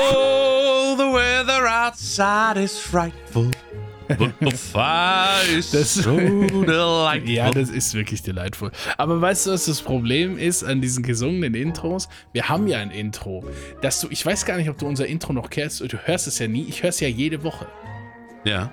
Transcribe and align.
Oh, 0.00 0.94
the 0.96 1.04
weather 1.12 1.66
outside 1.66 2.56
is 2.62 2.78
frightful. 2.78 3.50
But 4.08 4.32
the 4.40 4.50
fire 4.52 5.44
is 5.58 5.70
Das- 5.70 5.92
so 5.94 6.16
delightful. 6.16 7.28
Ja, 7.30 7.50
das 7.50 7.68
ist 7.68 7.92
wirklich 7.92 8.22
delightful. 8.22 8.70
Aber 8.96 9.20
weißt 9.20 9.46
du, 9.46 9.50
was 9.50 9.66
das 9.66 9.82
Problem 9.82 10.38
ist 10.38 10.64
an 10.64 10.80
diesen 10.80 11.02
gesungenen 11.02 11.52
Intros? 11.54 12.08
Wir 12.32 12.48
haben 12.48 12.66
ja 12.68 12.78
ein 12.78 12.90
Intro, 12.90 13.44
dass 13.82 14.00
du, 14.00 14.08
ich 14.08 14.24
weiß 14.24 14.46
gar 14.46 14.56
nicht, 14.56 14.70
ob 14.70 14.78
du 14.78 14.86
unser 14.86 15.06
Intro 15.06 15.34
noch 15.34 15.50
kennst, 15.50 15.80
du 15.80 15.98
hörst 16.04 16.26
es 16.26 16.38
ja 16.38 16.48
nie, 16.48 16.62
ich 16.66 16.82
höre 16.82 16.88
es 16.88 17.00
ja 17.00 17.08
jede 17.08 17.42
Woche. 17.44 17.66
ja. 18.44 18.72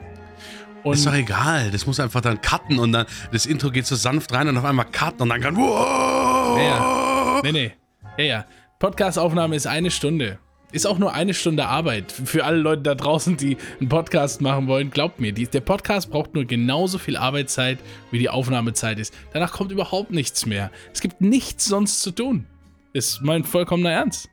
Und 0.83 0.93
Ist 0.93 1.07
doch 1.07 1.15
egal. 1.15 1.71
Das 1.71 1.87
muss 1.87 1.99
einfach 1.99 2.21
dann 2.21 2.39
cutten 2.41 2.77
und 2.77 2.91
dann 2.91 3.07
das 3.31 3.47
Intro 3.47 3.71
geht 3.71 3.87
so 3.87 3.95
sanft 3.95 4.31
rein 4.33 4.47
und 4.47 4.55
auf 4.55 4.65
einmal 4.65 4.85
cut 4.85 5.19
und 5.19 5.29
dann 5.29 5.41
kann. 5.41 5.55
Wow! 5.57 6.59
Ja. 6.59 7.41
Nee, 7.43 7.51
nee. 7.51 7.71
Ja, 8.17 8.23
ja. 8.23 8.45
Podcast-Aufnahme 8.79 9.55
ist 9.55 9.67
eine 9.67 9.91
Stunde. 9.91 10.39
Ist 10.71 10.85
auch 10.85 10.97
nur 10.97 11.13
eine 11.13 11.33
Stunde 11.33 11.65
Arbeit. 11.67 12.11
Für 12.11 12.43
alle 12.43 12.57
Leute 12.57 12.81
da 12.81 12.95
draußen, 12.95 13.37
die 13.37 13.57
einen 13.79 13.87
Podcast 13.87 14.41
machen 14.41 14.67
wollen, 14.67 14.89
glaubt 14.89 15.19
mir, 15.19 15.31
die, 15.31 15.47
der 15.47 15.61
Podcast 15.61 16.09
braucht 16.11 16.33
nur 16.33 16.45
genauso 16.45 16.97
viel 16.97 17.15
Arbeitszeit, 17.15 17.79
wie 18.11 18.19
die 18.19 18.29
Aufnahmezeit 18.29 18.99
ist. 18.99 19.13
Danach 19.31 19.53
kommt 19.53 19.71
überhaupt 19.71 20.11
nichts 20.11 20.45
mehr. 20.45 20.71
Es 20.93 20.99
gibt 21.01 21.21
nichts 21.21 21.65
sonst 21.65 22.01
zu 22.01 22.11
tun. 22.11 22.45
Ist 22.93 23.21
mein 23.21 23.43
vollkommener 23.43 23.91
Ernst. 23.91 24.27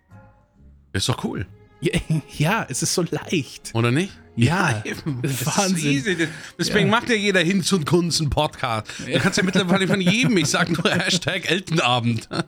Ist 0.93 1.09
doch 1.09 1.23
cool. 1.25 1.47
Ja, 1.81 1.99
ja 2.39 2.67
es 2.69 2.83
ist 2.83 2.95
so 2.95 3.05
leicht. 3.09 3.71
Oder 3.75 3.91
nicht? 3.91 4.13
Ja, 4.35 4.83
eben. 4.85 5.21
das 5.23 5.33
ist 5.33 5.47
Das 5.47 5.59
Wahnsinn. 5.59 5.93
easy. 5.93 6.17
Das- 6.17 6.29
Deswegen 6.59 6.91
macht 6.91 7.09
ja 7.09 7.15
jeder 7.15 7.41
Hinz 7.41 7.71
und 7.73 7.87
Kunst 7.87 8.21
einen 8.21 8.31
Podcast. 8.31 8.89
Du 9.07 9.19
kannst 9.21 9.39
ja 9.39 9.45
mittlerweile 9.45 9.87
von 9.87 10.01
jedem, 10.01 10.37
ich 10.39 10.49
sag 10.49 10.71
nur 10.71 10.91
Hashtag 10.93 11.49
Eltenabend. 11.51 12.29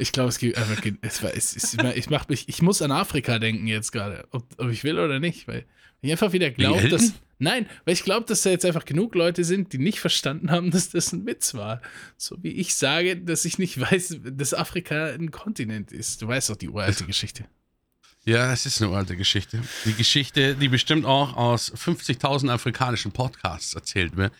Ich 0.00 0.12
glaube, 0.12 0.28
es 0.30 0.38
gibt 0.38 0.56
einfach. 0.58 0.82
Es, 1.02 1.22
war- 1.22 1.34
es, 1.34 1.54
es, 1.56 1.76
ich, 1.94 2.10
mach 2.10 2.28
mich, 2.28 2.48
ich 2.48 2.62
muss 2.62 2.82
an 2.82 2.90
Afrika 2.90 3.38
denken 3.38 3.66
jetzt 3.66 3.92
gerade, 3.92 4.26
ob, 4.30 4.44
ob 4.58 4.70
ich 4.70 4.82
will 4.84 4.98
oder 4.98 5.20
nicht, 5.20 5.46
weil 5.48 5.64
ich 6.02 6.10
einfach 6.10 6.32
wieder 6.32 6.50
glaube, 6.50 6.88
dass. 6.88 7.12
Nein, 7.42 7.66
weil 7.86 7.94
ich 7.94 8.02
glaube, 8.04 8.26
dass 8.26 8.42
da 8.42 8.50
jetzt 8.50 8.66
einfach 8.66 8.84
genug 8.84 9.14
Leute 9.14 9.44
sind, 9.44 9.72
die 9.72 9.78
nicht 9.78 9.98
verstanden 10.00 10.50
haben, 10.50 10.70
dass 10.70 10.90
das 10.90 11.12
ein 11.12 11.24
Witz 11.26 11.54
war. 11.54 11.80
So 12.18 12.36
wie 12.42 12.50
ich 12.50 12.74
sage, 12.74 13.16
dass 13.16 13.44
ich 13.46 13.58
nicht 13.58 13.80
weiß, 13.80 14.18
dass 14.24 14.52
Afrika 14.52 15.06
ein 15.06 15.30
Kontinent 15.30 15.90
ist. 15.90 16.20
Du 16.20 16.28
weißt 16.28 16.50
doch 16.50 16.56
die 16.56 16.68
uralte 16.68 17.04
Geschichte. 17.06 17.44
Ja, 18.26 18.52
es 18.52 18.66
ist 18.66 18.82
eine 18.82 18.94
alte 18.94 19.16
Geschichte. 19.16 19.58
Die 19.86 19.94
Geschichte, 19.94 20.54
die 20.54 20.68
bestimmt 20.68 21.06
auch 21.06 21.34
aus 21.34 21.72
50.000 21.74 22.50
afrikanischen 22.50 23.12
Podcasts 23.12 23.72
erzählt 23.72 24.18
wird. 24.18 24.34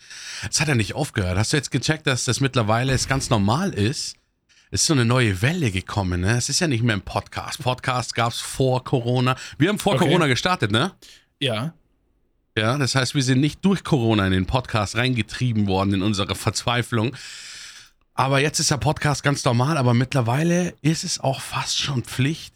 Es 0.47 0.61
hat 0.61 0.67
ja 0.67 0.75
nicht 0.75 0.93
aufgehört. 0.93 1.35
Hast 1.39 1.53
du 1.53 1.57
jetzt 1.57 1.71
gecheckt, 1.71 2.05
dass 2.05 2.25
das 2.25 2.39
mittlerweile 2.41 2.93
es 2.93 3.07
ganz 3.07 3.31
normal 3.31 3.73
ist? 3.73 4.15
Es 4.73 4.81
ist 4.83 4.87
so 4.87 4.93
eine 4.93 5.03
neue 5.03 5.41
Welle 5.41 5.69
gekommen, 5.69 6.21
ne? 6.21 6.37
Es 6.37 6.47
ist 6.47 6.61
ja 6.61 6.67
nicht 6.67 6.81
mehr 6.81 6.95
ein 6.95 7.01
Podcast. 7.01 7.61
Podcast 7.61 8.15
gab 8.15 8.31
es 8.31 8.39
vor 8.39 8.85
Corona. 8.85 9.35
Wir 9.57 9.67
haben 9.67 9.79
vor 9.79 9.95
Okay. 9.95 10.05
Corona 10.05 10.27
gestartet, 10.27 10.71
ne? 10.71 10.93
Ja. 11.41 11.73
Ja, 12.57 12.77
das 12.77 12.95
heißt, 12.95 13.13
wir 13.13 13.21
sind 13.21 13.41
nicht 13.41 13.65
durch 13.65 13.83
Corona 13.83 14.25
in 14.27 14.31
den 14.31 14.45
Podcast 14.45 14.95
reingetrieben 14.95 15.67
worden 15.67 15.95
in 15.95 16.01
unsere 16.01 16.35
Verzweiflung. 16.35 17.13
Aber 18.13 18.39
jetzt 18.39 18.59
ist 18.59 18.71
der 18.71 18.77
Podcast 18.77 19.23
ganz 19.23 19.43
normal, 19.43 19.77
aber 19.77 19.93
mittlerweile 19.93 20.73
ist 20.81 21.03
es 21.03 21.19
auch 21.19 21.41
fast 21.41 21.77
schon 21.77 22.03
Pflicht, 22.05 22.53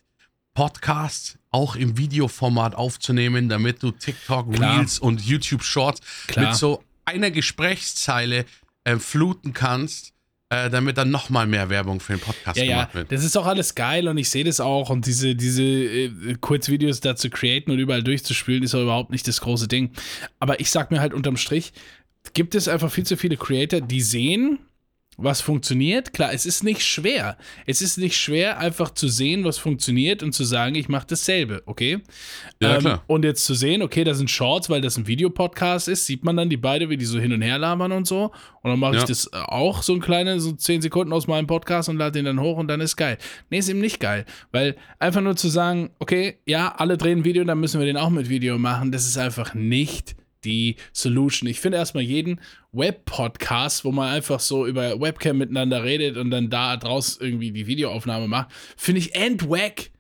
Podcasts 0.54 1.38
auch 1.52 1.76
im 1.76 1.98
Videoformat 1.98 2.76
aufzunehmen, 2.76 3.50
damit 3.50 3.84
du 3.84 3.92
TikTok 3.92 4.54
Klar. 4.54 4.78
Reels 4.78 5.00
und 5.00 5.20
YouTube 5.22 5.64
Shorts 5.64 6.00
Klar. 6.28 6.48
mit 6.48 6.56
so 6.56 6.82
einer 7.04 7.30
Gesprächszeile 7.30 8.46
äh, 8.86 8.96
fluten 8.98 9.52
kannst, 9.52 10.14
äh, 10.64 10.70
damit 10.70 10.98
dann 10.98 11.12
nochmal 11.12 11.48
mehr 11.48 11.70
Werbung 11.70 12.00
für 12.00 12.14
den 12.14 12.20
Podcast 12.22 12.58
Ja, 12.58 12.64
ja, 12.64 12.76
gemacht 12.76 12.96
wird. 12.96 13.12
das 13.12 13.24
ist 13.24 13.36
auch 13.38 13.46
alles 13.46 13.76
geil 13.76 14.08
und 14.08 14.18
ich 14.18 14.30
sehe 14.30 14.44
das 14.44 14.60
auch 14.60 14.90
und 14.90 15.06
diese, 15.06 15.36
diese 15.36 15.64
äh, 15.64 16.36
Kurzvideos 16.40 17.00
da 17.02 17.16
zu 17.16 17.30
createn 17.30 17.72
und 17.72 17.80
überall 17.80 18.04
durchzuspielen 18.04 18.64
ist 18.64 18.74
auch 18.76 18.82
überhaupt 18.82 19.12
nicht 19.12 19.28
das 19.28 19.42
große 19.42 19.68
Ding. 19.68 19.92
Aber 20.40 20.60
ich 20.60 20.72
sag 20.72 20.92
mir 20.92 21.00
halt 21.02 21.14
unterm 21.14 21.38
Strich, 21.38 21.74
gibt 22.34 22.56
es 22.56 22.68
einfach 22.68 22.92
viel 22.92 23.06
zu 23.06 23.18
viele 23.18 23.38
Creator, 23.38 23.82
die 23.82 24.02
sehen, 24.02 24.60
was 25.18 25.42
funktioniert. 25.42 26.14
Klar, 26.14 26.34
es 26.34 26.46
ist 26.46 26.64
nicht 26.64 26.82
schwer. 26.84 27.38
Es 27.66 27.82
ist 27.82 27.98
nicht 27.98 28.18
schwer, 28.18 28.58
einfach 28.60 28.90
zu 28.94 29.08
sehen, 29.08 29.44
was 29.46 29.58
funktioniert 29.58 30.24
und 30.24 30.34
zu 30.34 30.44
sagen, 30.44 30.76
ich 30.76 30.90
mache 30.90 31.08
dasselbe, 31.08 31.64
okay? 31.66 31.94
Ähm, 31.94 32.02
Ja, 32.60 32.78
klar. 32.80 33.04
Und 33.08 33.24
jetzt 33.26 33.46
zu 33.46 33.54
sehen, 33.54 33.82
okay, 33.82 34.04
das 34.04 34.18
sind 34.18 34.30
Shorts, 34.30 34.70
weil 34.70 34.82
das 34.82 34.98
ein 34.98 35.08
Videopodcast 35.08 35.88
ist, 35.88 36.06
sieht 36.06 36.24
man 36.24 36.36
dann 36.38 36.50
die 36.50 36.58
beide, 36.58 36.90
wie 36.90 36.98
die 36.98 37.06
so 37.06 37.20
hin 37.20 37.32
und 37.34 37.42
her 37.42 37.58
labern 37.58 37.92
und 37.92 38.06
so. 38.08 38.32
Und 38.62 38.72
dann 38.72 38.80
mache 38.80 38.96
ich 38.96 39.02
Ja. 39.02 39.08
das 39.08 39.28
äh, 39.28 39.38
auch 39.38 39.84
so 39.84 39.94
ein 39.94 40.02
kleine, 40.02 40.40
so 40.40 40.52
10 40.52 40.82
Sekunden 40.82 41.14
aus 41.14 41.28
meinem 41.28 41.48
Podcast 41.48 41.88
und 41.90 41.98
lade 41.98 42.14
den 42.14 42.26
dann 42.26 42.40
hoch 42.40 42.58
und 42.58 42.68
dann 42.68 42.82
ist 42.82 42.96
geil. 42.96 43.18
Nee, 43.50 43.60
ist 43.60 43.70
eben 43.70 43.80
nicht 43.80 44.00
geil. 44.00 44.26
Weil 44.52 44.76
einfach 45.00 45.22
nur 45.22 45.36
zu 45.36 45.48
sagen, 45.50 45.92
okay, 46.00 46.40
ja, 46.46 46.74
alle 46.76 46.98
drehen 46.98 47.24
Video, 47.24 47.44
dann 47.44 47.60
müssen 47.60 47.80
wir 47.80 47.86
den 47.86 47.98
auch 47.98 48.10
mit 48.10 48.28
Video 48.30 48.58
machen, 48.58 48.92
das 48.92 49.06
ist 49.08 49.18
einfach 49.18 49.54
nicht 49.54 50.16
die 50.46 50.76
Solution. 50.94 51.50
Ich 51.50 51.60
finde 51.60 51.80
erstmal 51.80 52.04
jeden 52.04 52.40
Web-Podcast, 52.72 53.84
wo 53.84 53.92
man 53.92 54.14
einfach 54.14 54.40
so 54.40 54.66
über 54.66 55.00
Webcam 55.00 55.38
miteinander 55.38 55.84
redet 55.84 56.18
und 56.18 56.30
dann 56.32 56.50
da 56.50 56.78
draus 56.78 57.18
irgendwie 57.20 57.52
die 57.52 57.68
Videoaufnahme 57.68 58.28
macht, 58.28 58.50
finde 58.78 59.00
ich 59.00 59.16
endwack. 59.16 59.56
Endwack. 59.56 59.95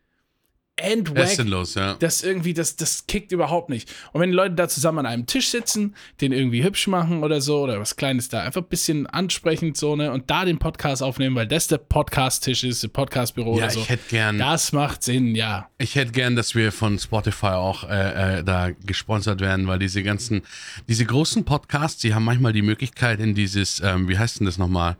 Was 0.77 1.31
ist 1.31 1.39
denn 1.39 1.47
los, 1.47 1.75
ja? 1.75 1.95
Das 1.99 2.21
irgendwie, 2.21 2.53
das, 2.53 2.75
das 2.75 3.07
kickt 3.07 3.31
überhaupt 3.31 3.69
nicht. 3.69 3.89
Und 4.11 4.19
wenn 4.19 4.31
die 4.31 4.35
Leute 4.35 4.55
da 4.55 4.67
zusammen 4.67 4.99
an 4.99 5.05
einem 5.05 5.25
Tisch 5.25 5.49
sitzen, 5.49 5.95
den 6.19 6.33
irgendwie 6.33 6.63
hübsch 6.65 6.87
machen 6.87 7.23
oder 7.23 7.39
so, 7.39 7.61
oder 7.61 7.79
was 7.79 7.95
Kleines 7.95 8.27
da, 8.27 8.41
einfach 8.41 8.61
ein 8.61 8.67
bisschen 8.67 9.07
ansprechend 9.07 9.77
so, 9.77 9.95
ne, 9.95 10.11
und 10.11 10.29
da 10.29 10.43
den 10.43 10.59
Podcast 10.59 11.01
aufnehmen, 11.01 11.35
weil 11.35 11.47
das 11.47 11.67
der 11.67 11.77
Podcast-Tisch 11.77 12.65
ist, 12.65 12.83
der 12.83 12.89
Podcastbüro 12.89 13.51
Ja, 13.57 13.63
oder 13.65 13.69
so. 13.69 13.79
ich 13.79 13.89
hätte 13.89 14.09
gern. 14.09 14.37
das 14.37 14.73
macht 14.73 15.01
Sinn, 15.03 15.33
ja. 15.33 15.69
Ich 15.77 15.95
hätte 15.95 16.11
gern, 16.11 16.35
dass 16.35 16.55
wir 16.55 16.73
von 16.73 16.99
Spotify 16.99 17.47
auch 17.47 17.89
äh, 17.89 18.39
äh, 18.39 18.43
da 18.43 18.71
gesponsert 18.85 19.39
werden, 19.39 19.67
weil 19.67 19.79
diese 19.79 20.03
ganzen, 20.03 20.41
diese 20.89 21.05
großen 21.05 21.45
Podcasts, 21.45 22.01
die 22.01 22.13
haben 22.13 22.25
manchmal 22.25 22.51
die 22.51 22.61
Möglichkeit, 22.61 23.21
in 23.21 23.33
dieses, 23.33 23.79
ähm, 23.81 24.09
wie 24.09 24.17
heißt 24.17 24.39
denn 24.41 24.45
das 24.45 24.57
nochmal, 24.57 24.97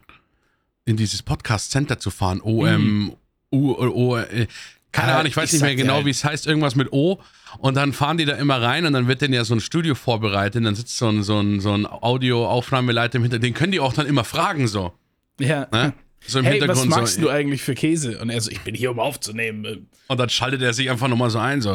in 0.86 0.96
dieses 0.96 1.22
Podcast 1.22 1.72
Center 1.72 2.00
zu 2.00 2.12
fahren. 2.12 2.40
OM, 2.42 3.18
U, 3.52 3.74
O, 3.74 4.18
äh, 4.18 4.48
keine 4.96 5.10
Ja, 5.12 5.16
Ahnung, 5.16 5.28
ich 5.28 5.36
weiß 5.38 5.48
ich 5.50 5.54
nicht 5.54 5.62
mehr 5.62 5.76
genau, 5.76 5.96
halt- 5.96 6.06
wie 6.06 6.10
es 6.12 6.24
heißt, 6.24 6.48
irgendwas 6.48 6.76
mit 6.76 6.92
O. 6.94 7.20
Und 7.60 7.76
dann 7.76 7.94
fahren 7.94 8.18
die 8.18 8.26
da 8.26 8.34
immer 8.36 8.62
rein 8.62 8.86
und 8.86 8.94
dann 8.94 9.08
wird 9.08 9.22
denen 9.22 9.34
ja 9.34 9.44
so 9.46 9.54
ein 9.54 9.60
Studio 9.60 9.94
vorbereitet. 9.96 10.56
Und 10.58 10.64
dann 10.66 10.76
sitzt 10.76 10.98
so 10.98 11.08
ein, 11.10 11.24
so 11.24 11.40
ein, 11.40 11.60
so 11.60 11.74
ein 11.74 11.86
Audioaufnahmeleiter 11.86 13.16
im 13.18 13.24
Hintergrund. 13.24 13.44
Den 13.46 13.54
können 13.54 13.72
die 13.72 13.80
auch 13.80 13.94
dann 13.94 14.08
immer 14.08 14.24
fragen, 14.24 14.68
so. 14.68 14.94
Ja. 15.40 15.68
Ne? 15.72 15.94
So 16.28 16.40
im 16.40 16.46
Hey, 16.46 16.56
was 16.56 16.60
Hintergrund 16.62 16.90
magst 16.90 17.16
so. 17.16 17.22
du 17.22 17.30
eigentlich 17.30 17.62
für 17.62 17.76
Käse? 17.76 18.20
Und 18.20 18.30
er 18.32 18.42
so, 18.42 18.50
ich 18.50 18.60
bin 18.62 18.74
hier, 18.74 18.90
um 18.92 19.00
aufzunehmen. 19.00 19.88
Und 20.08 20.20
dann 20.20 20.30
schaltet 20.30 20.62
er 20.64 20.74
sich 20.74 20.90
einfach 20.90 21.08
nochmal 21.08 21.30
so 21.30 21.38
ein, 21.40 21.62
so, 21.62 21.72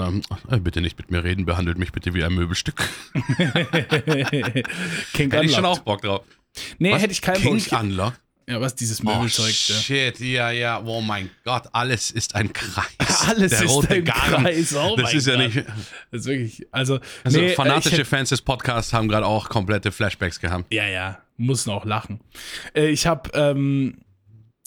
äh, 0.51 0.59
bitte 0.59 0.81
nicht 0.81 0.99
mit 0.99 1.11
mir 1.11 1.23
reden, 1.23 1.45
behandelt 1.47 1.79
mich 1.79 1.93
bitte 1.93 2.15
wie 2.15 2.25
ein 2.25 2.35
Möbelstück. 2.35 2.83
King 5.13 5.31
Hätte 5.31 5.45
ich 5.45 5.53
schon 5.55 5.65
Unlocked. 5.65 5.65
auch 5.65 5.79
Bock 5.81 6.03
drauf. 6.03 6.23
Nee, 6.79 6.93
Was? 6.93 7.03
hätte 7.03 7.13
ich 7.13 7.23
keinen 7.23 7.41
King 7.41 7.63
Bock. 7.71 8.15
Ja, 8.51 8.61
was 8.61 8.75
dieses 8.75 9.01
Oh, 9.01 9.05
Möbelzeug 9.05 9.55
da. 9.69 9.75
shit, 9.75 10.19
ja, 10.19 10.51
ja, 10.51 10.83
oh 10.85 11.01
mein 11.01 11.31
Gott, 11.45 11.69
alles 11.73 12.11
ist 12.11 12.35
ein 12.35 12.53
Kreis. 12.53 12.85
Alles 13.29 13.51
Der 13.53 13.63
ist 13.63 13.91
ein 13.91 14.05
Garn. 14.05 14.43
Kreis, 14.43 14.75
oh 14.75 14.97
das 14.97 15.15
ist 15.15 15.27
ja 15.29 15.37
Gott. 15.37 15.45
nicht. 15.55 15.67
Das 16.11 16.21
ist 16.23 16.27
wirklich, 16.27 16.67
also, 16.73 16.99
Also 17.23 17.39
nee, 17.41 17.51
fanatische 17.51 18.05
Fans 18.05 18.31
des 18.31 18.43
Podcasts 18.43 18.93
haben 18.93 19.07
gerade 19.09 19.25
auch 19.27 19.49
komplette 19.49 19.93
Flashbacks 19.93 20.41
gehabt. 20.41 20.73
Ja, 20.75 20.87
ja, 20.89 21.19
mussten 21.37 21.71
auch 21.71 21.85
lachen. 21.85 22.21
Äh, 22.75 22.89
ich 22.89 23.07
habe 23.07 23.31
ähm, 23.35 23.99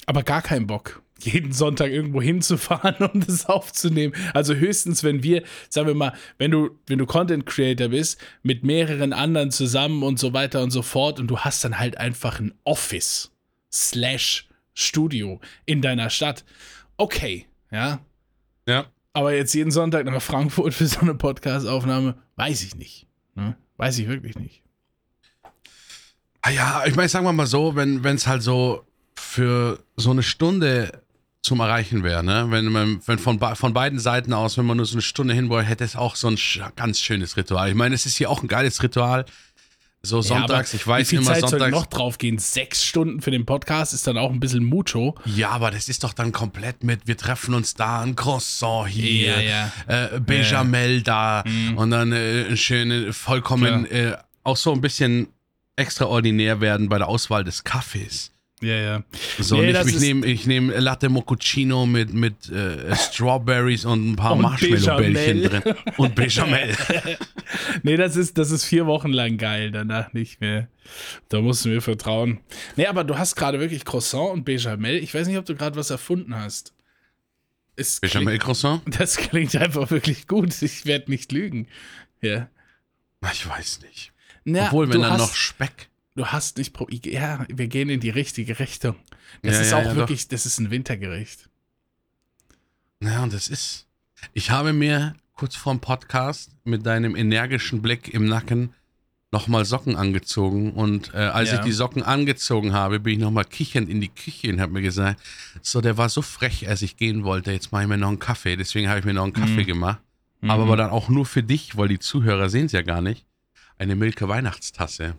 aber 0.06 0.24
gar 0.24 0.42
keinen 0.42 0.66
Bock, 0.68 1.02
jeden 1.20 1.52
Sonntag 1.52 1.92
irgendwo 1.92 2.22
hinzufahren, 2.22 2.96
um 3.12 3.20
das 3.26 3.48
aufzunehmen. 3.48 4.14
Also 4.34 4.54
höchstens, 4.56 5.04
wenn 5.04 5.24
wir, 5.24 5.44
sagen 5.70 5.88
wir 5.88 5.96
mal, 5.96 6.14
wenn 6.38 6.52
du, 6.52 6.80
wenn 6.88 7.00
du 7.00 7.06
Content 7.06 7.46
Creator 7.46 7.90
bist, 7.90 8.18
mit 8.44 8.64
mehreren 8.64 9.12
anderen 9.14 9.52
zusammen 9.52 10.04
und 10.04 10.20
so 10.20 10.32
weiter 10.34 10.62
und 10.62 10.72
so 10.72 10.84
fort 10.84 11.20
und 11.20 11.28
du 11.28 11.40
hast 11.40 11.64
dann 11.66 11.80
halt 11.80 11.98
einfach 11.98 12.40
ein 12.40 12.54
Office 12.64 13.32
slash 13.74 14.48
Studio 14.74 15.42
in 15.66 15.82
deiner 15.82 16.10
Stadt. 16.10 16.46
Okay, 16.98 17.48
ja. 17.72 18.00
Ja. 18.68 18.86
Aber 19.14 19.34
jetzt 19.34 19.54
jeden 19.54 19.72
Sonntag 19.72 20.06
nach 20.06 20.22
Frankfurt 20.22 20.74
für 20.74 20.88
so 20.88 21.00
eine 21.02 21.16
Podcast-Aufnahme, 21.16 22.16
weiß 22.36 22.64
ich 22.64 22.76
nicht. 22.76 23.08
Ne? 23.36 23.56
Weiß 23.78 23.98
ich 24.00 24.08
wirklich 24.08 24.36
nicht. 24.38 24.64
Ah 26.42 26.50
ja, 26.50 26.84
ich 26.86 26.96
meine, 26.96 27.10
sagen 27.10 27.26
wir 27.26 27.34
mal 27.34 27.48
so, 27.48 27.76
wenn 27.76 28.04
es 28.06 28.28
halt 28.28 28.42
so 28.44 28.86
für 29.16 29.84
so 29.96 30.12
eine 30.12 30.24
Stunde 30.24 31.04
zum 31.42 31.60
Erreichen 31.60 32.04
wäre, 32.04 32.24
ne? 32.24 32.48
Wenn 32.50 32.66
man, 32.72 33.02
wenn 33.06 33.20
von, 33.20 33.40
von 33.40 33.74
beiden 33.74 34.00
Seiten 34.00 34.34
aus, 34.34 34.58
wenn 34.58 34.66
man 34.66 34.78
nur 34.78 34.86
so 34.86 34.96
eine 34.96 35.02
Stunde 35.02 35.34
hin 35.34 35.50
wollte, 35.50 35.68
hätte 35.68 35.84
es 35.84 35.96
auch 35.96 36.16
so 36.16 36.30
ein 36.30 36.38
ganz 36.76 37.00
schönes 37.00 37.38
Ritual. 37.38 37.70
Ich 37.70 37.76
meine, 37.76 37.96
es 37.96 38.06
ist 38.06 38.16
hier 38.16 38.30
auch 38.30 38.42
ein 38.42 38.48
geiles 38.48 38.82
Ritual. 38.82 39.26
So 40.06 40.22
sonntags, 40.22 40.74
Ja, 40.74 40.78
ich 40.80 40.86
weiß 40.88 41.00
wie 41.08 41.10
viel 41.12 41.20
immer 41.20 41.32
Zeit 41.34 41.48
sonntags. 41.50 41.72
noch 41.72 41.86
drauf 41.86 42.18
gehen? 42.18 42.38
Sechs 42.38 42.84
Stunden 42.84 43.22
für 43.22 43.32
den 43.32 43.46
Podcast 43.46 43.94
ist 43.94 44.06
dann 44.06 44.18
auch 44.18 44.32
ein 44.32 44.42
bisschen 44.42 44.66
mucho. 44.66 45.16
Ja, 45.24 45.52
aber 45.52 45.72
das 45.72 45.88
ist 45.88 46.04
doch 46.04 46.12
dann 46.12 46.34
komplett 46.34 46.84
mit, 46.84 47.08
wir 47.08 47.16
treffen 47.16 47.54
uns 47.54 47.74
da, 47.74 48.02
ein 48.02 48.16
Croissant 48.18 48.90
hier, 48.90 49.42
Ja, 49.42 49.72
Äh, 49.88 50.20
Bechamel 50.20 51.04
da 51.04 51.46
und 51.78 51.92
dann 51.92 52.12
äh, 52.12 52.48
ein 52.50 52.58
schöne, 52.58 53.14
vollkommen, 53.14 53.86
äh, 53.86 54.18
auch 54.44 54.58
so 54.58 54.74
ein 54.74 54.82
bisschen 54.82 55.28
extraordinär 55.78 56.60
werden 56.60 56.90
bei 56.90 56.98
der 56.98 57.08
Auswahl 57.08 57.46
des 57.46 57.64
Kaffees. 57.64 58.33
Ja, 58.64 58.76
ja. 58.76 59.04
So, 59.40 59.58
Nee, 59.58 59.72
ich, 59.72 60.00
nehme 60.00 60.26
ich 60.26 60.48
nehm 60.48 60.70
Latte 60.70 61.10
Moccacino 61.10 61.86
mit, 61.86 62.14
mit 62.14 62.50
äh, 62.50 62.96
Strawberries 62.96 63.86
und 63.86 64.12
ein 64.12 64.16
paar 64.16 64.36
Marshmallow-Bällchen 64.36 65.42
Bechamel. 65.42 65.62
drin. 65.62 65.76
Und 65.98 66.16
Bechamel. 66.16 66.76
Nee, 67.84 67.98
das 67.98 68.16
ist, 68.16 68.38
das 68.38 68.50
ist 68.50 68.66
vier 68.66 68.88
Wochen 68.88 69.12
lang 69.12 69.38
geil, 69.38 69.70
danach 69.70 70.14
nicht 70.14 70.42
mehr. 70.42 70.70
Da 71.30 71.42
musst 71.42 71.66
du 71.66 71.70
mir 71.70 71.82
vertrauen. 71.82 72.40
Nee, 72.76 72.88
aber 72.88 73.04
du 73.04 73.18
hast 73.18 73.36
gerade 73.36 73.60
wirklich 73.60 73.86
Croissant 73.86 74.32
und 74.32 74.44
Bechamel. 74.44 74.96
Ich 74.96 75.14
weiß 75.14 75.28
nicht, 75.28 75.38
ob 75.38 75.46
du 75.46 75.56
gerade 75.56 75.76
was 75.76 75.90
erfunden 75.90 76.36
hast. 76.36 76.74
Es 77.76 78.02
klingt, 78.02 78.14
Bechamel-Croissant? 78.14 78.82
das 79.00 79.18
klingt 79.18 79.56
einfach 79.56 79.92
wirklich 79.92 80.28
gut. 80.28 80.62
Ich 80.62 80.86
werde 80.86 81.12
nicht 81.12 81.32
lügen. 81.32 81.68
Ja. 82.22 82.48
Ich 83.32 83.48
weiß 83.48 83.82
nicht. 83.82 84.12
Na, 84.46 84.68
Obwohl, 84.68 84.92
wenn 84.92 85.02
dann 85.02 85.12
hast, 85.14 85.20
noch 85.20 85.36
Speck. 85.36 85.90
Du 86.16 86.26
hast 86.28 86.58
nicht 86.58 86.74
pro. 86.74 86.88
Ja, 86.92 87.46
wir 87.50 87.68
gehen 87.68 87.90
in 87.90 88.00
die 88.00 88.10
richtige 88.12 88.60
Richtung. 88.60 88.96
Das 89.42 89.56
Ja, 89.56 89.62
ist 89.62 89.72
ja, 89.72 89.78
auch 89.78 89.96
wirklich, 89.96 90.28
das 90.28 90.46
ist 90.46 90.60
ein 90.60 90.70
Wintergericht. 90.70 91.50
Ja, 93.02 93.24
und 93.24 93.34
das 93.34 93.48
ist. 93.48 93.88
Ich 94.34 94.52
habe 94.52 94.74
mir 94.74 95.16
kurz 95.34 95.56
vorm 95.56 95.80
Podcast 95.82 96.52
mit 96.64 96.86
deinem 96.86 97.16
energischen 97.16 97.82
Blick 97.82 98.14
im 98.14 98.26
Nacken 98.28 98.74
nochmal 99.32 99.66
Socken 99.66 99.96
angezogen. 99.96 100.74
Und 100.74 101.12
äh, 101.16 101.18
als 101.18 101.50
Ja. 101.50 101.56
ich 101.58 101.62
die 101.66 101.72
Socken 101.72 102.04
angezogen 102.04 102.74
habe, 102.74 103.00
bin 103.00 103.14
ich 103.14 103.20
nochmal 103.20 103.46
kichernd 103.46 103.90
in 103.90 104.00
die 104.00 104.10
Küche 104.10 104.50
und 104.54 104.62
habe 104.62 104.72
mir 104.72 104.84
gesagt, 104.84 105.20
so, 105.64 105.82
der 105.82 105.98
war 105.98 106.08
so 106.10 106.22
frech, 106.22 106.70
als 106.70 106.84
ich 106.84 106.96
gehen 106.98 107.24
wollte, 107.24 107.52
jetzt 107.52 107.72
mache 107.72 107.82
ich 107.84 107.90
mir 107.90 107.98
noch 107.98 108.10
einen 108.10 108.20
Kaffee. 108.20 108.56
Deswegen 108.56 108.88
habe 108.88 109.00
ich 109.00 109.06
mir 109.06 109.14
noch 109.14 109.24
einen 109.24 109.34
Kaffee 109.34 109.64
Mhm. 109.64 109.68
gemacht. 109.68 110.00
Mhm. 110.42 110.52
Aber, 110.52 110.64
aber 110.64 110.78
dann 110.78 110.92
auch 110.92 111.10
nur 111.10 111.26
für 111.26 111.42
dich, 111.42 111.76
weil 111.76 111.88
die 111.88 111.98
Zuhörer 112.00 112.50
sehen 112.50 112.68
es 112.68 112.72
ja 112.72 112.84
gar 112.84 113.02
nicht. 113.02 113.26
Eine 113.80 113.96
Milke 113.96 114.30
Weihnachtstasse 114.30 115.16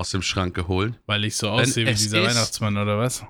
aus 0.00 0.10
dem 0.10 0.22
Schrank 0.22 0.54
geholt. 0.54 0.94
Weil 1.06 1.24
ich 1.26 1.36
so 1.36 1.50
aussehe 1.50 1.86
wie 1.86 1.90
es 1.90 2.00
dieser 2.00 2.22
Weihnachtsmann 2.22 2.76
oder 2.78 2.98
was? 2.98 3.22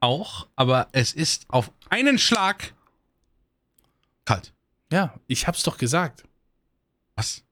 Auch, 0.00 0.48
aber 0.56 0.88
es 0.90 1.12
ist 1.12 1.46
auf 1.48 1.70
einen 1.88 2.18
Schlag 2.18 2.74
kalt. 4.24 4.52
Ja, 4.90 5.14
ich 5.28 5.46
hab's 5.46 5.62
doch 5.62 5.78
gesagt. 5.78 6.24
Was? 7.14 7.44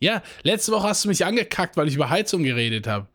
Ja, 0.00 0.22
letzte 0.42 0.72
Woche 0.72 0.88
hast 0.88 1.04
du 1.04 1.08
mich 1.08 1.24
angekackt, 1.24 1.76
weil 1.76 1.86
ich 1.88 1.94
über 1.94 2.10
Heizung 2.10 2.42
geredet 2.42 2.86
habe. 2.88 3.06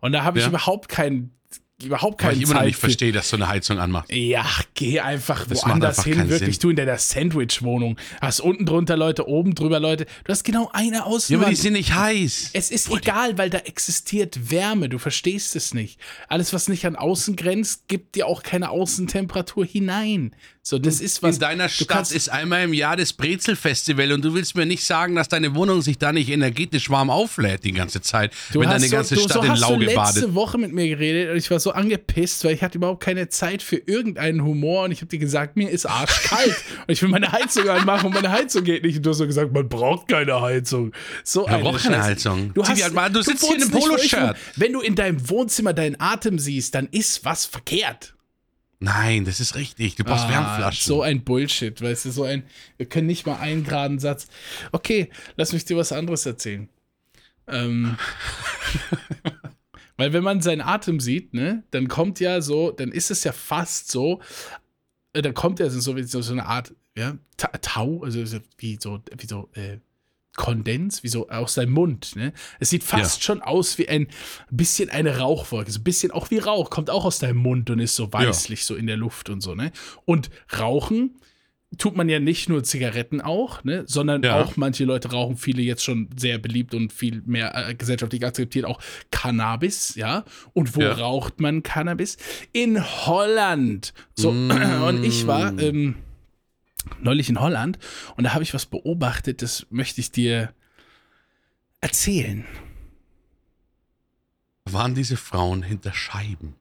Und 0.00 0.12
da 0.12 0.22
habe 0.22 0.38
ich 0.38 0.44
Ja. 0.44 0.50
überhaupt 0.50 0.88
keinen, 0.90 1.34
überhaupt 1.82 2.22
Weil 2.22 2.30
keinen 2.30 2.38
ich 2.42 2.44
immer 2.48 2.54
noch 2.60 2.62
nicht 2.66 2.74
für- 2.76 2.80
verstehe, 2.82 3.12
dass 3.12 3.30
du 3.30 3.36
eine 3.36 3.48
Heizung 3.48 3.78
anmachst. 3.78 4.12
Ja, 4.12 4.44
geh 4.74 5.00
einfach 5.00 5.46
Das 5.46 5.62
woanders 5.64 5.98
einfach 5.98 6.10
hin, 6.10 6.28
wirklich. 6.28 6.56
Sinn. 6.56 6.60
Du 6.62 6.70
in 6.70 6.76
deiner 6.76 6.98
Sandwich-Wohnung. 6.98 7.96
Hast 8.20 8.40
unten 8.40 8.66
drunter 8.66 8.96
Leute, 8.96 9.26
oben 9.28 9.54
drüber 9.54 9.80
Leute. 9.80 10.06
Du 10.24 10.32
hast 10.32 10.44
genau 10.44 10.70
eine 10.72 10.96
Ja, 10.96 11.02
aber 11.02 11.10
die 11.10 11.14
Außenwand. 11.16 11.56
sind 11.56 11.72
nicht 11.74 11.94
heiß. 11.94 12.50
es 12.52 12.70
ist 12.70 12.90
egal, 12.90 13.38
weil 13.38 13.50
da 13.50 13.58
existiert 13.58 14.50
Wärme. 14.50 14.88
Du 14.88 14.98
verstehst 14.98 15.56
es 15.56 15.74
nicht. 15.74 15.98
Alles, 16.28 16.52
was 16.52 16.68
nicht 16.68 16.86
an 16.86 16.96
außen 16.96 17.36
grenzt, 17.36 17.88
gibt 17.88 18.14
dir 18.16 18.26
auch 18.26 18.42
keine 18.42 18.70
Außentemperatur 18.70 19.64
hinein. 19.64 20.34
So, 20.62 20.78
das 20.78 21.00
ist 21.00 21.22
was. 21.22 21.36
In 21.36 21.40
deiner 21.40 21.68
du 21.68 21.72
Stadt 21.72 22.12
ist 22.12 22.28
einmal 22.28 22.64
im 22.64 22.74
Jahr 22.74 22.94
das 22.94 23.14
Brezelfestival 23.14 24.12
und 24.12 24.22
du 24.22 24.34
willst 24.34 24.54
mir 24.56 24.66
nicht 24.66 24.84
sagen, 24.84 25.14
dass 25.16 25.28
deine 25.28 25.54
Wohnung 25.54 25.80
sich 25.80 25.96
da 25.96 26.12
nicht 26.12 26.28
energetisch 26.28 26.90
warm 26.90 27.08
auflädt 27.08 27.64
die 27.64 27.72
ganze 27.72 28.02
Zeit, 28.02 28.34
Du 28.52 28.60
wenn 28.60 28.68
hast 28.68 28.74
deine 28.74 28.88
so, 28.88 28.96
ganze 28.96 29.14
du, 29.14 29.20
Stadt 29.22 29.32
so 29.32 29.42
in 29.42 29.56
Lauge 29.56 29.78
du 29.78 29.84
letzte 29.86 29.96
badet. 29.96 30.34
Woche 30.34 30.58
mit 30.58 30.72
mir 30.72 30.86
geredet 30.86 31.30
und 31.30 31.38
ich 31.38 31.50
war 31.50 31.60
so 31.60 31.72
angepisst, 31.72 32.44
weil 32.44 32.52
ich 32.54 32.62
hatte 32.62 32.76
überhaupt 32.76 33.02
keine 33.02 33.30
Zeit 33.30 33.62
für 33.62 33.76
irgendeinen 33.76 34.44
Humor 34.44 34.84
und 34.84 34.90
ich 34.92 34.98
habe 34.98 35.08
dir 35.08 35.18
gesagt, 35.18 35.56
mir 35.56 35.70
ist 35.70 35.86
arschkalt 35.86 36.54
und 36.86 36.92
ich 36.92 37.00
will 37.00 37.08
meine 37.08 37.32
Heizung 37.32 37.66
anmachen 37.66 38.06
und 38.08 38.14
meine 38.14 38.30
Heizung 38.30 38.62
geht 38.62 38.84
nicht 38.84 38.98
und 38.98 39.06
du 39.06 39.10
hast 39.10 39.18
so 39.18 39.26
gesagt, 39.26 39.54
man 39.54 39.66
braucht 39.66 40.08
keine 40.08 40.42
Heizung. 40.42 40.92
So 41.24 41.46
Man 41.46 41.54
eine 41.54 41.62
braucht 41.64 41.84
keine. 41.84 42.02
Heizung. 42.02 42.52
Du, 42.52 42.62
hast, 42.62 42.82
halt 42.82 42.92
mal 42.92 43.06
an, 43.06 43.14
du 43.14 43.22
sitzt 43.22 43.46
hier 43.46 43.56
in 43.56 43.62
einem 43.62 43.74
ich 43.74 43.82
Poloshirt. 43.82 44.36
Wenn 44.56 44.74
du 44.74 44.82
in 44.82 44.94
deinem 44.94 45.30
Wohnzimmer 45.30 45.72
deinen 45.72 45.98
Atem 45.98 46.38
siehst, 46.38 46.74
dann 46.74 46.86
ist 46.90 47.24
was 47.24 47.46
verkehrt. 47.46 48.12
Nein, 48.82 49.26
das 49.26 49.40
ist 49.40 49.56
richtig. 49.56 49.96
Du 49.96 50.04
brauchst 50.04 50.24
Ah, 50.24 50.30
Wärmflaschen. 50.30 50.86
So 50.86 51.02
ein 51.02 51.22
Bullshit, 51.22 51.80
weißt 51.80 52.06
du, 52.06 52.10
so 52.10 52.24
ein, 52.24 52.44
wir 52.78 52.86
können 52.86 53.06
nicht 53.06 53.26
mal 53.26 53.36
einen 53.36 53.62
geraden 53.62 53.98
Satz. 53.98 54.26
Okay, 54.72 55.10
lass 55.36 55.52
mich 55.52 55.66
dir 55.66 55.76
was 55.76 55.92
anderes 55.92 56.24
erzählen. 56.24 56.66
Ähm, 57.46 57.98
weil 59.98 60.14
wenn 60.14 60.24
man 60.24 60.40
seinen 60.40 60.62
Atem 60.62 60.98
sieht, 60.98 61.34
ne, 61.34 61.62
dann 61.72 61.88
kommt 61.88 62.20
ja 62.20 62.40
so, 62.40 62.70
dann 62.70 62.90
ist 62.90 63.10
es 63.10 63.22
ja 63.22 63.32
fast 63.32 63.90
so, 63.90 64.22
äh, 65.12 65.20
dann 65.20 65.34
kommt 65.34 65.58
ja 65.58 65.68
so, 65.68 65.80
so, 65.80 66.32
eine 66.32 66.46
Art, 66.46 66.74
ja, 66.96 67.18
Ta 67.36 67.48
Tau, 67.60 68.02
also 68.02 68.24
so 68.24 68.38
wie 68.56 68.78
so, 68.80 69.02
wie 69.18 69.26
so, 69.26 69.50
äh, 69.52 69.78
Kondens, 70.36 71.02
wie 71.02 71.08
so 71.08 71.28
aus 71.28 71.54
seinem 71.54 71.72
Mund. 71.72 72.14
Ne? 72.16 72.32
Es 72.60 72.70
sieht 72.70 72.84
fast 72.84 73.22
schon 73.24 73.42
aus 73.42 73.78
wie 73.78 73.88
ein 73.88 74.06
bisschen 74.50 74.88
eine 74.88 75.18
Rauchwolke. 75.18 75.70
So 75.72 75.80
ein 75.80 75.84
bisschen 75.84 76.12
auch 76.12 76.30
wie 76.30 76.38
Rauch, 76.38 76.70
kommt 76.70 76.88
auch 76.90 77.04
aus 77.04 77.18
deinem 77.18 77.38
Mund 77.38 77.68
und 77.70 77.78
ist 77.80 77.96
so 77.96 78.12
weißlich 78.12 78.64
so 78.64 78.74
in 78.76 78.86
der 78.86 78.96
Luft 78.96 79.28
und 79.28 79.40
so. 79.40 79.54
Ne? 79.54 79.72
Und 80.04 80.30
Rauchen 80.58 81.16
tut 81.78 81.96
man 81.96 82.08
ja 82.08 82.18
nicht 82.18 82.48
nur 82.48 82.64
Zigaretten 82.64 83.20
auch, 83.20 83.62
ne? 83.64 83.84
sondern 83.86 84.22
Ja. 84.24 84.42
auch 84.42 84.56
manche 84.56 84.84
Leute 84.84 85.12
rauchen, 85.12 85.36
viele 85.36 85.62
jetzt 85.62 85.84
schon 85.84 86.08
sehr 86.16 86.38
beliebt 86.38 86.74
und 86.74 86.92
viel 86.92 87.22
mehr 87.26 87.54
äh, 87.68 87.74
gesellschaftlich 87.76 88.24
akzeptiert, 88.26 88.64
auch 88.64 88.80
Cannabis, 89.12 89.94
ja. 89.94 90.24
Und 90.52 90.74
wo 90.74 90.80
Ja. 90.80 90.92
raucht 90.94 91.40
man 91.40 91.62
Cannabis? 91.62 92.16
In 92.52 92.82
Holland. 93.06 93.94
So, 94.16 94.32
Mm. 94.32 94.50
und 94.88 95.04
ich 95.04 95.26
war 95.28 95.56
ähm, 95.60 95.94
neulich 97.00 97.28
in 97.28 97.40
Holland 97.40 97.78
und 98.16 98.24
da 98.24 98.34
habe 98.34 98.42
ich 98.42 98.54
was 98.54 98.66
beobachtet, 98.66 99.42
das 99.42 99.66
möchte 99.70 100.00
ich 100.00 100.10
dir 100.10 100.52
erzählen. 101.80 102.44
Waren 104.64 104.94
diese 104.94 105.16
Frauen 105.16 105.62
hinter 105.62 105.92
Scheiben? 105.92 106.54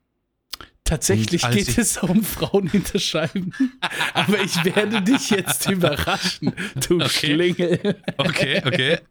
Tatsächlich 0.83 1.48
geht 1.51 1.77
es 1.77 1.98
um 2.00 2.24
Frauen 2.24 2.68
hinter 2.68 2.98
Scheiben. 2.98 3.54
Aber 4.16 4.42
ich 4.42 4.66
werde 4.66 5.04
dich 5.04 5.30
jetzt 5.30 5.69
überraschen, 5.69 6.51
du 6.88 7.07
Schlingel. 7.07 8.01
Okay, 8.18 8.62
okay. 8.66 9.00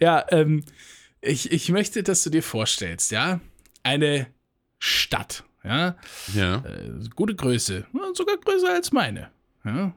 Ja, 0.00 0.24
ähm, 0.30 0.64
ich, 1.20 1.52
ich 1.52 1.68
möchte, 1.68 2.02
dass 2.02 2.22
du 2.22 2.30
dir 2.30 2.42
vorstellst, 2.42 3.10
ja, 3.10 3.38
eine 3.82 4.26
Stadt, 4.78 5.44
ja, 5.62 5.96
ja. 6.32 6.64
äh, 6.64 6.90
gute 7.14 7.34
Größe, 7.34 7.84
sogar 8.14 8.38
größer 8.38 8.72
als 8.72 8.92
meine, 8.92 9.30
ja. 9.62 9.94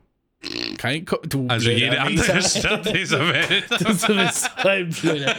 Kein 0.78 1.06
Ko 1.06 1.18
du 1.24 1.48
Also 1.48 1.66
blöder 1.70 1.78
jede 1.80 2.02
andere. 2.02 2.42
Stadt 2.42 2.86
dieser 2.94 3.28
Welt. 3.28 3.66
Du 3.70 3.86
bist 4.16 4.52
ein 4.58 4.90
blöder. 4.90 5.36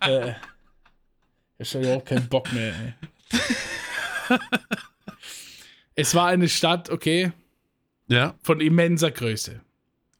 äh, 0.02 0.34
ich 1.58 1.74
habe 1.74 1.84
überhaupt 1.84 2.06
keinen 2.06 2.28
Bock 2.28 2.52
mehr, 2.52 2.72
ey. 4.28 4.38
Es 5.94 6.14
war 6.14 6.28
eine 6.28 6.48
Stadt, 6.48 6.90
okay, 6.90 7.32
Ja, 8.06 8.34
von 8.42 8.60
immenser 8.60 9.10
Größe. 9.10 9.60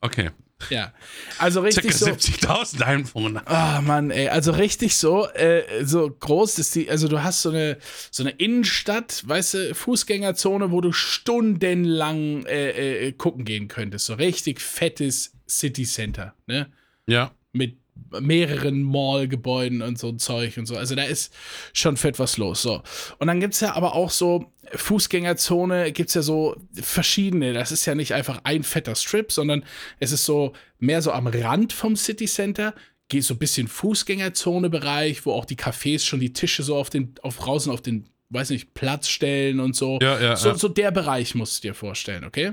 okay. 0.01 0.31
Ja. 0.71 0.93
Also 1.39 1.61
Circa 1.71 1.89
richtig 1.89 1.97
so. 1.97 2.07
70.000 2.07 2.83
Einwohner. 2.83 3.43
Ah, 3.47 3.81
Mann, 3.81 4.11
ey, 4.11 4.29
also 4.29 4.53
richtig 4.53 4.97
so, 4.97 5.29
äh, 5.29 5.85
so 5.85 6.11
groß 6.11 6.59
ist 6.59 6.75
die, 6.75 6.91
also 6.91 7.09
du 7.09 7.23
hast 7.23 7.43
so 7.43 7.51
eine, 7.51 7.79
so 8.11 8.23
eine 8.23 8.33
Innenstadt, 8.33 9.23
weißt 9.27 9.55
du, 9.55 9.75
Fußgängerzone, 9.75 10.71
wo 10.71 10.81
du 10.81 10.93
stundenlang 10.93 12.45
äh, 12.47 13.09
äh, 13.09 13.13
gucken 13.13 13.45
gehen 13.45 13.69
könntest. 13.69 14.07
So 14.07 14.15
richtig 14.15 14.61
fettes 14.61 15.33
City 15.49 15.85
Center, 15.85 16.35
ne? 16.47 16.71
Ja. 17.07 17.33
Mit 17.53 17.79
mehreren 18.21 18.83
Mallgebäuden 18.83 19.83
und 19.83 19.99
so 19.99 20.09
ein 20.09 20.19
Zeug 20.19 20.57
und 20.59 20.67
so. 20.67 20.77
Also 20.77 20.95
da 20.95 21.05
ist 21.05 21.33
schon 21.73 21.97
fett 21.97 22.19
was 22.19 22.37
los. 22.37 22.63
So. 22.63 22.83
Und 23.19 23.27
dann 23.27 23.41
gibt 23.41 23.55
es 23.55 23.61
ja 23.61 23.75
aber 23.75 23.95
auch 23.95 24.11
so 24.11 24.53
Fußgängerzone, 24.75 25.93
gibt 25.93 26.09
es 26.09 26.15
ja 26.15 26.23
so 26.23 26.57
verschiedene. 26.73 27.53
Das 27.53 27.73
ist 27.73 27.87
ja 27.87 27.95
nicht 27.95 28.15
einfach 28.15 28.41
ein 28.45 28.63
fetter 28.63 28.95
Strip, 28.95 29.33
sondern 29.33 29.65
es 30.01 30.13
ist 30.13 30.25
so 30.25 30.53
mehr 30.79 31.03
so 31.03 31.13
am 31.13 31.27
Rand 31.27 31.73
vom 31.73 31.97
City 31.97 32.27
Center. 32.27 32.75
Geht 33.09 33.25
so 33.25 33.35
ein 33.35 33.39
bisschen 33.39 33.69
Fußgängerzone-Bereich, 33.69 35.25
wo 35.25 35.33
auch 35.33 35.47
die 35.47 35.57
Cafés 35.57 36.05
schon 36.05 36.21
die 36.21 36.33
Tische 36.33 36.63
so 36.63 36.77
auf 36.77 36.91
den, 36.91 37.15
auf 37.23 37.39
draußen 37.39 37.73
auf 37.73 37.81
den, 37.81 38.09
weiß 38.31 38.51
nicht, 38.51 38.75
Platz 38.75 39.09
stellen 39.09 39.61
und 39.61 39.75
so. 39.75 39.99
Ja, 40.03 40.21
ja, 40.21 40.37
so, 40.37 40.51
ja. 40.51 40.55
so 40.55 40.69
der 40.69 40.91
Bereich 40.91 41.35
musst 41.35 41.59
du 41.65 41.69
dir 41.69 41.75
vorstellen, 41.75 42.25
okay? 42.25 42.53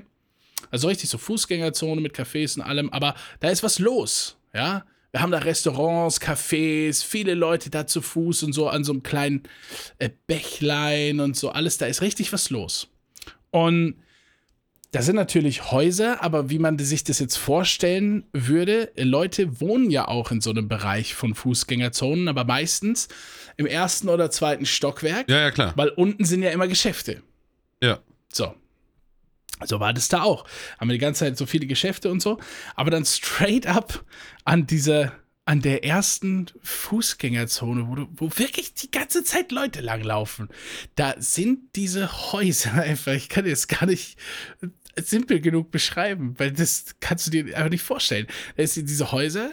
Also 0.72 0.88
richtig 0.88 1.10
so 1.10 1.18
Fußgängerzone 1.18 2.00
mit 2.00 2.16
Cafés 2.16 2.56
und 2.56 2.64
allem, 2.64 2.90
aber 2.90 3.16
da 3.42 3.50
ist 3.50 3.64
was 3.64 3.80
los, 3.80 4.38
ja? 4.54 4.86
Wir 5.16 5.22
haben 5.22 5.32
da 5.32 5.38
Restaurants, 5.38 6.20
Cafés, 6.20 7.02
viele 7.02 7.36
Leute 7.36 7.70
da 7.70 7.88
zu 7.88 8.02
Fuß 8.02 8.44
und 8.44 8.52
so 8.52 8.68
an 8.68 8.84
so 8.84 8.92
einem 8.92 9.02
kleinen 9.02 9.44
äh, 9.98 10.10
Bächlein 10.28 11.22
und 11.22 11.38
so 11.38 11.52
alles, 11.52 11.78
da 11.78 11.86
ist 11.86 12.02
richtig 12.02 12.34
was 12.34 12.50
los. 12.50 12.90
Und 13.50 13.96
da 14.92 15.02
sind 15.02 15.16
natürlich 15.16 15.72
Häuser, 15.72 16.22
aber 16.22 16.50
wie 16.50 16.60
man 16.60 16.78
sich 16.80 17.06
das 17.06 17.20
jetzt 17.20 17.38
vorstellen 17.38 18.26
würde, 18.34 18.92
Leute 18.98 19.62
wohnen 19.62 19.90
ja 19.90 20.06
auch 20.10 20.32
in 20.32 20.42
so 20.42 20.50
einem 20.50 20.68
Bereich 20.68 21.16
von 21.16 21.34
Fußgängerzonen, 21.34 22.28
aber 22.28 22.44
meistens 22.44 23.08
im 23.56 23.68
ersten 23.68 24.10
oder 24.10 24.32
zweiten 24.32 24.66
Stockwerk, 24.66 25.30
Ja, 25.30 25.40
ja, 25.40 25.52
klar. 25.52 25.72
weil 25.78 25.92
unten 25.92 26.26
sind 26.26 26.44
ja 26.44 26.50
immer 26.50 26.68
Geschäfte. 26.68 27.22
Ja. 27.82 28.00
So. 28.34 28.54
So 29.64 29.80
war 29.80 29.94
das 29.94 30.10
da 30.10 30.24
auch. 30.24 30.46
Haben 30.80 30.90
wir 30.90 30.94
die 30.96 31.00
ganze 31.00 31.20
Zeit 31.26 31.38
so 31.38 31.46
viele 31.46 31.68
Geschäfte 31.68 32.12
und 32.12 32.22
so. 32.22 32.40
Aber 32.76 32.92
dann 32.92 33.06
straight 33.06 33.68
up 33.68 34.04
an 34.44 34.68
dieser, 34.68 35.14
an 35.46 35.62
der 35.62 35.86
ersten 35.86 36.48
Fußgängerzone, 36.62 37.88
wo, 37.88 37.96
du, 37.96 38.08
wo 38.16 38.30
wirklich 38.38 38.74
die 38.74 38.92
ganze 38.92 39.24
Zeit 39.24 39.52
Leute 39.52 39.82
langlaufen. 39.82 40.50
Da 40.96 41.16
sind 41.18 41.76
diese 41.76 42.32
Häuser 42.34 42.74
einfach, 42.82 43.14
ich 43.14 43.30
kann 43.30 43.46
jetzt 43.46 43.70
gar 43.70 43.86
nicht 43.86 44.18
simpel 44.98 45.40
genug 45.42 45.72
beschreiben, 45.72 46.36
weil 46.38 46.52
das 46.52 46.96
kannst 47.00 47.28
du 47.28 47.32
dir 47.32 47.58
einfach 47.58 47.70
nicht 47.70 47.84
vorstellen. 47.84 48.28
Da 48.58 48.66
sind 48.68 48.90
diese 48.90 49.12
Häuser 49.12 49.52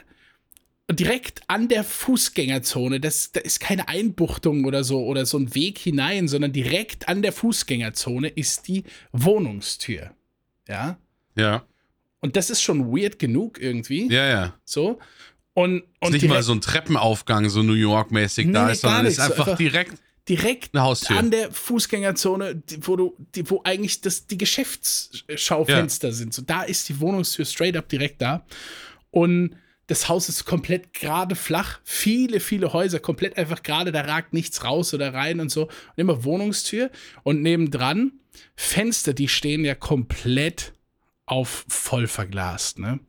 direkt 0.91 1.43
an 1.49 1.69
der 1.69 1.85
Fußgängerzone, 1.85 3.01
das, 3.01 3.33
da 3.33 3.41
ist 3.41 3.61
keine 3.61 3.89
Einbuchtung 3.89 4.65
oder 4.65 4.85
so 4.85 5.05
oder 5.05 5.25
so 5.27 5.39
ein 5.39 5.55
Weg 5.55 5.79
hinein, 5.79 6.29
sondern 6.29 6.53
direkt 6.53 7.09
an 7.09 7.23
der 7.23 7.33
Fußgängerzone 7.33 8.29
ist 8.29 8.69
die 8.69 8.85
Wohnungstür. 9.13 10.11
Ja. 10.69 10.99
Ja. 11.37 11.65
Und 12.21 12.37
das 12.37 12.51
ist 12.51 12.63
schon 12.63 12.93
weird 12.95 13.19
genug 13.19 13.61
irgendwie. 13.61 14.09
Ja, 14.13 14.27
ja. 14.29 14.55
So. 14.65 14.99
Und, 15.55 15.83
und 16.01 16.15
ist 16.15 16.23
nicht 16.23 16.29
mal 16.29 16.43
so 16.43 16.53
ein 16.53 16.61
Treppenaufgang, 16.61 17.49
so 17.49 17.63
New 17.63 17.75
York-mäßig 17.75 18.47
Nee, 18.47 18.53
da 18.53 18.67
nee, 18.67 18.73
ist, 18.73 18.81
sondern 18.83 19.07
ist 19.07 19.17
So 19.17 19.23
einfach, 19.23 19.47
einfach- 19.47 19.59
direkt 19.59 19.99
direkt 20.29 20.71
an 20.77 21.33
der 21.33 21.51
Fußgängerzone, 21.51 22.63
wo 22.83 22.95
du, 22.95 23.17
die, 23.35 23.51
wo 23.51 23.61
eigentlich 23.65 24.03
das, 24.03 24.29
die 24.29 24.39
Geschäftsschaufenster 24.39 26.13
sind. 26.13 26.33
So, 26.33 26.43
da 26.43 26.63
ist 26.63 26.89
die 26.89 27.01
Wohnungstür 27.01 27.45
straight 27.45 27.77
up 27.77 27.89
direkt 27.89 28.23
da. 28.23 28.45
Und 29.11 29.57
das 29.87 30.09
Haus 30.09 30.29
ist 30.29 30.45
komplett 30.45 30.93
gerade 30.93 31.35
flach. 31.35 31.81
Viele, 31.85 32.41
viele 32.41 32.73
Häuser 32.73 33.01
komplett 33.01 33.37
einfach 33.37 33.63
gerade. 33.63 33.93
Da 33.93 34.03
ragt 34.03 34.33
nichts 34.33 34.65
raus 34.65 34.95
oder 34.95 35.13
rein 35.13 35.41
und 35.41 35.51
so. 35.51 35.65
Und 35.65 35.71
immer 35.97 36.25
Wohnungstür. 36.25 36.91
Und 37.25 37.43
nebendran 37.43 38.13
Fenster, 38.55 39.13
die 39.13 39.29
stehen 39.29 39.65
ja 39.65 39.75
komplett 39.75 40.73
auf 41.27 41.65
voll 41.69 42.07
verglast, 42.07 42.79
ne? 42.79 43.01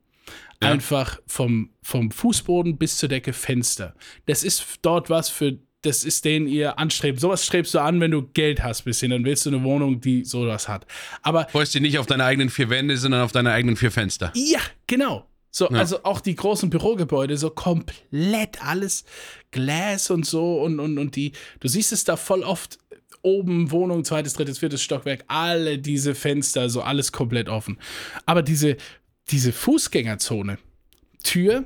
Ja. 0.62 0.72
Einfach 0.72 1.20
vom, 1.27 1.72
vom 1.82 2.10
Fußboden 2.10 2.77
bis 2.77 2.98
zur 2.98 3.10
Decke 3.10 3.34
Fenster. 3.34 3.96
Das 4.27 4.46
ist 4.46 4.65
dort 4.82 5.10
was 5.10 5.27
für, 5.27 5.60
das 5.82 6.06
ist 6.06 6.24
den 6.24 6.48
ihr 6.48 6.80
anstrebt. 6.80 7.20
Sowas 7.20 7.46
strebst 7.46 7.74
du 7.74 7.80
an, 7.80 8.00
wenn 8.00 8.12
du 8.12 8.22
Geld 8.22 8.63
hast, 8.63 8.84
bisschen. 8.84 9.12
Dann 9.12 9.25
willst 9.25 9.46
du 9.46 9.50
eine 9.50 9.63
Wohnung, 9.63 10.00
die 10.00 10.24
sowas 10.24 10.70
hat. 10.70 10.86
Aber 11.22 11.50
freust 11.50 11.75
dich 11.75 11.82
nicht 11.82 12.00
auf 12.00 12.06
deine 12.06 12.24
eigenen 12.24 12.50
vier 12.50 12.70
Wände, 12.70 12.96
sondern 12.98 13.22
auf 13.22 13.34
deine 13.34 13.51
eigenen 13.51 13.75
vier 13.75 13.92
Fenster. 13.92 14.32
ja, 14.36 14.62
genau. 14.88 15.27
So, 15.55 15.69
Ja. 15.69 15.77
also 15.77 16.03
auch 16.03 16.19
die 16.19 16.36
großen 16.36 16.69
Bürogebäude, 16.72 17.38
so 17.38 17.51
komplett 17.51 18.65
alles 18.65 19.05
Glas 19.51 20.10
und 20.10 20.25
so 20.25 20.62
und, 20.62 20.79
und, 20.79 20.98
und 20.98 21.15
die, 21.15 21.31
du 21.60 21.67
siehst 21.67 21.93
es 21.93 22.03
da 22.03 22.17
voll 22.17 22.41
oft 22.41 22.79
oben, 23.22 23.69
Wohnung, 23.72 24.03
zweites, 24.03 24.33
drittes, 24.33 24.57
viertes 24.57 24.81
Stockwerk, 24.81 25.24
alle 25.27 25.77
diese 25.77 26.15
Fenster, 26.15 26.69
so 26.69 26.81
alles 26.81 27.12
komplett 27.12 27.50
offen. 27.50 27.77
Aber 28.25 28.41
diese, 28.41 28.77
diese 29.29 29.51
Fußgängerzone, 29.53 30.57
Tür 31.24 31.65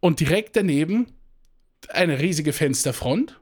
und 0.00 0.20
direkt 0.20 0.54
daneben 0.56 1.08
eine 1.88 2.20
riesige 2.20 2.52
Fensterfront. 2.52 3.40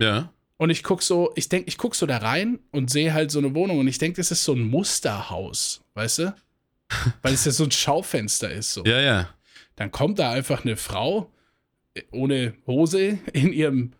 Ja. 0.00 0.32
Und 0.56 0.70
ich 0.70 0.82
guck 0.82 1.02
so, 1.02 1.30
ich 1.36 1.48
denke, 1.50 1.68
ich 1.68 1.76
guck 1.76 1.94
so 1.94 2.06
da 2.06 2.16
rein 2.16 2.58
und 2.70 2.90
sehe 2.90 3.12
halt 3.12 3.30
so 3.30 3.38
eine 3.38 3.54
Wohnung 3.54 3.78
und 3.80 3.86
ich 3.86 3.98
denke, 3.98 4.16
das 4.16 4.30
ist 4.30 4.44
so 4.44 4.54
ein 4.54 4.62
Musterhaus, 4.62 5.82
weißt 5.92 6.18
du? 6.20 6.34
Weil 7.22 7.34
es 7.34 7.44
ja 7.44 7.52
so 7.52 7.64
ein 7.64 7.70
Schaufenster 7.70 8.50
ist. 8.50 8.72
So. 8.74 8.84
Ja, 8.84 9.00
ja. 9.00 9.28
Dann 9.76 9.90
kommt 9.90 10.18
da 10.18 10.30
einfach 10.30 10.64
eine 10.64 10.76
Frau 10.76 11.30
ohne 12.10 12.54
Hose 12.66 13.18
in 13.32 13.52
ihrem 13.52 13.92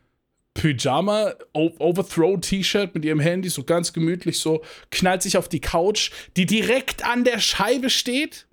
Pyjama, 0.54 1.34
Overthrow-T-Shirt 1.52 2.94
mit 2.94 3.04
ihrem 3.04 3.20
Handy, 3.20 3.48
so 3.48 3.64
ganz 3.64 3.92
gemütlich, 3.92 4.38
so 4.38 4.62
knallt 4.90 5.22
sich 5.22 5.36
auf 5.36 5.48
die 5.48 5.60
Couch, 5.60 6.10
die 6.36 6.46
direkt 6.46 7.04
an 7.04 7.24
der 7.24 7.40
Scheibe 7.40 7.90
steht. 7.90 8.46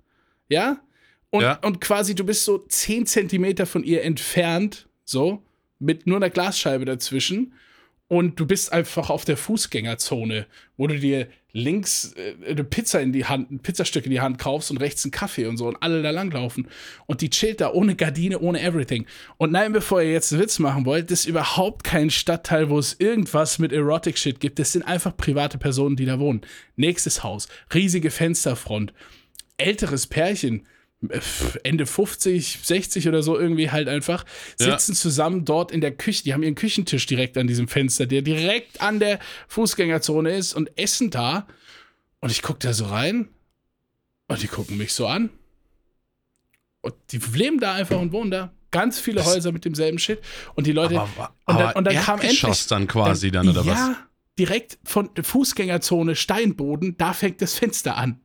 Ja? 0.48 0.80
Und, 1.30 1.42
Ja. 1.42 1.54
und 1.62 1.80
quasi 1.80 2.14
du 2.14 2.24
bist 2.24 2.44
so 2.44 2.58
10 2.58 3.06
Zentimeter 3.06 3.66
von 3.66 3.84
ihr 3.84 4.02
entfernt, 4.02 4.88
so, 5.04 5.42
mit 5.78 6.06
nur 6.06 6.16
einer 6.16 6.30
Glasscheibe 6.30 6.84
dazwischen. 6.84 7.54
Und 8.08 8.38
du 8.38 8.46
bist 8.46 8.72
einfach 8.72 9.08
auf 9.08 9.24
der 9.24 9.36
Fußgängerzone, 9.36 10.46
wo 10.76 10.86
du 10.86 10.98
dir 10.98 11.28
links 11.52 12.14
äh, 12.14 12.34
eine 12.50 12.64
Pizza 12.64 13.00
in 13.00 13.12
die 13.12 13.26
Hand, 13.26 13.50
ein 13.50 13.58
Pizzastück 13.60 14.04
in 14.04 14.10
die 14.10 14.20
Hand 14.20 14.38
kaufst 14.38 14.70
und 14.70 14.78
rechts 14.78 15.04
einen 15.04 15.12
Kaffee 15.12 15.46
und 15.46 15.56
so 15.56 15.66
und 15.68 15.76
alle 15.80 16.02
da 16.02 16.10
langlaufen. 16.10 16.68
Und 17.06 17.20
die 17.20 17.30
chillt 17.30 17.60
da 17.60 17.72
ohne 17.72 17.94
Gardine, 17.94 18.38
ohne 18.38 18.60
everything. 18.62 19.06
Und 19.36 19.52
nein, 19.52 19.72
bevor 19.72 20.02
ihr 20.02 20.12
jetzt 20.12 20.32
einen 20.32 20.42
Witz 20.42 20.58
machen 20.58 20.86
wollt, 20.86 21.10
das 21.10 21.20
ist 21.20 21.26
überhaupt 21.26 21.84
kein 21.84 22.10
Stadtteil, 22.10 22.70
wo 22.70 22.78
es 22.78 22.96
irgendwas 22.98 23.58
mit 23.58 23.72
Erotic 23.72 24.18
Shit 24.18 24.40
gibt. 24.40 24.58
Das 24.58 24.72
sind 24.72 24.82
einfach 24.82 25.16
private 25.16 25.58
Personen, 25.58 25.96
die 25.96 26.06
da 26.06 26.18
wohnen. 26.18 26.42
Nächstes 26.76 27.22
Haus, 27.22 27.48
riesige 27.74 28.10
Fensterfront, 28.10 28.92
älteres 29.58 30.06
Pärchen, 30.06 30.66
Ende 31.64 31.86
50, 31.86 32.60
60 32.62 33.08
oder 33.08 33.22
so 33.22 33.38
irgendwie 33.38 33.70
halt 33.70 33.88
einfach, 33.88 34.24
Ja. 34.60 34.70
sitzen 34.78 34.94
zusammen 34.94 35.44
dort 35.44 35.72
in 35.72 35.80
der 35.80 35.92
Küche. 35.92 36.22
Die 36.24 36.32
haben 36.34 36.42
ihren 36.42 36.54
Küchentisch 36.54 37.06
direkt 37.06 37.36
an 37.38 37.46
diesem 37.46 37.68
Fenster, 37.68 38.06
der 38.06 38.22
direkt 38.22 38.80
an 38.80 39.00
der 39.00 39.18
Fußgängerzone 39.48 40.34
ist 40.36 40.54
und 40.54 40.76
essen 40.78 41.10
da. 41.10 41.46
Und 42.20 42.30
ich 42.30 42.42
gucke 42.42 42.60
da 42.60 42.72
so 42.72 42.86
rein 42.86 43.28
und 44.28 44.42
die 44.42 44.46
gucken 44.48 44.76
mich 44.78 44.92
so 44.92 45.06
an. 45.06 45.30
Und 46.80 46.94
die 47.10 47.18
leben 47.18 47.60
da 47.60 47.74
einfach 47.74 47.98
und 48.00 48.12
wohnen 48.12 48.30
da. 48.30 48.52
Ganz 48.70 48.98
viele 48.98 49.16
Das- 49.18 49.26
Häuser 49.26 49.52
mit 49.52 49.64
demselben 49.64 49.98
Shit. 49.98 50.20
Und 50.54 50.66
die 50.66 50.72
Leute. 50.72 50.98
Aber, 51.00 51.34
und 51.46 51.54
dann, 51.58 51.66
aber 51.68 51.76
und 51.76 51.84
dann 51.84 51.96
kam 51.96 52.20
endlich. 52.20 52.66
dann 52.68 52.86
quasi 52.88 53.30
dann, 53.30 53.48
oder 53.48 53.66
was? 53.66 53.78
ja, 53.78 53.96
direkt 54.38 54.78
von 54.84 55.10
der 55.14 55.24
Fußgängerzone, 55.24 56.16
Steinboden, 56.16 56.96
da 56.96 57.12
fängt 57.12 57.42
das 57.42 57.54
Fenster 57.54 57.96
an. 57.96 58.20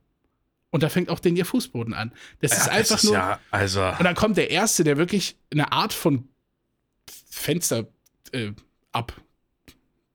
Und 0.70 0.82
da 0.82 0.88
fängt 0.88 1.08
auch 1.08 1.18
den 1.18 1.36
ihr 1.36 1.46
Fußboden 1.46 1.94
an. 1.94 2.12
Das 2.40 2.52
ist 2.52 2.66
Ja, 2.66 2.72
einfach 2.72 2.94
das 2.96 3.04
ist 3.04 3.04
nur. 3.04 3.14
Ja, 3.14 3.40
also. 3.50 3.86
Und 3.86 4.04
dann 4.04 4.14
kommt 4.14 4.36
der 4.36 4.50
Erste, 4.50 4.84
der 4.84 4.98
wirklich 4.98 5.36
eine 5.50 5.72
Art 5.72 5.92
von 5.92 6.28
Fenster 7.30 7.86
äh, 8.32 8.52
Deckung. 8.92 9.14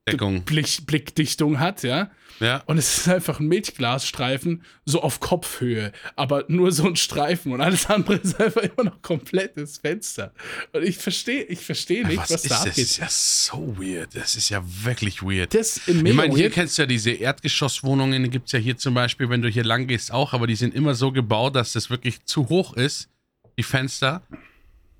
Blick, 0.06 0.86
Blickdichtung 0.86 1.60
hat, 1.60 1.82
ja. 1.82 2.10
Ja. 2.40 2.62
Und 2.66 2.78
es 2.78 2.98
ist 2.98 3.08
einfach 3.08 3.38
ein 3.38 3.46
Milchglasstreifen, 3.46 4.62
so 4.84 5.00
auf 5.02 5.20
Kopfhöhe, 5.20 5.92
aber 6.16 6.44
nur 6.48 6.72
so 6.72 6.84
ein 6.86 6.96
Streifen 6.96 7.52
und 7.52 7.60
alles 7.60 7.86
andere 7.86 8.16
ist 8.16 8.40
einfach 8.40 8.62
immer 8.62 8.84
noch 8.90 9.02
komplettes 9.02 9.78
Fenster. 9.78 10.32
Und 10.72 10.82
ich 10.82 10.98
verstehe, 10.98 11.44
ich 11.44 11.60
verstehe 11.60 12.04
nicht, 12.06 12.18
was, 12.18 12.32
was 12.32 12.42
da 12.42 12.48
ist 12.48 12.50
das? 12.50 12.66
Abgeht. 12.68 12.78
ist 12.84 12.96
ja 12.98 13.06
so 13.08 13.76
weird. 13.78 14.14
Das 14.14 14.34
ist 14.34 14.48
ja 14.48 14.62
wirklich 14.82 15.22
weird. 15.22 15.54
Das 15.54 15.78
in 15.86 16.04
Ich 16.04 16.12
meine, 16.14 16.34
hier 16.34 16.44
weird. 16.46 16.54
kennst 16.54 16.76
du 16.76 16.82
ja 16.82 16.86
diese 16.86 17.12
Erdgeschosswohnungen, 17.12 18.24
die 18.24 18.30
gibt 18.30 18.46
es 18.46 18.52
ja 18.52 18.58
hier 18.58 18.76
zum 18.76 18.94
Beispiel, 18.94 19.30
wenn 19.30 19.40
du 19.40 19.48
hier 19.48 19.64
lang 19.64 19.86
gehst, 19.86 20.12
auch, 20.12 20.32
aber 20.32 20.46
die 20.48 20.56
sind 20.56 20.74
immer 20.74 20.94
so 20.96 21.12
gebaut, 21.12 21.54
dass 21.54 21.72
das 21.72 21.88
wirklich 21.88 22.24
zu 22.24 22.48
hoch 22.48 22.74
ist, 22.74 23.08
die 23.56 23.62
Fenster, 23.62 24.22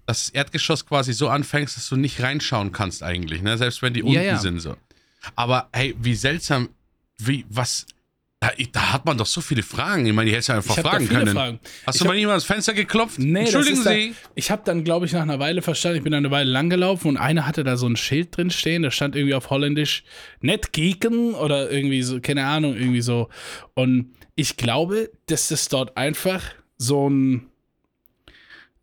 dass 0.06 0.26
das 0.26 0.28
Erdgeschoss 0.30 0.86
quasi 0.86 1.12
so 1.12 1.28
anfängst, 1.28 1.76
dass 1.76 1.88
du 1.88 1.96
nicht 1.96 2.22
reinschauen 2.22 2.70
kannst 2.70 3.02
eigentlich, 3.02 3.42
ne? 3.42 3.58
selbst 3.58 3.82
wenn 3.82 3.92
die 3.92 4.00
Ja, 4.00 4.06
unten 4.06 4.22
ja. 4.22 4.38
sind 4.38 4.60
so. 4.60 4.76
Aber 5.36 5.68
hey, 5.72 5.94
wie 6.00 6.14
seltsam, 6.14 6.68
wie, 7.18 7.44
was, 7.48 7.86
da, 8.40 8.50
da 8.72 8.92
hat 8.92 9.06
man 9.06 9.16
doch 9.16 9.26
so 9.26 9.40
viele 9.40 9.62
Fragen. 9.62 10.04
Ich 10.06 10.12
meine, 10.12 10.28
die 10.28 10.32
hättest 10.34 10.50
du 10.50 10.52
einfach 10.54 10.76
fragen 10.76 11.08
können. 11.08 11.34
Fragen. 11.34 11.60
Hast 11.86 11.94
Ich 11.96 11.98
du 12.00 12.04
hab- 12.04 12.12
mal 12.12 12.18
jemand 12.18 12.36
das 12.36 12.44
Fenster 12.44 12.74
geklopft? 12.74 13.18
Nee, 13.18 13.44
das 13.44 13.54
Entschuldigen 13.54 13.76
ist 13.78 13.86
da, 13.86 13.90
Sie. 13.92 14.14
Ich 14.34 14.50
habe 14.50 14.62
dann, 14.64 14.84
glaube 14.84 15.06
ich, 15.06 15.12
nach 15.12 15.22
einer 15.22 15.38
Weile 15.38 15.62
verstanden, 15.62 15.98
ich 15.98 16.04
bin 16.04 16.12
eine 16.12 16.30
Weile 16.30 16.50
lang 16.50 16.68
gelaufen 16.68 17.08
und 17.08 17.16
einer 17.16 17.46
hatte 17.46 17.64
da 17.64 17.76
so 17.76 17.86
ein 17.86 17.96
Schild 17.96 18.36
drin 18.36 18.50
stehen, 18.50 18.82
da 18.82 18.90
stand 18.90 19.16
irgendwie 19.16 19.34
auf 19.34 19.48
Holländisch 19.50 20.04
net 20.40 20.72
geeken 20.72 21.34
oder 21.34 21.70
irgendwie 21.70 22.02
so, 22.02 22.20
keine 22.20 22.44
Ahnung, 22.44 22.74
irgendwie 22.76 23.00
so. 23.00 23.28
Und 23.74 24.12
ich 24.34 24.56
glaube, 24.56 25.10
dass 25.26 25.48
das 25.48 25.68
dort 25.68 25.96
einfach 25.96 26.42
so 26.76 27.08
ein 27.08 27.46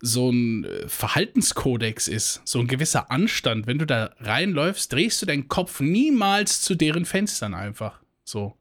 so 0.04 0.30
ein 0.30 0.64
äh, 0.64 0.88
Verhaltenskodex 0.88 2.08
ist, 2.08 2.42
so 2.44 2.58
ein 2.58 2.66
gewisser 2.66 3.10
Anstand. 3.10 3.68
Wenn 3.68 3.78
du 3.78 3.86
da 3.86 4.10
reinläufst, 4.18 4.92
drehst 4.92 5.22
du 5.22 5.26
deinen 5.26 5.48
Kopf 5.48 5.80
niemals 5.80 6.60
zu 6.60 6.74
deren 6.74 7.06
Fenstern 7.06 7.54
einfach. 7.54 8.00
So. 8.24 8.56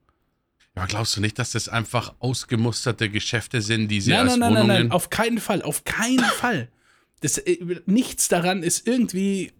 Aber 0.75 0.85
glaubst 0.87 1.17
du 1.17 1.21
nicht, 1.21 1.37
dass 1.39 1.51
das 1.51 1.67
einfach 1.67 2.13
ausgemusterte 2.19 3.09
Geschäfte 3.09 3.61
sind, 3.61 3.89
die 3.89 3.99
sie 4.01 4.11
Nein, 4.11 4.19
als 4.21 4.37
nein, 4.37 4.39
nein, 4.39 4.53
nein, 4.53 4.63
Wohnungen... 4.63 4.81
nein, 4.83 4.91
auf 4.91 5.09
keinen 5.09 5.39
Fall, 5.39 5.63
auf 5.63 5.83
keinen 5.83 6.19
Fall. 6.19 6.69
Das, 7.21 7.37
äh, 7.37 7.57
nichts 7.85 8.27
daran 8.27 8.63
ist 8.63 8.85
irgendwie 8.87 9.51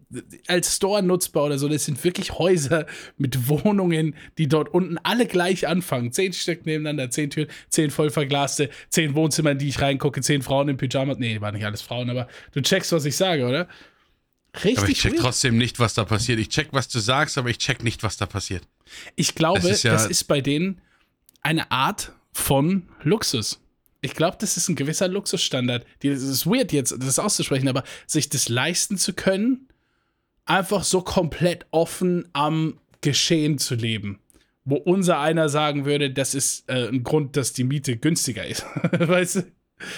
als 0.48 0.76
Store 0.76 1.02
nutzbar 1.02 1.46
oder 1.46 1.58
so. 1.58 1.70
Das 1.70 1.86
sind 1.86 2.04
wirklich 2.04 2.34
Häuser 2.34 2.86
mit 3.18 3.48
Wohnungen, 3.48 4.16
die 4.38 4.48
dort 4.48 4.74
unten 4.74 4.98
alle 5.04 5.26
gleich 5.26 5.68
anfangen. 5.68 6.12
Zehn 6.12 6.34
Stück 6.34 6.66
nebeneinander, 6.66 7.10
zehn 7.12 7.30
Türen, 7.30 7.48
zehn 7.70 7.92
voll 7.92 8.10
verglaste, 8.10 8.70
zehn 8.90 9.16
Wohnzimmer, 9.16 9.52
in 9.52 9.60
die 9.60 9.70
ich 9.70 9.80
reingucke, 9.80 10.22
zehn 10.22 10.42
Frauen 10.42 10.68
im 10.70 10.78
Pyjama. 10.78 11.16
Nee, 11.18 11.40
waren 11.40 11.54
nicht 11.56 11.66
alles 11.66 11.82
Frauen, 11.82 12.10
aber 12.10 12.28
du 12.52 12.62
checkst, 12.62 12.92
was 12.92 13.06
ich 13.06 13.16
sage, 13.16 13.46
oder? 13.48 13.68
Richtig 14.56 14.78
aber 14.80 14.90
ich 14.90 15.00
check 15.00 15.12
weird. 15.14 15.22
trotzdem 15.24 15.58
nicht, 15.58 15.80
was 15.80 15.94
da 15.94 16.04
passiert. 16.04 16.38
Ich 16.40 16.50
check, 16.50 16.70
was 16.72 16.90
du 16.90 17.00
sagst, 17.00 17.38
aber 17.38 17.50
ich 17.50 17.58
check 17.58 17.84
nicht, 17.84 18.04
was 18.04 18.18
da 18.18 18.26
passiert. 18.26 18.64
Ich 19.16 19.34
glaube, 19.34 19.62
Das 19.62 19.70
ist 19.72 19.84
ja- 19.84 19.94
das 19.94 20.08
ist 20.08 20.26
bei 20.26 20.42
denen 20.42 20.82
eine 21.42 21.72
Art 21.72 22.12
von 22.34 22.90
Luxus. 23.04 23.62
Ich 24.02 24.16
glaube, 24.16 24.38
das 24.40 24.58
ist 24.58 24.68
ein 24.68 24.76
gewisser 24.76 25.08
Luxusstandard. 25.08 25.86
Es 26.04 26.24
ist 26.24 26.46
weird 26.48 26.74
jetzt, 26.74 26.96
das 27.00 27.20
auszusprechen, 27.20 27.68
aber 27.68 27.84
sich 28.08 28.30
das 28.30 28.50
leisten 28.50 28.98
zu 28.98 29.14
können, 29.14 29.68
einfach 30.46 30.84
so 30.84 31.02
komplett 31.02 31.66
offen 31.72 32.28
am 32.34 32.80
Geschehen 33.02 33.58
zu 33.60 33.76
leben. 33.76 34.20
Wo 34.66 34.76
unser 34.76 35.20
einer 35.20 35.50
sagen 35.50 35.86
würde, 35.86 36.12
das 36.12 36.36
ist 36.36 36.68
äh, 36.70 36.88
ein 36.88 37.04
Grund, 37.04 37.36
dass 37.38 37.54
die 37.54 37.64
Miete 37.64 37.98
günstiger 37.98 38.46
ist. 38.46 38.66
weißt 38.92 39.36
du? 39.38 39.40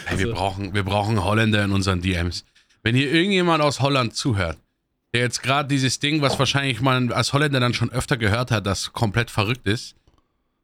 Hey, 0.06 0.20
wir, 0.20 0.26
Also- 0.28 0.34
brauchen, 0.34 0.74
wir 0.74 0.84
brauchen 0.84 1.24
Holländer 1.24 1.64
in 1.64 1.72
unseren 1.72 2.02
DMs. 2.02 2.46
Wenn 2.82 2.96
hier 2.96 3.12
irgendjemand 3.12 3.64
aus 3.64 3.80
Holland 3.80 4.16
zuhört, 4.16 4.58
der 5.14 5.22
jetzt 5.22 5.44
gerade 5.44 5.70
dieses 5.70 6.00
Ding, 6.00 6.22
was 6.22 6.40
wahrscheinlich 6.40 6.82
man 6.82 7.12
als 7.12 7.32
Holländer 7.34 7.60
dann 7.62 7.74
schon 7.74 7.92
öfter 7.92 8.18
gehört 8.18 8.52
hat, 8.52 8.66
das 8.66 8.92
komplett 8.92 9.30
verrückt 9.32 9.68
ist, 9.68 9.96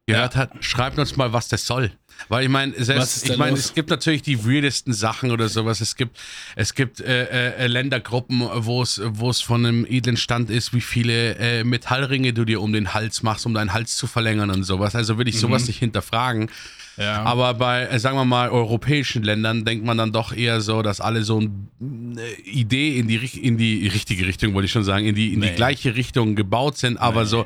gehört 0.08 0.36
hat, 0.36 0.51
schreibt 0.63 0.98
uns 0.98 1.15
mal, 1.15 1.31
was 1.34 1.48
das 1.48 1.65
soll. 1.67 1.91
Weil 2.28 2.44
ich 2.44 2.50
meine, 2.50 2.74
selbst, 2.84 3.28
ich 3.30 3.38
meine, 3.38 3.58
es 3.58 3.74
gibt 3.74 3.90
natürlich 3.90 4.22
die 4.22 4.46
weirdesten 4.46 4.94
Sachen 4.94 5.32
oder 5.32 5.48
sowas. 5.50 5.80
Es 5.82 5.96
gibt, 5.96 6.18
es 6.56 6.76
gibt 6.76 7.00
äh, 7.00 7.54
äh, 7.56 7.68
Ländergruppen, 7.68 8.42
wo 8.54 8.82
es, 8.82 9.02
wo 9.06 9.30
es 9.30 9.42
von 9.42 9.66
einem 9.66 9.86
edlen 9.90 10.18
Stand 10.18 10.50
ist, 10.50 10.74
wie 10.74 10.82
viele 10.82 11.36
äh, 11.38 11.64
Metallringe 11.64 12.34
du 12.34 12.44
dir 12.46 12.62
um 12.62 12.74
den 12.74 12.94
Hals 12.94 13.24
machst, 13.24 13.46
um 13.46 13.54
deinen 13.54 13.74
Hals 13.74 13.96
zu 13.96 14.06
verlängern 14.06 14.50
und 14.52 14.64
sowas. 14.64 14.96
Also 14.96 15.18
will 15.18 15.28
ich 15.28 15.36
Mhm. 15.36 15.40
sowas 15.40 15.68
nicht 15.68 15.80
hinterfragen. 15.80 16.52
Ja. 16.98 17.24
Aber 17.24 17.54
bei, 17.54 17.84
äh, 17.86 17.98
sagen 18.00 18.18
wir 18.18 18.26
mal, 18.26 18.50
europäischen 18.50 19.24
Ländern 19.24 19.64
denkt 19.64 19.86
man 19.86 19.98
dann 19.98 20.12
doch 20.12 20.34
eher 20.34 20.60
so, 20.60 20.82
dass 20.82 21.00
alle 21.00 21.24
so 21.24 21.38
eine 21.40 22.28
Idee 22.44 22.98
in 23.00 23.08
die, 23.08 23.16
in 23.42 23.58
die 23.58 23.88
richtige 23.88 24.28
Richtung, 24.28 24.54
wollte 24.54 24.66
ich 24.66 24.72
schon 24.74 24.84
sagen, 24.84 25.06
in 25.06 25.16
die, 25.16 25.34
in 25.34 25.40
Nee. 25.40 25.52
die 25.52 25.56
gleiche 25.56 25.96
Richtung 25.96 26.36
gebaut 26.36 26.78
sind, 26.78 26.98
aber 26.98 27.26
so, 27.26 27.46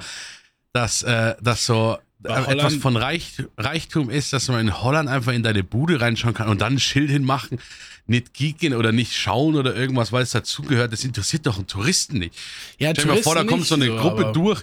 dass, 0.74 1.03
äh, 1.03 1.36
dass 1.39 1.68
so 1.68 2.00
Äh, 2.24 2.32
etwas 2.34 2.48
Holland- 2.48 2.82
von 2.82 2.98
Reich, 2.98 3.34
Reichtum 3.58 4.10
ist, 4.10 4.34
dass 4.34 4.48
man 4.48 4.60
in 4.62 4.82
Holland 4.82 5.10
einfach 5.10 5.34
in 5.34 5.44
deine 5.44 5.63
Bude 5.63 6.00
reinschauen 6.01 6.34
kann 6.34 6.48
und 6.50 6.62
dann 6.62 6.74
ein 6.75 6.80
Schild 6.80 7.10
hinmachen, 7.10 7.60
nicht 8.08 8.34
kicken 8.34 8.74
oder 8.74 8.92
nicht 8.92 9.13
schauen 9.15 9.56
oder 9.56 9.75
irgendwas, 9.75 10.12
weil 10.12 10.24
es 10.24 10.32
dazugehört. 10.32 10.94
Das 10.94 11.03
interessiert 11.03 11.46
doch 11.46 11.58
einen 11.58 11.68
Touristen 11.68 12.20
nicht. 12.20 12.36
ja, 12.80 12.92
Stell 12.92 13.06
dir 13.06 13.12
mal 13.13 13.24
vor, 13.24 13.36
da 13.36 13.44
kommt 13.44 13.65
so 13.65 13.75
eine 13.75 13.88
Gruppe 13.89 14.24
aber- 14.25 14.34
durch. 14.34 14.62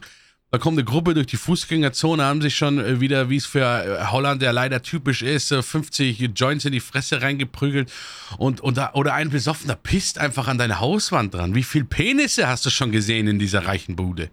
Da 0.53 0.59
kommt 0.59 0.77
eine 0.79 0.85
Gruppe 0.85 1.15
durch 1.15 1.29
die 1.29 1.37
Fußgängerzone, 1.37 2.25
haben 2.25 2.43
sich 2.43 2.57
schon 2.57 2.81
äh, 2.81 3.01
wieder, 3.01 3.31
wie 3.31 3.37
es 3.37 3.47
für 3.47 3.61
äh, 3.61 4.07
Holland 4.07 4.43
ja 4.43 4.51
leider 4.51 4.83
typisch 4.83 5.23
ist, 5.23 5.53
äh, 5.53 5.63
50 5.63 6.29
Joints 6.35 6.65
in 6.65 6.73
die 6.73 6.81
Fresse 6.81 7.23
reingeprügelt 7.23 7.89
und, 8.37 8.61
und 8.61 8.77
da, 8.77 8.93
oder 8.95 9.15
ein 9.15 9.31
Besoffener 9.31 9.77
pisst 9.77 10.19
einfach 10.19 10.49
an 10.49 10.59
deine 10.59 10.81
Hauswand 10.81 11.35
dran. 11.35 11.55
Wie 11.55 11.63
viel 11.63 11.85
Penisse 11.85 12.49
hast 12.49 12.67
du 12.67 12.71
schon 12.71 12.91
gesehen 12.91 13.29
in 13.29 13.39
dieser 13.39 13.65
reichen 13.67 13.95
Bude? 13.95 14.29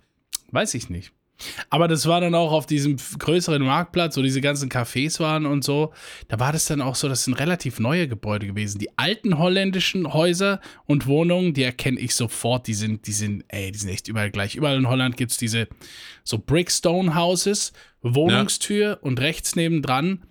Weiß 0.50 0.74
ich 0.74 0.90
nicht. 0.90 1.12
Aber 1.70 1.88
das 1.88 2.08
war 2.08 2.22
dann 2.22 2.36
auch 2.36 2.52
auf 2.52 2.66
diesem 2.66 2.98
größeren 2.98 3.64
Marktplatz, 3.64 4.18
wo 4.18 4.22
diese 4.22 4.42
ganzen 4.42 4.70
Cafés 4.70 5.20
waren 5.20 5.46
und 5.46 5.64
so. 5.64 5.94
Da 6.28 6.40
war 6.40 6.52
das 6.52 6.66
dann 6.66 6.82
auch 6.82 6.96
so, 6.96 7.08
das 7.08 7.26
sind 7.26 7.36
relativ 7.36 7.80
neue 7.80 8.08
Gebäude 8.08 8.48
gewesen. 8.48 8.80
Die 8.80 8.98
alten 8.98 9.38
holländischen 9.38 10.14
Häuser 10.14 10.60
und 10.86 11.06
Wohnungen, 11.06 11.54
die 11.54 11.64
erkenne 11.64 12.00
ich 12.00 12.16
sofort. 12.16 12.68
Die 12.68 12.74
sind, 12.74 13.08
die 13.08 13.14
sind, 13.14 13.46
ey, 13.50 13.72
die 13.72 13.80
sind 13.80 13.90
echt 13.90 14.08
überall 14.08 14.32
gleich. 14.32 14.56
Überall 14.56 14.78
in 14.78 14.88
Holland 14.88 15.18
gibt 15.18 15.32
es 15.32 15.38
diese 15.38 15.68
so 16.24 16.40
Brickstone 16.40 17.16
Houses, 17.16 17.74
Wohnungstür 18.02 19.00
und 19.02 19.20
rechts 19.20 19.56
nebendran 19.56 20.24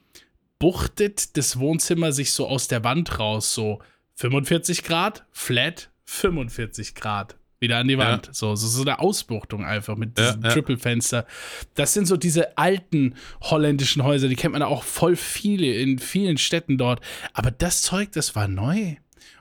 buchtet 0.58 1.36
das 1.36 1.58
Wohnzimmer 1.58 2.12
sich 2.12 2.32
so 2.32 2.46
aus 2.46 2.68
der 2.68 2.84
Wand 2.84 3.18
raus. 3.18 3.54
So 3.54 3.80
45 4.14 4.82
Grad, 4.84 5.26
flat, 5.30 5.90
45 6.04 6.94
Grad. 6.94 7.36
Wieder 7.66 7.78
an 7.78 7.88
die 7.88 7.94
Ja. 7.94 7.98
Wand. 7.98 8.28
So, 8.32 8.54
so, 8.54 8.66
so 8.68 8.82
eine 8.82 9.00
Ausbuchtung 9.00 9.64
einfach 9.64 9.96
mit 9.96 10.18
Ja, 10.18 10.26
diesem 10.28 10.42
ja. 10.44 10.50
Triple-Fenster. 10.50 11.26
Das 11.74 11.92
sind 11.92 12.06
so 12.06 12.16
diese 12.16 12.56
alten 12.56 13.14
holländischen 13.42 14.02
Häuser, 14.04 14.28
die 14.28 14.36
kennt 14.36 14.52
man 14.52 14.62
auch 14.62 14.84
voll 14.84 15.16
viele 15.16 15.66
in 15.74 15.98
vielen 15.98 16.38
Städten 16.38 16.78
dort. 16.78 17.00
Aber 17.34 17.50
das 17.50 17.82
Zeug, 17.82 18.12
das 18.12 18.36
war 18.36 18.46
neu. 18.48 18.94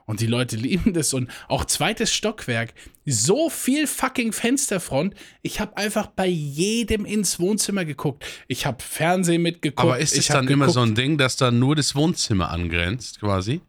Und 0.07 0.19
die 0.19 0.27
Leute 0.27 0.55
lieben 0.67 0.93
das. 0.93 1.13
Und 1.13 1.29
auch 1.47 1.65
zweites 1.65 2.13
Stockwerk. 2.13 2.73
So 3.05 3.49
viel 3.49 3.87
fucking 3.87 4.33
Fensterfront. 4.33 5.13
Ich 5.41 5.59
habe 5.59 5.77
einfach 5.77 6.07
bei 6.07 6.27
jedem 6.27 7.05
ins 7.05 7.39
Wohnzimmer 7.39 7.85
geguckt. 7.85 8.23
Ich 8.47 8.65
habe 8.65 8.83
Fernsehen 8.83 9.41
mitgeguckt. 9.41 9.79
Aber 9.79 9.97
ist 9.99 10.17
es 10.17 10.27
dann 10.27 10.47
immer 10.47 10.69
so 10.69 10.81
geguckt- 10.81 10.91
ein 10.91 10.95
Ding, 10.95 11.17
dass 11.17 11.37
dann 11.37 11.57
nur 11.59 11.75
das 11.75 11.95
Wohnzimmer 11.95 12.49
angrenzt, 12.51 13.19
quasi? 13.19 13.61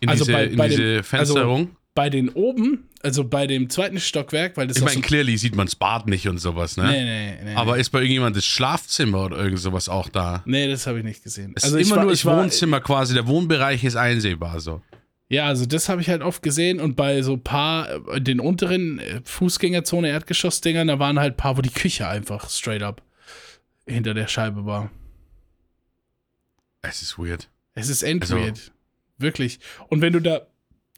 In 0.00 0.08
Also 0.08 0.24
diese, 0.24 0.32
bei- 0.36 0.44
in 0.46 0.56
bei 0.56 0.68
diese 0.68 0.82
den- 0.82 1.02
Fensterung? 1.04 1.76
Bei 1.94 2.10
den 2.10 2.28
oben, 2.28 2.88
also 3.02 3.22
bei 3.24 3.46
dem 3.46 3.70
zweiten 3.70 4.00
Stockwerk, 4.00 4.56
weil 4.56 4.66
das 4.66 4.78
ich 4.78 4.82
auch 4.82 4.86
meine, 4.86 4.96
so, 4.96 5.06
clearly 5.06 5.36
sieht 5.38 5.54
man 5.54 5.66
das 5.66 5.76
Bad 5.76 6.08
nicht 6.08 6.26
und 6.26 6.38
sowas, 6.38 6.76
ne? 6.76 6.84
Nee, 6.90 7.04
nee, 7.04 7.44
nee. 7.44 7.54
Aber 7.54 7.78
ist 7.78 7.90
bei 7.90 7.98
irgendjemand 8.00 8.36
das 8.36 8.44
Schlafzimmer 8.44 9.26
oder 9.26 9.38
irgend 9.38 9.60
sowas 9.60 9.88
auch 9.88 10.08
da? 10.08 10.42
nee, 10.44 10.66
das 10.68 10.86
habe 10.88 10.98
ich 10.98 11.04
nicht 11.04 11.22
gesehen. 11.22 11.52
Es 11.54 11.64
also 11.64 11.76
ist 11.76 11.82
ich 11.82 11.88
immer 11.88 11.98
war, 11.98 12.04
nur 12.04 12.12
ich 12.12 12.20
das 12.22 12.26
war, 12.26 12.42
Wohnzimmer 12.42 12.80
quasi, 12.80 13.14
der 13.14 13.28
Wohnbereich 13.28 13.84
ist 13.84 13.94
einsehbar 13.96 14.60
so. 14.60 14.82
Ja, 15.28 15.46
also 15.46 15.66
das 15.66 15.88
habe 15.88 16.00
ich 16.00 16.08
halt 16.08 16.22
oft 16.22 16.42
gesehen 16.42 16.80
und 16.80 16.96
bei 16.96 17.22
so 17.22 17.36
paar, 17.36 17.88
äh, 18.08 18.20
den 18.20 18.40
unteren 18.40 18.98
äh, 18.98 19.20
Fußgängerzone, 19.24 20.08
Erdgeschossdingern, 20.08 20.88
da 20.88 20.98
waren 20.98 21.18
halt 21.20 21.36
paar, 21.36 21.56
wo 21.56 21.62
die 21.62 21.70
Küche 21.70 22.08
einfach 22.08 22.50
straight 22.50 22.82
up 22.82 23.02
hinter 23.86 24.14
der 24.14 24.26
Scheibe 24.26 24.66
war. 24.66 24.90
Es 26.82 27.02
ist 27.02 27.18
weird. 27.18 27.48
Es 27.74 27.88
ist 27.88 28.02
end 28.02 28.22
Also- 28.22 28.36
weird. 28.36 28.72
Wirklich. 29.16 29.60
Und 29.88 30.00
wenn 30.00 30.12
du 30.12 30.20
da, 30.20 30.42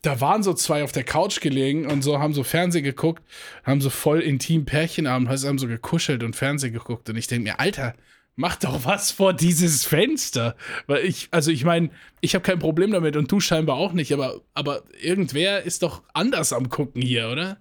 da 0.06 0.20
waren 0.20 0.42
so 0.42 0.54
zwei 0.54 0.84
auf 0.84 0.92
der 0.92 1.04
Couch 1.04 1.40
gelegen 1.40 1.86
und 1.86 2.02
so 2.02 2.18
haben 2.18 2.32
so 2.32 2.44
Fernsehen 2.44 2.84
geguckt, 2.84 3.22
haben 3.64 3.80
so 3.80 3.90
voll 3.90 4.20
intim 4.20 4.64
Pärchenabend, 4.64 5.28
heißt, 5.28 5.46
haben 5.46 5.58
so 5.58 5.66
gekuschelt 5.66 6.22
und 6.22 6.36
Fernsehen 6.36 6.72
geguckt 6.72 7.08
und 7.10 7.16
ich 7.16 7.26
denke 7.26 7.44
mir, 7.50 7.60
Alter, 7.60 7.94
mach 8.36 8.56
doch 8.56 8.84
was 8.84 9.10
vor 9.10 9.32
dieses 9.32 9.84
Fenster. 9.84 10.56
Weil 10.86 11.04
ich, 11.04 11.28
also 11.32 11.50
ich 11.50 11.64
meine, 11.64 11.90
ich 12.20 12.34
habe 12.34 12.42
kein 12.42 12.58
Problem 12.58 12.92
damit 12.92 13.16
und 13.16 13.30
du 13.32 13.40
scheinbar 13.40 13.76
auch 13.76 13.92
nicht, 13.92 14.12
aber, 14.12 14.40
aber 14.54 14.82
irgendwer 15.00 15.62
ist 15.62 15.82
doch 15.82 16.02
anders 16.14 16.52
am 16.52 16.68
Gucken 16.68 17.02
hier, 17.02 17.28
oder? 17.28 17.58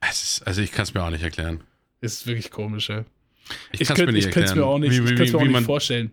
Es 0.00 0.22
ist, 0.22 0.46
also 0.46 0.62
ich 0.62 0.72
kann 0.72 0.84
es 0.84 0.94
mir 0.94 1.02
auch 1.02 1.10
nicht 1.10 1.22
erklären. 1.24 1.62
Ist 2.00 2.26
wirklich 2.26 2.50
komisch, 2.50 2.88
ja. 2.88 3.04
Ich, 3.72 3.82
Ich 3.82 3.88
könnte 3.88 4.16
es 4.16 4.54
mir 4.54 4.64
auch 4.64 4.78
nicht, 4.78 4.92
Wie, 4.92 4.96
ich 4.96 5.10
wie, 5.10 5.14
mir 5.14 5.36
auch 5.36 5.40
wie, 5.40 5.44
nicht 5.44 5.52
man, 5.52 5.64
vorstellen. 5.64 6.12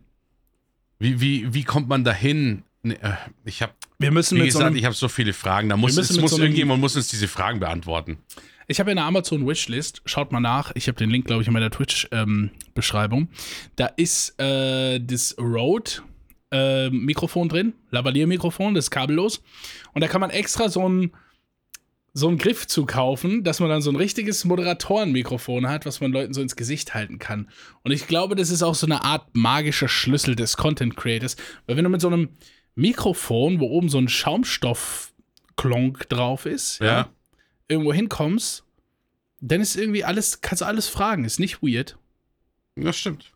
wie, 1.00 1.20
wie, 1.22 1.54
wie 1.54 1.64
kommt 1.64 1.88
man 1.88 2.04
dahin? 2.04 2.64
Nee, 2.84 2.96
äh, 2.96 3.14
ich 3.46 3.62
habe, 3.62 3.74
Wir 3.98 4.12
müssen 4.12 4.38
wie 4.38 4.42
so 4.42 4.60
gesagt, 4.60 4.66
einem, 4.66 4.76
ich 4.76 4.86
habe 4.86 4.94
so 4.94 5.08
viele 5.08 5.34
Fragen. 5.34 5.70
Da 5.70 5.78
muss, 5.78 5.98
es 5.98 6.20
muss 6.20 6.32
so 6.32 6.42
irgendjemand 6.42 6.82
muss 6.82 6.96
uns 6.96 7.08
diese 7.08 7.30
Fragen 7.30 7.60
beantworten. 7.60 8.20
Ich 8.68 8.80
habe 8.80 8.92
ja 8.92 8.94
eine 8.94 9.04
Amazon 9.04 9.46
Wishlist. 9.48 10.04
Schaut 10.06 10.32
mal 10.32 10.40
nach. 10.40 10.72
Ich 10.76 10.88
habe 10.88 10.98
den 10.98 11.10
Link, 11.10 11.26
glaube 11.26 11.42
ich, 11.42 11.48
in 11.48 11.54
meiner 11.54 11.72
Twitch-Beschreibung. 11.72 13.30
da 13.76 13.88
ist 13.88 14.40
äh, 14.40 15.00
das 15.00 15.36
Rode-Mikrofon 15.40 17.50
drin, 17.50 17.74
Lavalier-Mikrofon, 17.92 18.74
das 18.74 18.86
ist 18.86 18.92
kabellos. 18.92 19.44
Und 19.94 20.00
da 20.02 20.08
kann 20.08 20.22
man 20.22 20.30
extra 20.30 20.70
so 20.70 20.86
einen 20.86 21.12
so 22.16 22.28
einen 22.28 22.38
Griff 22.38 22.68
zu 22.68 22.86
kaufen, 22.86 23.44
dass 23.44 23.60
man 23.60 23.70
dann 23.70 23.82
so 23.82 23.90
ein 23.90 23.96
richtiges 23.96 24.46
Moderatorenmikrofon 24.46 25.68
hat, 25.68 25.88
was 25.88 26.00
man 26.00 26.12
Leuten 26.12 26.36
so 26.36 26.42
ins 26.42 26.56
Gesicht 26.56 26.94
halten 26.94 27.18
kann. 27.18 27.50
Und 27.82 27.92
ich 27.92 28.06
glaube, 28.06 28.36
das 28.36 28.52
ist 28.52 28.62
auch 28.62 28.76
so 28.76 28.86
eine 28.86 29.04
Art 29.04 29.30
magischer 29.34 29.88
Schlüssel 29.88 30.36
des 30.36 30.56
Content 30.56 30.96
Creators. 30.96 31.38
Weil 31.66 31.76
wenn 31.76 31.84
du 31.84 31.90
mit 31.90 32.02
so 32.02 32.10
einem 32.10 32.30
Mikrofon, 32.76 33.60
wo 33.60 33.68
oben 33.68 33.90
so 33.90 33.98
ein 34.00 34.08
Schaumstoff-Klonk 34.08 36.10
drauf 36.10 36.46
ist, 36.46 36.80
Ja. 36.80 37.10
irgendwo 37.68 37.94
hinkommst, 37.94 38.64
dann 39.42 39.62
ist 39.62 39.76
irgendwie 39.76 40.04
alles, 40.04 40.42
kannst 40.42 40.62
du 40.62 40.66
alles 40.66 40.88
fragen, 40.88 41.26
ist 41.26 41.40
nicht 41.40 41.62
weird. 41.62 41.98
Das 42.76 42.98
stimmt. 42.98 43.32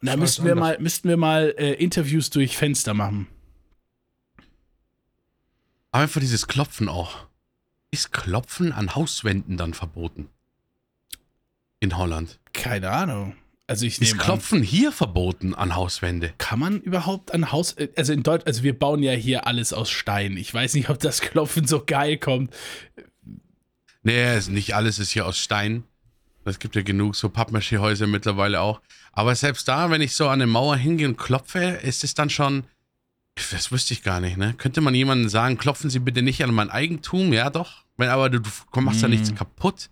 Und 0.00 0.08
da 0.08 0.16
müssten 0.16 0.44
wir 0.44 0.52
anders. 0.52 0.76
mal, 0.76 0.82
müssten 0.82 1.08
wir 1.08 1.16
mal 1.16 1.54
äh, 1.58 1.72
Interviews 1.74 2.30
durch 2.30 2.56
Fenster 2.56 2.94
machen. 2.94 3.26
Aber 5.90 6.02
einfach 6.02 6.20
dieses 6.20 6.46
Klopfen 6.46 6.88
auch. 6.88 7.26
Ist 7.90 8.12
Klopfen 8.12 8.72
an 8.72 8.94
Hauswänden 8.94 9.56
dann 9.56 9.72
verboten? 9.74 10.28
In 11.80 11.96
Holland. 11.96 12.38
Keine 12.52 12.90
Ahnung. 12.90 13.36
Also 13.66 13.86
ich 13.86 13.94
Ist 13.94 14.08
nehme 14.08 14.20
an, 14.20 14.26
Klopfen 14.26 14.62
hier 14.62 14.92
verboten 14.92 15.54
an 15.54 15.74
Hauswände? 15.74 16.34
kann 16.36 16.58
man 16.58 16.80
überhaupt 16.80 17.32
an 17.32 17.50
Haus, 17.50 17.76
also 17.96 18.12
in 18.12 18.22
Deutschland, 18.22 18.46
also 18.46 18.62
wir 18.62 18.78
bauen 18.78 19.02
ja 19.02 19.12
hier 19.12 19.46
alles 19.46 19.72
aus 19.72 19.90
Stein. 19.90 20.36
Ich 20.36 20.52
weiß 20.52 20.74
nicht, 20.74 20.90
ob 20.90 20.98
das 20.98 21.20
Klopfen 21.22 21.66
so 21.66 21.82
geil 21.84 22.18
kommt. 22.18 22.52
Nee, 24.02 24.38
nicht 24.48 24.74
alles 24.74 24.98
ist 24.98 25.12
hier 25.12 25.24
aus 25.26 25.38
Stein. 25.38 25.84
Es 26.44 26.58
gibt 26.58 26.76
ja 26.76 26.82
genug 26.82 27.16
so 27.16 27.30
Pappmaché-Häuser 27.30 28.06
mittlerweile 28.06 28.60
auch. 28.60 28.82
Aber 29.12 29.34
selbst 29.34 29.66
da, 29.66 29.90
wenn 29.90 30.02
ich 30.02 30.14
so 30.14 30.26
an 30.26 30.42
eine 30.42 30.46
Mauer 30.46 30.76
hingehe 30.76 31.08
und 31.08 31.16
klopfe, 31.16 31.60
ist 31.82 32.04
es 32.04 32.12
dann 32.12 32.28
schon. 32.28 32.64
Das 33.50 33.72
wüsste 33.72 33.94
ich 33.94 34.02
gar 34.02 34.20
nicht, 34.20 34.36
ne? 34.36 34.54
Könnte 34.58 34.82
man 34.82 34.94
jemandem 34.94 35.30
sagen, 35.30 35.56
klopfen 35.56 35.88
Sie 35.88 36.00
bitte 36.00 36.20
nicht 36.20 36.44
an 36.44 36.52
mein 36.52 36.70
Eigentum? 36.70 37.32
Ja, 37.32 37.48
doch. 37.48 37.84
Wenn, 37.96 38.10
aber 38.10 38.28
du, 38.28 38.40
du 38.40 38.80
machst 38.80 39.02
da 39.02 39.08
nichts 39.08 39.34
kaputt. 39.34 39.88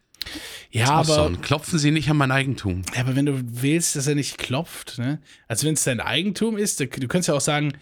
Ja, 0.71 0.89
aber, 0.91 1.33
Klopfen 1.43 1.79
Sie 1.79 1.91
nicht 1.91 2.09
an 2.11 2.17
mein 2.17 2.31
Eigentum. 2.31 2.83
ja, 2.95 3.01
aber 3.03 3.15
wenn 3.17 3.27
du 3.27 3.41
willst, 3.63 3.97
dass 3.97 4.07
er 4.07 4.15
nicht 4.15 4.39
klopft, 4.39 4.99
ne? 4.99 5.21
Also 5.49 5.67
wenn 5.67 5.75
es 5.75 5.85
dein 5.85 6.01
Eigentum 6.01 6.57
ist, 6.57 6.81
du 6.81 6.87
könntest 6.89 7.29
ja 7.29 7.35
auch 7.35 7.41
sagen, 7.41 7.73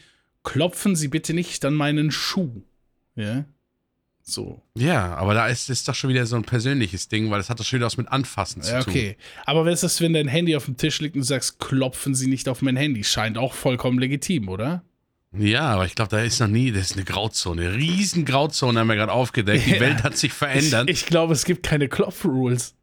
klopfen 0.43 0.97
Sie 0.97 1.09
bitte 1.09 1.35
nicht 1.35 1.65
an 1.65 1.75
meinen 1.75 2.11
Schuh. 2.11 2.63
Ja. 3.15 3.45
So. 4.23 4.63
Ja, 4.77 5.15
aber 5.17 5.35
da 5.35 5.49
ist 5.49 5.71
es 5.71 5.83
doch 5.85 5.95
schon 5.95 6.11
wieder 6.11 6.25
so 6.27 6.37
ein 6.37 6.45
persönliches 6.45 7.09
Ding, 7.09 7.31
weil 7.31 7.39
das 7.39 7.51
hat 7.51 7.59
doch 7.59 7.65
schon 7.65 7.79
wieder 7.79 7.87
was 7.87 7.97
mit 7.97 8.09
Anfassen 8.09 8.63
zu 8.63 8.71
Ja, 8.73 8.83
tun. 8.83 8.93
okay. 8.93 9.17
Aber 9.45 9.65
was 9.65 9.75
ist 9.75 9.83
das, 9.83 10.01
wenn 10.01 10.13
dein 10.13 10.29
Handy 10.29 10.55
auf 10.57 10.67
dem 10.67 10.77
Tisch 10.77 11.01
liegt 11.01 11.15
und 11.17 11.23
du 11.23 11.27
sagst, 11.27 11.59
klopfen 11.59 12.15
Sie 12.15 12.29
nicht 12.29 12.49
auf 12.49 12.63
mein 12.63 12.77
Handy? 12.77 13.03
Scheint 13.03 13.39
auch 13.39 13.55
vollkommen 13.55 13.99
legitim, 13.99 14.49
oder? 14.49 14.85
Ja, 15.37 15.63
aber 15.75 15.87
ich 15.87 15.95
glaube, 15.95 16.11
da 16.11 16.21
ist 16.23 16.41
noch 16.41 16.49
nie, 16.49 16.73
das 16.73 16.91
ist 16.91 16.97
eine 16.97 17.05
Grauzone. 17.05 17.63
Eine 17.69 17.75
riesen 17.77 18.25
Grauzone 18.25 18.81
haben 18.81 18.89
wir 18.89 18.97
gerade 18.97 19.13
aufgedeckt. 19.13 19.65
Die 19.67 19.71
Ja. 19.75 19.81
Welt 19.81 20.03
hat 20.03 20.17
sich 20.17 20.33
verändert. 20.33 20.91
Ich, 20.91 21.03
ich 21.03 21.07
glaube, 21.07 21.33
es 21.35 21.45
gibt 21.45 21.65
keine 21.65 21.89
Klopf-Rules. 21.89 22.75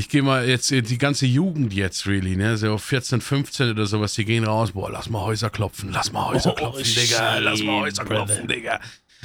Ich 0.00 0.08
gehe 0.08 0.22
mal 0.22 0.48
jetzt, 0.48 0.72
äh, 0.72 0.80
die 0.80 0.96
ganze 0.96 1.26
Jugend 1.26 1.74
jetzt, 1.74 2.06
really, 2.06 2.34
ne? 2.34 2.56
So 2.56 2.78
14, 2.78 3.20
15 3.20 3.72
oder 3.72 3.84
sowas, 3.84 4.14
die 4.14 4.24
gehen 4.24 4.44
raus, 4.44 4.72
boah, 4.72 4.90
lass 4.90 5.10
mal 5.10 5.20
Häuser 5.20 5.50
klopfen, 5.50 5.90
lass 5.92 6.10
mal 6.10 6.24
Häuser 6.24 6.52
Oh, 6.52 6.54
klopfen, 6.54 6.86
shit, 6.86 7.10
Digga, 7.10 7.36
lass 7.36 7.62
mal 7.62 7.82
Häuser 7.82 8.06
klopfen, 8.06 8.46
brother. 8.46 8.46
Digga. 8.46 8.80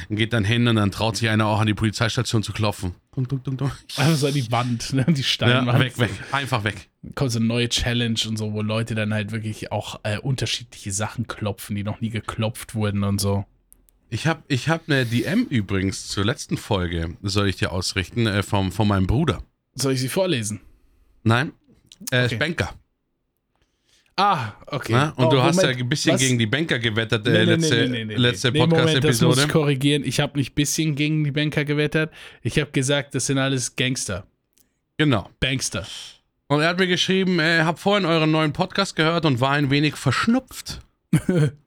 Und 0.09 0.17
geht 0.17 0.33
dann 0.33 0.43
hin 0.43 0.67
und 0.67 0.75
dann 0.75 0.91
traut 0.91 1.15
sich 1.15 1.29
einer 1.29 1.45
auch 1.45 1.61
an 1.61 1.67
die 1.67 1.73
Polizeistation 1.73 2.43
zu 2.43 2.51
klopfen. 2.51 2.93
Dunk, 3.15 3.29
dunk, 3.29 3.45
dunk, 3.45 3.57
dunk. 3.59 3.71
Einfach 3.95 4.15
so 4.17 4.27
an 4.27 4.33
die 4.33 4.51
Wand, 4.51 4.91
ne? 4.91 5.05
die 5.07 5.21
Ja, 5.21 5.23
Steinwand. 5.25 5.79
weg, 5.79 5.97
weg, 5.97 6.09
einfach 6.33 6.65
weg. 6.65 6.89
Kommt 7.15 7.31
so 7.31 7.39
eine 7.39 7.47
neue 7.47 7.69
Challenge 7.69 8.19
und 8.27 8.35
so, 8.35 8.51
wo 8.51 8.61
Leute 8.61 8.95
dann 8.95 9.13
halt 9.13 9.31
wirklich 9.31 9.71
auch 9.71 10.01
äh, 10.03 10.17
unterschiedliche 10.17 10.91
Sachen 10.91 11.25
klopfen, 11.27 11.77
die 11.77 11.85
noch 11.85 12.01
nie 12.01 12.09
geklopft 12.09 12.75
wurden 12.75 13.05
und 13.05 13.21
so. 13.21 13.45
Ich 14.09 14.27
habe 14.27 14.43
ich 14.49 14.67
hab 14.67 14.89
eine 14.89 15.05
DM 15.05 15.45
übrigens 15.49 16.09
zur 16.09 16.25
letzten 16.25 16.57
Folge, 16.57 17.15
soll 17.21 17.47
ich 17.47 17.55
dir 17.55 17.71
ausrichten, 17.71 18.27
äh, 18.27 18.43
vom, 18.43 18.73
von 18.73 18.89
meinem 18.89 19.07
Bruder. 19.07 19.41
Soll 19.75 19.93
ich 19.93 19.99
sie 19.99 20.09
vorlesen? 20.09 20.61
Nein, 21.23 21.51
er 22.11 22.25
Okay. 22.25 22.35
ist 22.35 22.39
Banker. 22.39 22.73
Ah, 24.17 24.53
okay. 24.67 24.93
Ne? 24.93 25.13
Und 25.17 25.25
Oh, 25.25 25.29
du 25.29 25.43
hast 25.43 25.57
ja 25.57 25.63
Moment, 25.63 25.81
ein 25.81 25.89
bisschen 25.89 26.13
was? 26.13 26.21
gegen 26.21 26.39
die 26.39 26.45
Banker 26.45 26.79
gewettert, 26.79 27.27
äh, 27.27 27.31
nee, 27.31 27.43
letzte, 27.43 27.75
nee, 27.75 27.81
nee, 27.81 27.89
nee, 27.89 28.05
nee. 28.05 28.15
letzte 28.15 28.51
Moment, 28.53 28.71
das 28.71 28.79
muss 28.79 28.89
Podcast-Episode. 28.89 29.41
ich 29.41 29.49
korrigieren. 29.49 30.03
Ich 30.05 30.19
habe 30.21 30.37
nicht 30.39 30.55
bisschen 30.55 30.95
gegen 30.95 31.25
die 31.25 31.31
Banker 31.31 31.65
gewettert. 31.65 32.13
Ich 32.41 32.57
habe 32.57 32.71
gesagt, 32.71 33.13
das 33.13 33.25
sind 33.25 33.37
alles 33.39 33.75
Gangster. 33.75 34.25
Genau. 34.97 35.29
Bankster. 35.41 35.85
Und 36.47 36.61
er 36.61 36.69
hat 36.69 36.79
mir 36.79 36.87
geschrieben, 36.87 37.39
er 37.39 37.65
hab 37.65 37.77
vorhin 37.79 38.05
euren 38.05 38.31
neuen 38.31 38.53
Podcast 38.53 38.95
gehört 38.95 39.25
und 39.25 39.41
war 39.41 39.51
ein 39.51 39.69
wenig 39.69 39.95
verschnupft, 39.95 40.79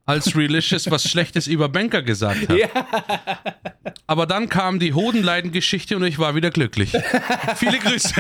als 0.07 0.35
Relicious 0.37 0.91
was 0.91 1.09
Schlechtes 1.09 1.47
über 1.47 1.69
Banker 1.69 2.03
gesagt 2.03 2.49
hat. 2.49 2.59
Aber 4.07 4.27
dann 4.27 4.49
kam 4.49 4.79
die 4.79 4.95
Hodenleiden-Geschichte 4.95 5.97
und 5.97 6.05
ich 6.05 6.19
war 6.19 6.35
wieder 6.35 6.51
glücklich. 6.51 6.93
Viele 7.57 7.79
Grüße. 7.79 8.15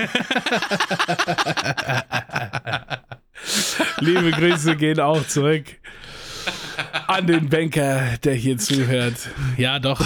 Liebe 4.00 4.30
Grüße 4.32 4.76
gehen 4.76 5.00
auch 5.00 5.26
zurück 5.26 5.64
an 7.06 7.26
den 7.26 7.48
Banker, 7.48 8.16
der 8.24 8.34
hier 8.34 8.58
zuhört. 8.58 9.16
Ja, 9.56 9.78
doch. 9.78 10.00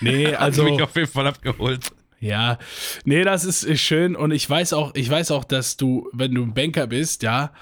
Nee, 0.00 0.34
Also 0.34 0.62
mich 0.64 0.72
also 0.72 0.84
auf 0.84 0.96
jeden 0.96 1.10
Fall 1.10 1.26
abgeholt. 1.26 1.86
ja, 2.20 2.58
nee, 3.04 3.22
das 3.24 3.44
ist, 3.44 3.62
ist 3.62 3.80
schön 3.80 4.16
und 4.16 4.30
ich 4.30 4.48
weiß 4.48 4.72
auch, 4.72 4.94
ich 4.94 5.08
weiß 5.10 5.30
auch, 5.32 5.44
dass 5.44 5.76
du, 5.76 6.08
wenn 6.12 6.34
du 6.34 6.42
ein 6.42 6.54
Banker 6.54 6.86
bist, 6.86 7.22
ja, 7.22 7.52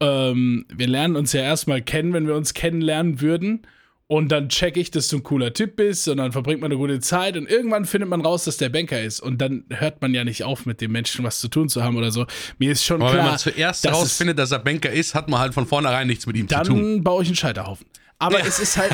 ähm, 0.00 0.66
wir 0.74 0.86
lernen 0.86 1.16
uns 1.16 1.32
ja 1.32 1.42
erstmal 1.42 1.82
kennen, 1.82 2.12
wenn 2.12 2.26
wir 2.26 2.34
uns 2.34 2.54
kennenlernen 2.54 3.20
würden. 3.20 3.66
Und 4.08 4.30
dann 4.30 4.48
check 4.48 4.76
ich, 4.76 4.92
dass 4.92 5.08
du 5.08 5.16
ein 5.16 5.24
cooler 5.24 5.52
Typ 5.52 5.74
bist 5.74 6.06
und 6.06 6.18
dann 6.18 6.30
verbringt 6.30 6.60
man 6.60 6.70
eine 6.70 6.78
gute 6.78 7.00
Zeit 7.00 7.36
und 7.36 7.50
irgendwann 7.50 7.84
findet 7.86 8.08
man 8.08 8.20
raus, 8.20 8.44
dass 8.44 8.56
der 8.56 8.68
Banker 8.68 9.02
ist. 9.02 9.18
Und 9.18 9.38
dann 9.38 9.64
hört 9.68 10.00
man 10.00 10.14
ja 10.14 10.22
nicht 10.22 10.44
auf, 10.44 10.64
mit 10.64 10.80
dem 10.80 10.92
Menschen 10.92 11.24
was 11.24 11.40
zu 11.40 11.48
tun 11.48 11.68
zu 11.68 11.82
haben 11.82 11.96
oder 11.96 12.12
so. 12.12 12.24
Mir 12.58 12.70
ist 12.70 12.84
schon 12.84 13.02
Aber 13.02 13.10
klar. 13.10 13.24
wenn 13.24 13.30
man 13.32 13.38
zuerst 13.38 13.84
dass 13.84 13.92
herausfindet, 13.92 14.38
dass 14.38 14.52
er 14.52 14.60
Banker 14.60 14.92
ist, 14.92 15.16
hat 15.16 15.28
man 15.28 15.40
halt 15.40 15.54
von 15.54 15.66
vornherein 15.66 16.06
nichts 16.06 16.24
mit 16.24 16.36
ihm 16.36 16.48
zu 16.48 16.54
tun. 16.62 16.76
dann 16.76 17.02
baue 17.02 17.24
ich 17.24 17.28
einen 17.28 17.36
Scheiterhaufen. 17.36 17.84
Aber 18.20 18.40
es 18.46 18.60
ist 18.60 18.76
halt. 18.76 18.92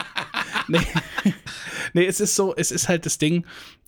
nee. 0.68 0.78
nee, 1.94 2.04
es 2.04 2.20
ist 2.20 2.36
so, 2.36 2.54
es 2.54 2.70
ist 2.70 2.88
halt 2.88 3.06
das 3.06 3.16
Ding. 3.16 3.46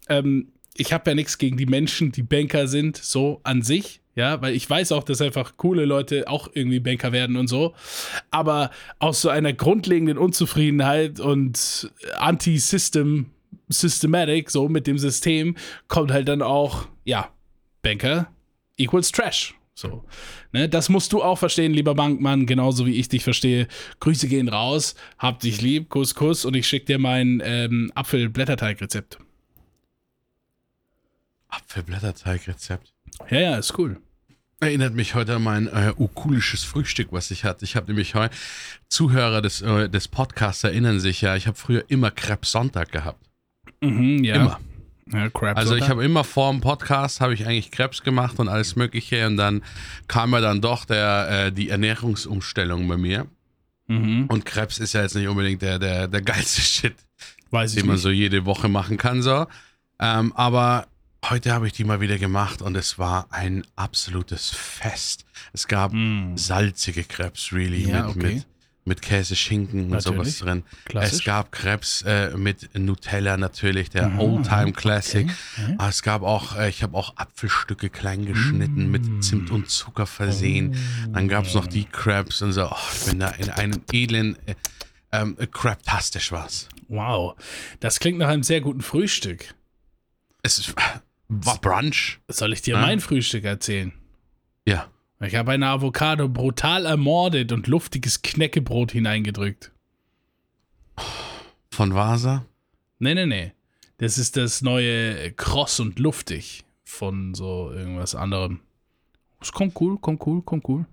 Ähm, 0.08 0.52
ich 0.74 0.94
habe 0.94 1.10
ja 1.10 1.14
nichts 1.14 1.36
gegen 1.36 1.58
die 1.58 1.66
Menschen, 1.66 2.12
die 2.12 2.22
Banker 2.22 2.66
sind, 2.66 2.96
so 2.96 3.40
an 3.44 3.60
sich. 3.60 4.00
Ja, 4.16 4.40
weil 4.40 4.54
ich 4.54 4.68
weiß 4.68 4.92
auch, 4.92 5.04
dass 5.04 5.20
einfach 5.20 5.58
coole 5.58 5.84
Leute 5.84 6.26
auch 6.26 6.48
irgendwie 6.54 6.80
Banker 6.80 7.12
werden 7.12 7.36
und 7.36 7.48
so. 7.48 7.74
Aber 8.30 8.70
aus 8.98 9.20
so 9.20 9.28
einer 9.28 9.52
grundlegenden 9.52 10.16
Unzufriedenheit 10.16 11.20
und 11.20 11.92
Anti-System, 12.16 13.26
Systematic, 13.68 14.50
so 14.50 14.70
mit 14.70 14.86
dem 14.86 14.98
System, 14.98 15.54
kommt 15.88 16.10
halt 16.12 16.28
dann 16.28 16.40
auch, 16.40 16.88
ja, 17.04 17.28
Banker 17.82 18.28
equals 18.78 19.12
Trash. 19.12 19.54
So. 19.74 20.04
Ne, 20.52 20.70
das 20.70 20.88
musst 20.88 21.12
du 21.12 21.22
auch 21.22 21.36
verstehen, 21.36 21.74
lieber 21.74 21.94
Bankmann, 21.94 22.46
genauso 22.46 22.86
wie 22.86 22.94
ich 22.94 23.10
dich 23.10 23.22
verstehe. 23.22 23.68
Grüße 24.00 24.28
gehen 24.28 24.48
raus, 24.48 24.94
hab 25.18 25.40
dich 25.40 25.60
lieb, 25.60 25.90
Kuss, 25.90 26.14
Kuss 26.14 26.46
und 26.46 26.56
ich 26.56 26.66
schick 26.66 26.86
dir 26.86 26.98
mein 26.98 27.42
ähm, 27.44 27.92
Apfel-Blätterteig-Rezept. 27.94 29.18
Apfelblätterteig-Rezept. 31.48 32.94
Ja, 33.30 33.40
ja, 33.40 33.56
ist 33.58 33.78
cool. 33.78 34.00
Erinnert 34.58 34.94
mich 34.94 35.14
heute 35.14 35.36
an 35.36 35.42
mein 35.42 35.66
äh, 35.66 35.92
ukulisches 35.96 36.64
Frühstück, 36.64 37.08
was 37.10 37.30
ich 37.30 37.44
hatte. 37.44 37.64
Ich 37.64 37.76
habe 37.76 37.88
nämlich 37.88 38.14
heute, 38.14 38.34
Zuhörer 38.88 39.42
des, 39.42 39.60
äh, 39.60 39.88
des 39.90 40.08
Podcasts 40.08 40.64
erinnern 40.64 40.98
sich 40.98 41.20
ja, 41.20 41.36
ich 41.36 41.46
habe 41.46 41.58
früher 41.58 41.84
immer 41.88 42.10
Krebs 42.10 42.52
Sonntag 42.52 42.90
gehabt. 42.90 43.22
Mhm, 43.82 44.24
ja. 44.24 44.36
Immer. 44.36 44.60
Ja, 45.12 45.28
Crap. 45.30 45.56
Also 45.56 45.76
ich 45.76 45.88
habe 45.88 46.04
immer 46.04 46.24
vor 46.24 46.50
dem 46.50 46.60
Podcast 46.60 47.20
habe 47.20 47.32
ich 47.34 47.46
eigentlich 47.46 47.70
Krebs 47.70 48.02
gemacht 48.02 48.38
und 48.40 48.48
alles 48.48 48.74
mögliche 48.74 49.26
und 49.26 49.36
dann 49.36 49.62
kam 50.08 50.32
ja 50.32 50.40
dann 50.40 50.60
doch 50.60 50.84
der, 50.84 51.28
äh, 51.46 51.52
die 51.52 51.68
Ernährungsumstellung 51.68 52.88
bei 52.88 52.96
mir. 52.96 53.26
Mhm, 53.88 54.26
Und 54.28 54.44
Krebs 54.46 54.78
ist 54.78 54.94
ja 54.94 55.02
jetzt 55.02 55.14
nicht 55.14 55.28
unbedingt 55.28 55.62
der, 55.62 55.78
der, 55.78 56.08
der 56.08 56.22
geilste 56.22 56.60
Shit, 56.62 56.94
weiß 57.50 57.72
ich 57.74 57.80
den 57.80 57.86
man 57.86 57.96
nicht. 57.96 58.02
so 58.02 58.10
jede 58.10 58.46
Woche 58.46 58.68
machen 58.68 58.96
kann. 58.96 59.22
So. 59.22 59.46
Ähm, 60.00 60.32
aber 60.34 60.88
heute 61.24 61.52
habe 61.52 61.66
ich 61.66 61.72
die 61.72 61.84
mal 61.84 62.00
wieder 62.00 62.18
gemacht 62.18 62.62
und 62.62 62.76
es 62.76 62.98
war 62.98 63.26
ein 63.30 63.66
absolutes 63.76 64.50
Fest. 64.50 65.24
Es 65.52 65.66
gab 65.66 65.92
Mm. 65.92 66.36
salzige 66.36 67.04
Krebs, 67.04 67.52
really, 67.52 67.88
Ja, 67.88 68.06
mit, 68.06 68.16
okay. 68.16 68.34
mit, 68.34 68.46
mit 68.84 69.02
Käse, 69.02 69.34
Schinken 69.34 69.90
und 69.92 70.00
sowas 70.00 70.18
Natürlich. 70.18 70.38
drin. 70.38 70.62
Klassisch. 70.84 71.12
Es 71.18 71.24
gab 71.24 71.50
Krebs 71.50 72.02
äh, 72.02 72.30
mit 72.36 72.70
Nutella 72.78 73.36
natürlich, 73.36 73.90
der 73.90 74.08
Mhm, 74.10 74.20
Oldtime 74.20 74.72
Classic. 74.72 75.26
okay. 75.28 75.74
Aber 75.78 75.88
es 75.88 76.02
gab 76.02 76.22
auch, 76.22 76.56
äh, 76.56 76.68
ich 76.68 76.84
habe 76.84 76.96
auch 76.96 77.16
Apfelstücke 77.16 77.90
klein 77.90 78.24
geschnitten, 78.26 78.86
Mm. 78.88 78.90
mit 78.92 79.24
Zimt 79.24 79.50
und 79.50 79.68
Zucker 79.68 80.06
versehen. 80.06 80.76
Oh. 81.08 81.10
Dann 81.14 81.26
gab 81.28 81.46
es 81.46 81.54
noch 81.54 81.66
die 81.66 81.84
Crabs 81.86 82.42
und 82.42 82.52
so. 82.52 82.70
Oh, 82.70 82.76
ich 82.94 83.10
bin 83.10 83.18
da 83.18 83.30
in 83.30 83.50
einem 83.50 83.82
edlen, 83.90 84.36
äh, 84.46 84.54
ähm, 85.10 85.36
Crabtastisch 85.50 86.30
war's. 86.30 86.68
Wow. 86.88 87.34
Das 87.80 87.98
klingt 87.98 88.18
nach 88.18 88.28
einem 88.28 88.44
sehr 88.44 88.60
guten 88.60 88.82
Frühstück. 88.82 89.52
Es 90.42 90.72
war 91.28 91.58
Brunch. 91.60 92.20
Soll 92.28 92.52
ich 92.52 92.62
dir 92.62 92.74
Ja. 92.74 92.80
mein 92.80 93.00
Frühstück 93.00 93.44
erzählen? 93.44 93.92
Ja. 94.66 94.88
Ich 95.20 95.34
habe 95.34 95.52
eine 95.52 95.68
Avocado 95.68 96.28
brutal 96.28 96.84
ermordet 96.84 97.50
und 97.52 97.66
luftiges 97.68 98.20
Knäckebrot 98.22 98.92
hineingedrückt. 98.92 99.72
Von 101.70 101.94
Vasa. 101.94 102.44
Nee, 102.98 103.14
nee, 103.14 103.26
nee. 103.26 103.52
Das 103.98 104.18
ist 104.18 104.36
das 104.36 104.60
neue 104.62 105.32
Kross 105.32 105.80
und 105.80 105.98
Luftig 105.98 106.64
von 106.84 107.34
so 107.34 107.70
irgendwas 107.72 108.14
anderem. 108.14 108.60
Es 109.40 109.52
kommt 109.52 109.78
cool, 109.80 109.98
kommt 109.98 110.26
cool, 110.26 110.42
kommt 110.42 110.68
cool. 110.68 110.86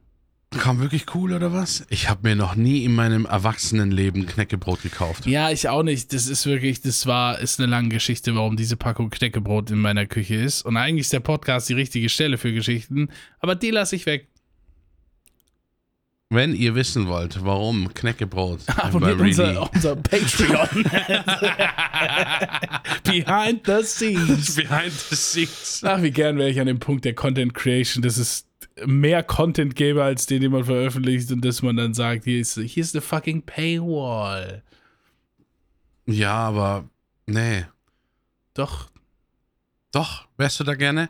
Kam 0.59 0.79
wirklich 0.79 1.05
cool 1.13 1.33
oder 1.33 1.53
was? 1.53 1.85
Ich 1.89 2.09
habe 2.09 2.27
mir 2.27 2.35
noch 2.35 2.55
nie 2.55 2.83
in 2.85 2.93
meinem 2.93 3.25
Erwachsenenleben 3.25 4.25
Knäckebrot 4.25 4.81
gekauft. 4.81 5.25
Ja, 5.25 5.49
ich 5.51 5.67
auch 5.67 5.83
nicht. 5.83 6.13
Das 6.13 6.27
ist 6.27 6.45
wirklich, 6.45 6.81
das 6.81 7.05
war, 7.05 7.39
ist 7.39 7.59
eine 7.59 7.69
lange 7.69 7.89
Geschichte, 7.89 8.35
warum 8.35 8.55
diese 8.55 8.77
Packung 8.77 9.09
Knäckebrot 9.09 9.71
in 9.71 9.79
meiner 9.79 10.05
Küche 10.05 10.35
ist. 10.35 10.63
Und 10.63 10.77
eigentlich 10.77 11.01
ist 11.01 11.13
der 11.13 11.19
Podcast 11.19 11.69
die 11.69 11.73
richtige 11.73 12.09
Stelle 12.09 12.37
für 12.37 12.53
Geschichten, 12.53 13.09
aber 13.39 13.55
die 13.55 13.71
lasse 13.71 13.95
ich 13.95 14.05
weg. 14.05 14.29
Wenn 16.29 16.55
ihr 16.55 16.73
wissen 16.73 17.07
wollt, 17.07 17.45
warum 17.45 17.93
Knäckebrot 17.93 18.61
Abonniert 18.77 19.19
unser, 19.19 19.71
unser 19.71 19.95
Patreon. 19.95 20.83
Behind 23.03 23.61
the 23.67 23.83
scenes. 23.83 24.55
Behind 24.55 24.91
the 24.91 25.15
scenes. 25.15 25.81
Ach, 25.83 26.01
wie 26.01 26.09
gern 26.09 26.39
wäre 26.39 26.49
ich 26.49 26.59
an 26.59 26.65
dem 26.65 26.79
Punkt 26.79 27.05
der 27.05 27.13
Content 27.13 27.53
Creation, 27.53 28.01
dass 28.01 28.17
es 28.17 28.47
mehr 28.85 29.23
Content 29.23 29.75
gäbe, 29.75 30.03
als 30.03 30.25
den, 30.25 30.41
den 30.41 30.51
man 30.51 30.63
veröffentlicht 30.65 31.31
und 31.31 31.43
dass 31.45 31.61
man 31.61 31.75
dann 31.75 31.93
sagt, 31.93 32.25
hier 32.25 32.39
ist, 32.39 32.57
hier 32.57 32.81
ist 32.83 32.95
eine 32.95 33.01
fucking 33.01 33.43
Paywall. 33.43 34.63
Ja, 36.05 36.33
aber 36.35 36.85
nee. 37.27 37.65
Doch, 38.53 38.89
Doch, 39.91 40.27
wärst 40.37 40.59
du 40.59 40.63
da 40.63 40.75
gerne? 40.75 41.09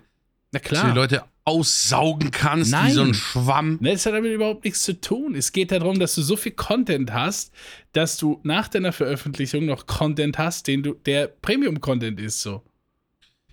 na 0.51 0.59
Dass 0.59 0.69
du 0.69 0.75
die 0.75 0.81
klar. 0.81 0.95
Leute 0.95 1.23
aussaugen 1.45 2.31
kannst 2.31 2.71
wie 2.71 2.75
Nein. 2.75 2.93
so 2.93 3.01
ein 3.01 3.13
Schwamm. 3.13 3.77
Ne, 3.81 3.91
das 3.91 4.05
hat 4.05 4.13
damit 4.13 4.31
überhaupt 4.31 4.63
nichts 4.63 4.83
zu 4.83 4.99
tun. 4.99 5.35
Es 5.35 5.51
geht 5.51 5.71
darum, 5.71 5.99
dass 5.99 6.15
du 6.15 6.21
so 6.21 6.37
viel 6.37 6.53
Content 6.53 7.11
hast, 7.11 7.51
dass 7.91 8.15
du 8.17 8.39
nach 8.43 8.69
deiner 8.69 8.93
Veröffentlichung 8.93 9.65
noch 9.65 9.85
Content 9.85 10.37
hast, 10.37 10.67
den 10.67 10.83
du, 10.83 10.93
der 11.05 11.27
Premium-Content 11.27 12.19
ist 12.19 12.41
so. 12.41 12.61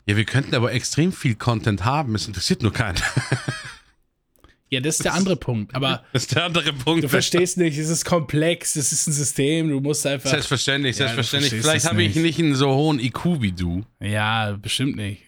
Ja, 0.06 0.16
wir 0.16 0.24
könnten 0.24 0.54
aber 0.54 0.72
extrem 0.72 1.12
viel 1.12 1.34
Content 1.34 1.84
haben. 1.84 2.14
Es 2.14 2.26
interessiert 2.28 2.62
nur 2.62 2.72
keinen. 2.72 2.96
Ja, 4.70 4.80
das 4.80 4.96
ist 4.96 5.04
der 5.04 5.14
andere 5.14 5.36
Punkt. 5.36 5.74
Aber 5.74 6.04
Das 6.12 6.22
ist 6.22 6.34
der 6.34 6.44
andere 6.44 6.72
Punkt. 6.72 7.02
du 7.04 7.08
verstehst 7.08 7.56
nicht, 7.58 7.76
es 7.76 7.88
ist 7.88 8.04
komplex, 8.04 8.76
es 8.76 8.92
ist 8.92 9.08
ein 9.08 9.12
System, 9.12 9.68
du 9.68 9.80
musst 9.80 10.06
einfach. 10.06 10.30
Selbstverständlich, 10.30 10.96
Ja, 10.96 11.06
du 11.06 11.14
selbstverständlich. 11.14 11.60
Vielleicht 11.62 11.86
habe 11.86 12.02
ich 12.02 12.14
nicht. 12.14 12.38
einen 12.38 12.54
so 12.54 12.68
hohen 12.74 13.00
IQ 13.00 13.40
wie 13.40 13.52
du. 13.52 13.84
Ja, 14.00 14.52
bestimmt 14.52 14.96
nicht. 14.96 15.22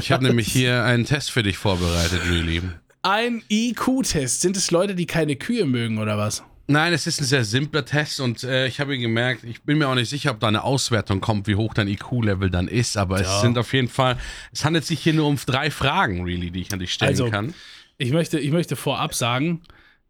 Ich 0.00 0.10
habe 0.10 0.24
nämlich 0.24 0.48
hier 0.52 0.82
einen 0.84 1.04
Test 1.04 1.30
für 1.30 1.42
dich 1.42 1.56
vorbereitet, 1.58 2.20
really. 2.28 2.62
Ein 3.02 3.42
IQ-Test. 3.48 4.40
Sind 4.40 4.56
es 4.56 4.70
Leute, 4.72 4.94
die 4.96 5.06
keine 5.06 5.36
Kühe 5.36 5.64
mögen 5.64 5.98
oder 5.98 6.18
was? 6.18 6.42
Nein, 6.66 6.92
es 6.92 7.06
ist 7.06 7.20
ein 7.20 7.24
sehr 7.24 7.44
simpler 7.44 7.84
Test 7.84 8.18
und 8.18 8.42
äh, 8.42 8.66
ich 8.66 8.80
habe 8.80 8.98
gemerkt, 8.98 9.44
ich 9.44 9.62
bin 9.62 9.78
mir 9.78 9.86
auch 9.88 9.94
nicht 9.94 10.08
sicher, 10.10 10.32
ob 10.32 10.40
da 10.40 10.48
eine 10.48 10.64
Auswertung 10.64 11.20
kommt, 11.20 11.46
wie 11.46 11.54
hoch 11.54 11.74
dein 11.74 11.86
IQ-Level 11.86 12.50
dann 12.50 12.66
ist, 12.66 12.96
aber 12.96 13.22
Ja. 13.22 13.36
es 13.36 13.40
sind 13.42 13.56
auf 13.58 13.72
jeden 13.72 13.86
Fall, 13.86 14.16
es 14.52 14.64
handelt 14.64 14.84
sich 14.84 14.98
hier 14.98 15.12
nur 15.14 15.28
um 15.28 15.36
drei 15.46 15.70
Fragen, 15.70 16.24
really, 16.24 16.50
die 16.50 16.62
ich 16.62 16.72
an 16.72 16.80
dich 16.80 16.92
stellen 16.92 17.10
Also, 17.10 17.30
kann. 17.30 17.54
Ich 17.98 18.10
möchte, 18.12 18.38
ich 18.38 18.50
möchte 18.50 18.76
vorab 18.76 19.14
sagen, 19.14 19.62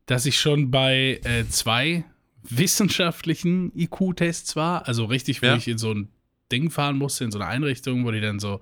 dass 0.07 0.27
ich 0.27 0.39
schon 0.39 0.71
bei 0.71 1.21
äh, 1.25 1.47
zwei 1.49 2.05
wissenschaftlichen 2.43 3.73
IQ-Tests 3.77 4.57
war. 4.57 4.87
Also 4.89 5.05
richtig, 5.05 5.43
wo 5.43 5.47
Ja. 5.47 5.57
ich 5.57 5.69
in 5.69 5.79
so 5.79 5.93
ein 5.93 6.09
Ding 6.53 6.71
fahren 6.71 6.97
musste, 6.97 7.25
in 7.25 7.33
so 7.33 7.39
eine 7.39 7.49
Einrichtung, 7.49 8.05
wo 8.05 8.11
die 8.11 8.21
dann 8.21 8.39
so, 8.39 8.61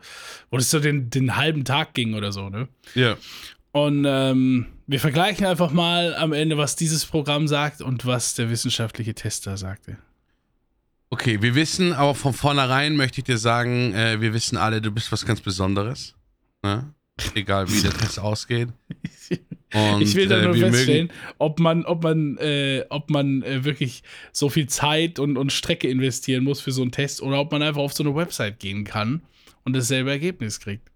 wo 0.51 0.57
das 0.57 0.71
so 0.71 0.81
den, 0.81 1.11
den 1.11 1.37
halben 1.37 1.65
Tag 1.65 1.93
ging 1.95 2.15
oder 2.15 2.33
so, 2.33 2.49
ne? 2.49 2.69
Ja. 2.95 3.17
Und 3.73 4.05
ähm, 4.07 4.67
wir 4.87 5.01
vergleichen 5.01 5.45
einfach 5.47 5.71
mal 5.71 6.15
am 6.15 6.33
Ende, 6.33 6.57
was 6.57 6.77
dieses 6.77 7.05
Programm 7.05 7.49
sagt 7.49 7.83
und 7.83 8.07
was 8.07 8.35
der 8.35 8.49
wissenschaftliche 8.49 9.15
Tester 9.15 9.57
sagte. 9.57 9.99
Okay, 11.11 11.43
wir 11.43 11.55
wissen, 11.55 11.93
aber 11.93 12.15
von 12.15 12.33
vornherein 12.33 12.97
möchte 12.97 13.19
ich 13.21 13.25
dir 13.25 13.39
sagen, 13.39 13.93
äh, 13.95 14.21
wir 14.21 14.33
wissen 14.33 14.57
alle, 14.57 14.81
du 14.81 14.91
bist 14.91 15.13
was 15.13 15.27
ganz 15.27 15.41
Besonderes. 15.41 16.15
Ne? 16.63 16.93
Egal 17.35 17.71
wie 17.71 17.83
der 17.83 17.93
Test 17.93 18.19
ausgeht. 18.19 18.69
Und, 19.75 20.03
ich 20.03 20.15
will 20.15 20.29
da 20.29 20.39
äh, 20.39 20.45
nur 20.45 20.55
wir 20.55 20.73
feststellen, 20.73 21.11
ob 21.39 21.59
man, 21.59 21.85
ob 21.85 22.03
man, 22.05 22.39
äh, 22.39 22.85
ob 22.91 23.11
man 23.11 23.43
äh, 23.43 23.65
wirklich 23.65 24.03
so 24.33 24.49
viel 24.49 24.69
Zeit 24.69 25.19
und, 25.19 25.37
und 25.37 25.53
Strecke 25.53 25.89
investieren 25.89 26.45
muss 26.45 26.61
für 26.61 26.73
so 26.73 26.83
einen 26.83 26.93
Test 26.93 27.21
oder 27.23 27.41
ob 27.41 27.51
man 27.51 27.63
einfach 27.63 27.81
auf 27.83 27.93
so 27.93 28.05
eine 28.05 28.15
Website 28.15 28.61
gehen 28.61 28.85
kann 28.85 29.23
und 29.65 29.75
dasselbe 29.75 30.11
Ergebnis 30.11 30.61
kriegt. 30.61 30.91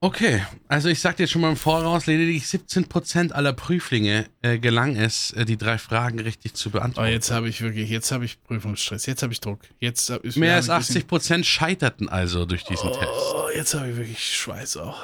Okay, 0.00 0.42
also 0.68 0.88
ich 0.90 1.00
sag 1.00 1.16
dir 1.16 1.26
schon 1.26 1.40
mal 1.40 1.50
im 1.50 1.56
Voraus, 1.56 2.06
lediglich 2.06 2.44
17% 2.44 3.32
aller 3.32 3.54
Prüflinge 3.54 4.26
äh, 4.42 4.58
gelang 4.58 4.94
es, 4.94 5.32
äh, 5.32 5.46
die 5.46 5.56
drei 5.56 5.78
Fragen 5.78 6.20
richtig 6.20 6.52
zu 6.52 6.70
beantworten. 6.70 7.08
Oh, 7.08 7.12
jetzt 7.12 7.30
habe 7.30 7.48
ich 7.48 7.62
wirklich, 7.62 7.88
jetzt 7.88 8.12
habe 8.12 8.26
ich 8.26 8.42
Prüfungsstress, 8.42 9.06
jetzt 9.06 9.22
habe 9.22 9.32
ich 9.32 9.40
Druck. 9.40 9.60
Jetzt 9.80 10.10
hab 10.10 10.22
ich, 10.22 10.36
Mehr 10.36 10.56
als 10.56 10.68
haben 10.68 10.82
ein 10.82 10.86
bisschen- 10.86 11.02
80% 11.40 11.44
scheiterten 11.44 12.08
also 12.10 12.44
durch 12.44 12.64
diesen 12.64 12.92
Test. 12.92 13.08
Oh, 13.08 13.46
jetzt 13.54 13.74
habe 13.74 13.90
ich 13.90 13.96
wirklich 13.96 14.36
Schweiß 14.36 14.76
auch. 14.76 15.02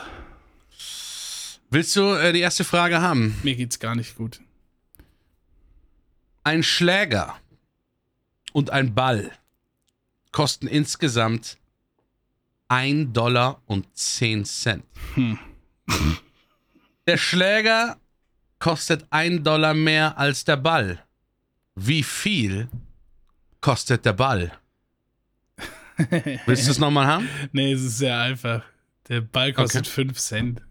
Willst 1.72 1.96
du 1.96 2.12
äh, 2.12 2.35
die 2.35 2.40
erste 2.40 2.64
Frage 2.64 3.00
haben? 3.00 3.35
Mir 3.42 3.56
geht's 3.56 3.78
gar 3.78 3.94
nicht 3.94 4.16
gut. 4.16 4.42
Ein 6.44 6.62
Schläger 6.62 7.35
und 8.52 8.68
ein 8.68 8.94
Ball 8.94 9.32
kosten 10.32 10.66
insgesamt 10.66 11.56
1 12.68 13.14
Dollar 13.14 13.62
und 13.64 13.87
10 13.96 14.44
Cent. 14.44 14.85
Hm. 15.14 15.38
Der 17.06 17.16
Schläger 17.16 17.96
kostet 18.58 19.06
1 19.08 19.42
Dollar 19.42 19.72
mehr 19.72 20.18
als 20.18 20.44
der 20.44 20.58
Ball. 20.58 21.02
Wie 21.74 22.02
viel 22.02 22.68
kostet 23.62 24.04
der 24.04 24.12
Ball? 24.12 24.52
Willst 26.46 26.66
du 26.66 26.70
es 26.70 26.78
nochmal 26.78 27.06
haben? 27.06 27.28
Nee, 27.52 27.72
es 27.72 27.80
ist 27.82 27.96
sehr 27.98 28.18
einfach. 28.18 28.62
Der 29.08 29.22
Ball 29.22 29.54
kostet 29.54 29.87
Okay. 29.87 29.94
5 29.94 30.18
Cent. 30.18 30.62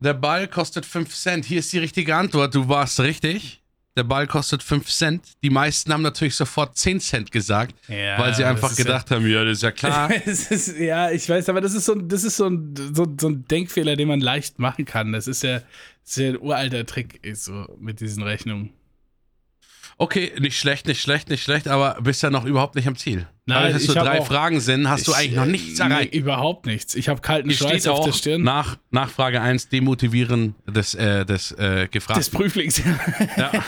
Der 0.00 0.14
Ball 0.14 0.46
kostet 0.48 0.84
5 0.84 1.14
Cent. 1.14 1.44
Hier 1.46 1.60
ist 1.60 1.72
die 1.72 1.78
richtige 1.78 2.14
Antwort. 2.14 2.54
Du 2.54 2.68
warst 2.68 3.00
richtig. 3.00 3.62
Der 3.96 4.04
Ball 4.04 4.26
kostet 4.26 4.62
5 4.62 4.86
Cent. 4.90 5.24
Die 5.42 5.48
meisten 5.48 5.90
haben 5.90 6.02
natürlich 6.02 6.34
sofort 6.34 6.76
10 6.76 7.00
Cent 7.00 7.32
gesagt, 7.32 7.74
Ja, 7.88 8.18
weil 8.18 8.34
sie 8.34 8.44
einfach 8.44 8.70
ist 8.70 8.78
ja- 8.78 8.84
gedacht 8.84 9.10
haben, 9.10 9.26
ja, 9.26 9.42
das 9.42 9.54
ist 9.58 9.62
ja 9.62 9.70
klar. 9.72 10.12
Ist, 10.26 10.76
ja, 10.78 11.10
ich 11.10 11.26
weiß, 11.26 11.48
aber 11.48 11.62
das 11.62 11.72
ist 11.72 11.86
so, 11.86 11.94
ein- 11.94 12.06
das 12.06 12.22
ist 12.24 12.36
so 12.36 12.46
ein, 12.46 12.74
so, 12.94 13.06
so 13.18 13.28
ein 13.28 13.46
Denkfehler, 13.46 13.96
den 13.96 14.08
man 14.08 14.20
leicht 14.20 14.58
machen 14.58 14.84
kann. 14.84 15.12
Das 15.12 15.26
ist 15.26 15.42
ja, 15.42 15.60
das 15.60 15.64
ist 16.04 16.16
ja 16.18 16.28
ein 16.28 16.38
uralter 16.40 16.84
Trick 16.84 17.24
ist 17.24 17.44
so 17.44 17.66
mit 17.80 18.00
diesen 18.00 18.22
Rechnungen. 18.22 18.74
Okay, 19.98 20.30
nicht 20.38 20.58
schlecht, 20.58 20.86
nicht 20.86 21.00
schlecht, 21.00 21.30
nicht 21.30 21.42
schlecht, 21.42 21.68
aber 21.68 21.98
bist 22.02 22.22
ja 22.22 22.28
noch 22.28 22.44
überhaupt 22.44 22.74
nicht 22.74 22.86
am 22.86 22.96
Ziel. 22.96 23.26
Nein, 23.46 23.58
Dadurch, 23.62 23.72
dass 23.72 23.82
ich 23.84 23.96
hab 23.96 24.04
drei 24.04 24.20
auch- 24.20 24.26
Fragen 24.26 24.60
sind, 24.60 24.90
hast 24.90 25.06
du 25.06 25.12
Ich, 25.12 25.16
eigentlich 25.16 25.36
noch 25.36 25.46
äh, 25.46 25.50
nichts 25.50 25.78
nee, 25.78 25.84
erreicht. 25.86 26.14
überhaupt 26.14 26.66
nichts. 26.66 26.94
Ich 26.94 27.08
habe 27.08 27.22
kalten 27.22 27.48
Hier 27.48 27.56
Schweiß 27.56 27.86
auf 27.86 28.00
auch 28.00 28.04
der 28.04 28.12
Stirn. 28.12 28.42
nach, 28.42 28.76
nach 28.90 29.08
Frage 29.08 29.40
1 29.40 29.70
demotivieren 29.70 30.54
des, 30.66 30.94
äh, 30.94 31.24
des 31.24 31.52
äh, 31.52 31.88
Gefragten. 31.90 32.20
des 32.20 32.28
Prüflings. 32.30 32.82
ja. 33.38 33.50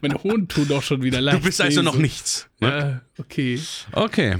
Meine 0.00 0.22
Hohen 0.22 0.48
tun 0.48 0.66
doch 0.68 0.82
schon 0.82 1.02
wieder 1.02 1.20
leicht. 1.20 1.38
Du 1.38 1.42
bist 1.42 1.60
also 1.60 1.82
noch 1.82 1.94
so. 1.94 2.00
nichts. 2.00 2.48
Ne? 2.60 3.02
Ja, 3.18 3.22
okay. 3.22 3.60
Okay. 3.92 4.36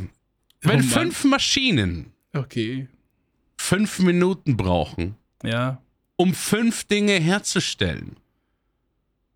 Wenn 0.63 0.81
Oh 0.81 0.85
fünf 0.85 1.25
Maschinen 1.25 2.13
Okay. 2.33 2.89
fünf 3.59 3.99
Minuten 3.99 4.57
brauchen, 4.57 5.17
Ja. 5.45 5.83
um 6.17 6.33
fünf 6.35 6.85
Dinge 6.85 7.13
herzustellen, 7.15 8.17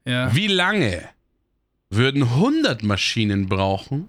Ja. 0.07 0.35
wie 0.35 0.47
lange 0.47 1.03
würden 1.91 2.23
100 2.23 2.83
Maschinen 2.83 3.47
brauchen, 3.49 4.09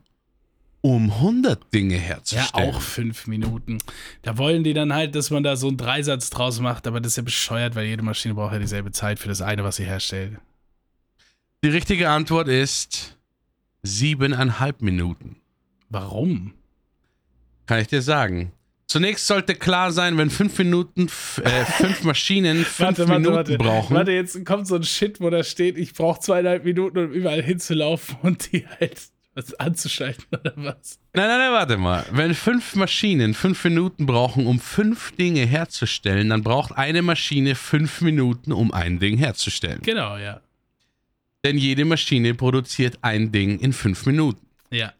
um 0.81 1.12
100 1.12 1.73
Dinge 1.73 1.95
Ja, 1.95 2.01
herzustellen? 2.01 2.69
auch 2.75 2.81
fünf 2.81 3.27
Minuten. 3.27 3.79
Da 4.21 4.38
wollen 4.38 4.63
die 4.63 4.73
dann 4.73 4.93
halt, 4.93 5.15
dass 5.15 5.31
man 5.31 5.43
da 5.43 5.55
so 5.55 5.67
einen 5.67 5.77
Dreisatz 5.77 6.29
draus 6.29 6.60
macht, 6.60 6.86
aber 6.88 7.01
das 7.01 7.13
ist 7.13 7.17
ja 7.17 7.23
bescheuert, 7.23 7.75
weil 7.75 7.86
jede 7.88 8.03
Maschine 8.03 8.36
braucht 8.36 8.53
ja 8.53 8.60
dieselbe 8.60 8.91
Zeit 8.91 9.19
für 9.19 9.27
das 9.27 9.41
eine, 9.41 9.63
was 9.63 9.77
sie 9.77 9.86
herstellt. 9.86 10.38
Die 11.63 11.69
richtige 11.69 12.10
Antwort 12.10 12.47
ist 12.47 13.17
siebeneinhalb 13.83 14.81
Minuten. 14.81 15.38
Warum? 15.89 16.53
Kann 17.65 17.79
ich 17.79 17.88
dir 17.88 18.01
sagen. 18.01 18.51
Zunächst 18.88 19.28
sollte 19.28 19.54
klar 19.54 19.91
sein, 19.91 20.17
wenn 20.17 20.30
fünf 20.30 20.58
Minuten, 20.58 21.10
äh, 21.43 21.65
fünf 21.65 22.04
Maschinen 22.04 22.63
fünf 22.65 22.97
Minuten 23.06 23.58
brauchen. 23.58 23.93
Warte, 23.93 24.13
jetzt 24.13 24.45
kommt 24.45 24.65
so 24.65 24.76
ein 24.76 24.84
Shit, 24.84 25.19
wo 25.19 25.30
da 25.30 25.43
steht, 25.43 25.78
ich 25.78 25.93
brauche 25.93 26.21
zweieinhalb 26.21 26.63
Minuten, 26.63 26.97
um 26.97 27.12
überall 27.12 27.43
hinzulaufen 27.43 28.15
und 28.21 28.52
die 28.52 28.65
halt 28.80 28.97
was 29.36 29.54
anzuschalten 29.56 30.26
oder 30.32 30.54
was. 30.56 31.00
Nein, 31.13 31.28
nein, 31.28 31.38
nein, 31.38 31.52
warte 31.52 31.78
mal. 31.78 32.06
Wenn 32.12 32.34
fünf 32.34 32.76
Maschinen 32.76 33.34
fünf 33.34 33.63
Minuten 33.65 34.06
brauchen, 34.06 34.47
um 34.47 34.60
fünf 34.60 35.12
Dinge 35.12 35.45
herzustellen, 35.45 36.30
dann 36.30 36.41
braucht 36.41 36.71
eine 36.71 37.02
Maschine 37.02 37.56
fünf 37.56 38.02
Minuten, 38.02 38.54
um 38.54 38.73
ein 38.73 39.00
Ding 39.00 39.17
herzustellen. 39.17 39.82
Genau, 39.84 40.17
ja. 40.17 40.39
Denn 41.43 41.58
jede 41.58 41.86
Maschine 41.86 42.34
produziert 42.34 42.97
ein 43.02 43.32
Ding 43.32 43.60
in 43.60 43.73
fünf 43.73 44.06
Minuten. 44.06 44.47
Ja. 44.71 44.93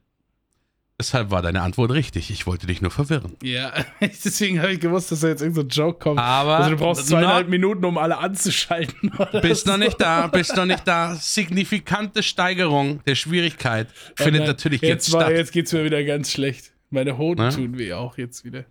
Deshalb 1.00 1.30
war 1.30 1.44
deine 1.44 1.62
Antwort 1.62 1.92
richtig. 1.92 2.32
Ich 2.32 2.48
wollte 2.48 2.66
dich 2.66 2.82
nur 2.82 2.90
verwirren. 2.90 3.36
Ja, 3.44 3.72
deswegen 4.02 4.60
habe 4.62 4.74
ich 4.74 4.80
gewusst, 4.80 5.12
dass 5.12 5.20
da 5.20 5.28
jetzt 5.28 5.42
irgendein 5.42 5.70
so 5.70 5.82
Joke 5.82 6.00
kommt. 6.00 6.20
Aber 6.20 6.58
also 6.58 6.72
du 6.72 6.78
brauchst 6.78 7.08
zweieinhalb 7.08 7.50
Minuten, 7.50 7.86
um 7.86 8.00
alle 8.00 8.18
anzuschalten. 8.18 9.12
Bist 9.44 9.68
noch 9.68 9.74
so. 9.74 9.80
nicht 9.80 10.02
da, 10.02 10.26
bist 10.26 10.56
noch 10.56 10.66
nicht 10.66 10.88
da. 10.88 11.16
Signifikante 11.16 12.24
Steigerung 12.24 13.04
der 13.06 13.14
Schwierigkeit 13.14 13.90
findet 14.16 14.42
nein, 14.42 14.48
natürlich 14.48 14.82
jetzt, 14.82 15.08
jetzt 15.08 15.14
war, 15.14 15.22
statt. 15.22 15.34
Jetzt 15.34 15.52
geht's 15.52 15.72
mir 15.72 15.84
wieder 15.86 16.04
ganz 16.04 16.32
schlecht. 16.32 16.74
Meine 16.90 17.18
Hoden 17.20 17.44
Ne? 17.44 17.54
tun 17.54 17.78
weh 17.78 17.94
auch 17.94 18.18
jetzt 18.18 18.44
wieder. 18.44 18.66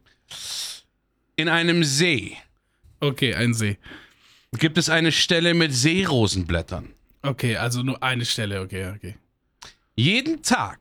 In 1.37 1.49
einem 1.49 1.85
See 1.85 2.37
Okay, 3.01 3.35
ein 3.35 3.55
See. 3.55 3.79
gibt 4.59 4.79
es 4.79 4.89
eine 4.89 5.13
Stelle 5.13 5.55
mit 5.55 5.73
Seerosenblättern. 5.73 6.89
Okay, 7.23 7.57
also 7.57 7.83
nur 7.83 8.03
eine 8.03 8.25
Stelle. 8.25 8.63
Okay, 8.63 8.91
okay. 8.95 9.17
Jeden 9.95 10.43
Tag 10.43 10.81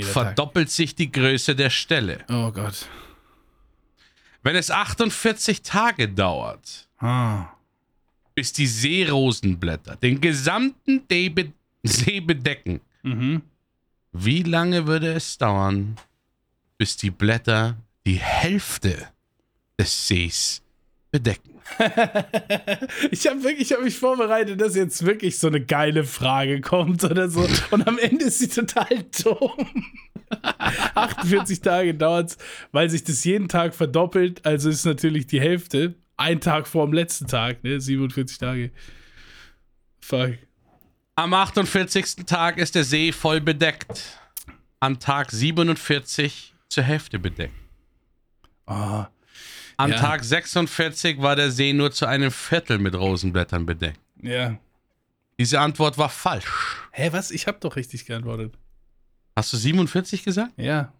Jeder 0.00 0.12
Tag. 0.12 0.24
verdoppelt 0.26 0.70
sich 0.70 0.94
die 0.94 1.10
Größe 1.10 1.54
der 1.54 1.70
Stelle. 1.70 2.24
Oh 2.28 2.50
Gott. 2.52 2.86
Wenn 4.42 4.56
es 4.56 4.70
48 4.70 5.62
Tage 5.62 6.08
dauert, 6.08 6.88
Ah. 6.98 7.46
bis 8.34 8.52
die 8.52 8.66
Seerosenblätter 8.66 9.96
den 9.96 10.20
gesamten 10.20 11.02
See 11.10 11.28
be- 11.28 11.52
See 11.82 12.20
bedecken, 12.20 12.80
Mhm. 13.02 13.42
wie 14.12 14.42
lange 14.42 14.86
würde 14.86 15.12
es 15.14 15.38
dauern, 15.38 15.96
bis 16.78 16.96
die 16.96 17.10
Blätter 17.10 17.76
die 18.06 18.18
Hälfte 18.18 19.08
des 19.78 20.06
Sees 20.08 20.62
bedecken? 21.10 21.49
Ich 23.10 23.26
habe 23.26 23.42
wirklich, 23.42 23.70
ich 23.70 23.72
habe 23.72 23.84
mich 23.84 23.98
vorbereitet, 23.98 24.60
dass 24.60 24.74
jetzt 24.76 25.04
wirklich 25.04 25.38
so 25.38 25.48
eine 25.48 25.60
geile 25.64 26.04
Frage 26.04 26.60
kommt 26.60 27.04
oder 27.04 27.28
so. 27.28 27.46
Und 27.70 27.86
am 27.86 27.98
Ende 27.98 28.26
ist 28.26 28.38
sie 28.38 28.48
total 28.48 29.04
dumm. 29.22 29.66
48 30.94 31.60
Tage 31.60 31.94
dauert 31.94 32.30
es, 32.30 32.38
weil 32.72 32.88
sich 32.88 33.04
das 33.04 33.24
jeden 33.24 33.48
Tag 33.48 33.74
verdoppelt. 33.74 34.44
Also 34.46 34.70
ist 34.70 34.84
natürlich 34.84 35.26
die 35.26 35.40
Hälfte. 35.40 35.94
Ein 36.16 36.40
Tag 36.40 36.68
vor 36.68 36.86
dem 36.86 36.92
letzten 36.92 37.26
Tag, 37.26 37.64
ne? 37.64 37.80
47 37.80 38.38
Tage. 38.38 38.70
Fuck. 40.00 40.34
Am 41.16 41.34
48. 41.34 42.16
Tag 42.26 42.58
ist 42.58 42.74
der 42.74 42.84
See 42.84 43.12
voll 43.12 43.40
bedeckt. 43.40 44.18
An 44.80 44.98
Tag 44.98 45.30
47 45.30 46.54
zur 46.68 46.84
Hälfte 46.84 47.18
bedeckt. 47.18 47.54
Oh. 48.66 49.04
An 49.80 49.90
Ja. 49.92 49.96
Tag 49.96 50.22
46 50.22 51.22
war 51.22 51.36
der 51.36 51.50
See 51.50 51.72
nur 51.72 51.90
zu 51.90 52.04
einem 52.04 52.30
Viertel 52.30 52.78
mit 52.78 52.94
Rosenblättern 52.94 53.64
bedeckt. 53.64 53.98
Ja. 54.20 54.58
Diese 55.38 55.58
Antwort 55.58 55.96
war 55.96 56.10
falsch. 56.10 56.44
Hä, 56.92 57.08
was? 57.12 57.30
Ich 57.30 57.46
habe 57.46 57.56
doch 57.60 57.76
richtig 57.76 58.04
geantwortet. 58.04 58.52
Hast 59.34 59.54
du 59.54 59.56
47 59.56 60.22
gesagt? 60.22 60.52
Ja. 60.58 60.92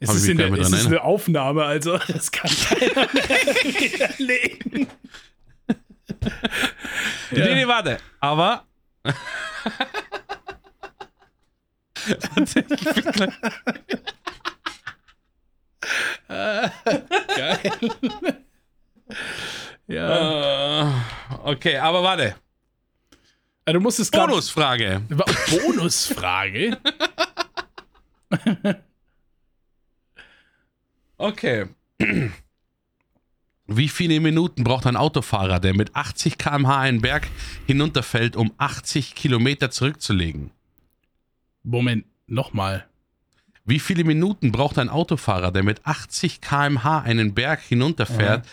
Ist 0.00 0.12
es, 0.12 0.26
in 0.26 0.38
der, 0.38 0.52
ist 0.54 0.72
es 0.72 0.86
eine 0.86 1.04
Aufnahme? 1.04 1.62
Also, 1.62 1.98
das 2.08 2.32
kann 2.32 2.50
keiner 2.50 3.08
mehr 3.12 3.28
widerlegen. 3.62 4.88
Nee, 7.30 7.54
nee, 7.54 7.68
warte. 7.68 7.98
Aber. 8.18 8.66
Geil. 16.28 17.72
ja. 19.86 20.82
Äh, 20.82 20.92
okay, 21.44 21.76
aber 21.76 22.02
warte. 22.02 22.34
Ah, 23.66 23.72
Du 23.72 23.80
musst 23.80 23.98
es 24.00 24.10
Bonusfrage. 24.10 25.02
Bonusfrage? 25.50 26.78
Okay. 31.16 31.66
Wie 33.66 33.88
viele 33.88 34.20
Minuten 34.20 34.62
braucht 34.64 34.86
ein 34.86 34.96
Autofahrer, 34.96 35.58
der 35.58 35.74
mit 35.74 35.94
80 35.96 36.36
km/h 36.36 36.80
einen 36.80 37.00
Berg 37.00 37.28
hinunterfällt, 37.66 38.36
um 38.36 38.52
80 38.58 39.14
Kilometer 39.14 39.70
zurückzulegen? 39.70 40.50
Moment, 41.62 42.04
nochmal. 42.26 42.86
Wie 43.64 43.78
viele 43.78 44.04
Minuten 44.04 44.52
braucht 44.52 44.78
ein 44.78 44.88
Autofahrer, 44.90 45.50
der 45.50 45.62
mit 45.62 45.84
80 45.86 46.40
km/h 46.40 47.00
einen 47.00 47.34
Berg 47.34 47.60
hinunterfährt, 47.62 48.46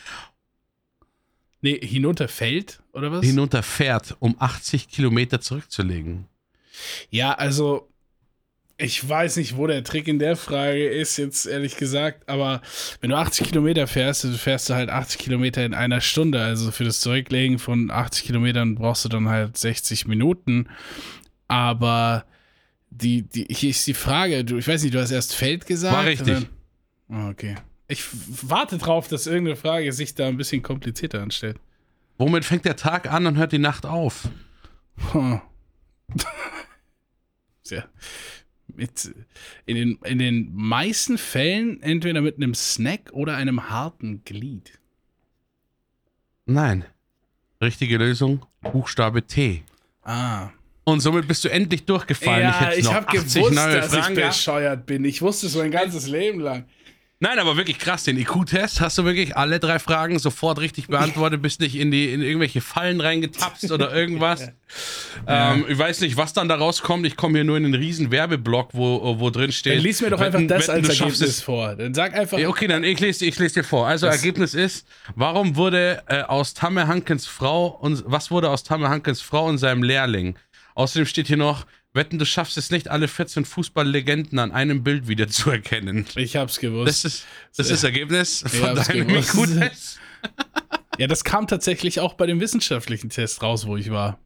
Nee, 1.64 1.80
hinunterfällt, 1.80 2.82
oder 2.94 3.12
was? 3.12 3.24
hinunterfährt, 3.24 4.16
um 4.20 4.36
80 4.40 4.90
Kilometer 4.90 5.42
zurückzulegen? 5.42 6.26
Ja, 7.12 7.34
also 7.34 7.88
ich 8.78 9.08
weiß 9.08 9.38
nicht, 9.38 9.58
wo 9.58 9.68
der 9.68 9.84
Trick 9.84 10.08
in 10.08 10.18
der 10.18 10.36
Frage 10.36 10.88
ist, 10.88 11.18
jetzt 11.18 11.46
ehrlich 11.46 11.78
gesagt, 11.78 12.28
aber 12.28 12.62
wenn 13.00 13.12
du 13.12 13.16
80 13.16 13.50
Kilometer 13.50 13.86
fährst, 13.86 14.24
dann 14.24 14.34
fährst 14.34 14.70
du 14.70 14.74
halt 14.74 14.90
80 14.90 15.20
Kilometer 15.20 15.64
in 15.64 15.76
einer 15.76 16.02
Stunde. 16.02 16.42
Also 16.42 16.72
für 16.72 16.84
das 16.86 17.00
Zurücklegen 17.02 17.60
von 17.60 17.92
80 17.92 18.26
Kilometern 18.26 18.74
brauchst 18.74 19.06
du 19.06 19.10
dann 19.10 19.30
halt 19.30 19.56
60 19.56 20.08
Minuten. 20.08 20.68
Aber 21.48 22.26
die, 22.92 23.24
die, 23.24 23.48
hier 23.50 23.72
ist 23.72 23.88
die 23.88 23.94
Frage, 23.94 24.44
du, 24.46 24.58
ich 24.58 24.68
weiß 24.68 24.84
nicht, 24.84 24.94
du 24.94 25.02
hast 25.02 25.12
erst 25.12 25.34
Feld 25.34 25.66
gesagt. 25.66 25.96
War 25.96 26.06
richtig. 26.06 26.38
oder? 26.38 26.46
Ah, 27.10 27.30
okay. 27.30 27.56
Ich 27.88 28.06
warte 28.50 28.78
drauf, 28.78 29.08
dass 29.08 29.28
irgendeine 29.28 29.56
Frage 29.56 29.92
sich 29.92 30.14
da 30.14 30.28
ein 30.28 30.38
bisschen 30.38 30.62
komplizierter 30.62 31.22
anstellt. 31.22 31.60
Womit 32.18 32.46
fängt 32.46 32.66
der 32.66 32.76
Tag 32.76 33.12
an 33.12 33.26
und 33.26 33.38
hört 33.38 33.52
die 33.52 33.58
Nacht 33.58 33.86
auf? 33.86 34.30
Hm. 35.12 35.42
Tja. 37.64 37.86
Mit, 38.74 39.14
in, 39.66 39.76
den, 39.76 40.00
in 40.06 40.18
den 40.18 40.56
meisten 40.56 41.18
Fällen 41.18 41.82
entweder 41.84 42.22
mit 42.22 42.38
einem 42.38 42.56
Snack 42.56 43.10
oder 43.12 43.36
einem 43.36 43.70
harten 43.70 44.24
Glied. 44.24 44.80
Nein. 46.46 46.86
Richtige 47.62 47.98
Lösung: 47.98 48.46
Buchstabe 48.62 49.28
T. 49.28 49.64
Ah. 50.04 50.52
Und 50.84 51.00
somit 51.00 51.28
bist 51.28 51.44
du 51.44 51.50
endlich 51.50 51.86
durchgefallen. 51.86 52.42
ja, 52.42 52.72
ich 52.76 52.86
noch 52.86 52.94
habe 52.96 53.08
80 53.08 53.34
gewusst, 53.44 53.56
dass 53.58 53.86
ich 53.94 54.00
Fragen 54.00 54.16
gehabt. 54.16 54.34
bescheuert 54.36 54.86
bin. 54.88 55.06
Ich 55.06 55.22
wusste 55.22 55.46
es 55.48 55.56
mein 55.56 55.70
ganzes 55.72 56.08
Leben 56.08 56.40
lang. 56.40 56.66
Nein, 57.24 57.38
aber 57.38 57.56
wirklich 57.56 57.78
krass, 57.78 58.04
den 58.06 58.18
IQ-Test 58.18 58.82
hast 58.82 58.98
du 58.98 59.06
wirklich 59.06 59.38
alle 59.38 59.60
drei 59.60 59.78
Fragen 59.78 60.18
sofort 60.18 60.60
richtig 60.60 60.88
beantwortet, 60.88 61.40
bist 61.44 61.60
nicht 61.60 61.76
in 61.76 61.92
die 61.92 62.12
in 62.12 62.24
irgendwelche 62.24 62.62
Fallen 62.62 63.00
reingetapst 63.00 63.72
oder 63.72 63.94
irgendwas. 63.96 64.52
ähm, 65.28 65.66
ich 65.70 65.78
weiß 65.78 66.02
nicht, 66.02 66.18
was 66.18 66.34
dann 66.34 66.48
da 66.50 66.56
rauskommt. 66.56 67.06
Ich 67.06 67.16
komme 67.16 67.36
hier 67.38 67.44
nur 67.44 67.58
in 67.58 67.66
einen 67.66 67.76
riesen 67.76 68.10
Werbeblock, 68.10 68.70
wo, 68.74 69.20
wo 69.20 69.30
drin 69.30 69.52
steht. 69.52 69.76
Dann 69.76 69.84
lies 69.84 70.02
mir 70.02 70.10
doch 70.10 70.20
wetten- 70.20 70.38
einfach 70.52 70.58
das 70.58 70.68
wetten, 70.68 70.86
als 70.88 71.00
Ergebnis 71.00 71.42
vor. 71.44 71.76
Dann 71.76 71.94
sag 71.94 72.16
einfach. 72.16 72.40
Ja, 72.40 72.48
okay, 72.50 72.66
dann 72.68 72.84
ich 72.84 73.00
lese, 73.00 73.24
ich 73.26 73.38
lese 73.38 73.62
dir 73.62 73.64
vor. 73.66 73.86
Also 73.88 74.08
Das- 74.08 74.16
Ergebnis 74.16 74.56
ist, 74.56 74.88
warum 75.16 75.56
wurde 75.56 76.02
äh, 76.08 76.24
aus 76.24 76.56
Tamme 76.56 76.88
Hankens 76.88 77.28
Frau 77.28 77.68
und 77.68 78.04
was 78.08 78.32
wurde 78.32 78.50
aus 78.50 78.64
Tamme 78.64 78.90
Hankens 78.90 79.22
Frau 79.22 79.46
und 79.46 79.60
seinem 79.60 79.84
Lehrling? 79.84 80.36
Außerdem 80.76 81.06
steht 81.06 81.28
hier 81.28 81.38
noch, 81.38 81.66
wetten, 81.94 82.20
du 82.20 82.26
schaffst 82.26 82.58
es 82.58 82.72
nicht, 82.72 82.88
alle 82.90 83.08
14 83.08 83.46
Fußballlegenden 83.46 84.40
an 84.40 84.52
einem 84.52 84.84
Bild 84.84 85.08
wieder 85.08 85.28
zu 85.28 85.52
erkennen. 85.52 86.06
Ich 86.16 86.36
hab's 86.36 86.60
gewusst. 86.60 87.04
Das 87.06 87.14
ist 87.14 87.26
das, 87.58 87.70
ist 87.70 87.84
Ergebnis 87.84 88.44
von 88.48 88.70
hab's 88.70 88.88
deinem. 88.88 89.10
IQ-Test. 89.10 90.00
ja, 90.98 91.08
das 91.08 91.24
kam 91.24 91.48
tatsächlich 91.48 92.00
auch 92.00 92.14
bei 92.14 92.26
dem 92.26 92.40
wissenschaftlichen 92.40 93.10
Test 93.10 93.42
raus, 93.42 93.66
wo 93.66 93.76
ich 93.78 93.92
war. 93.92 94.20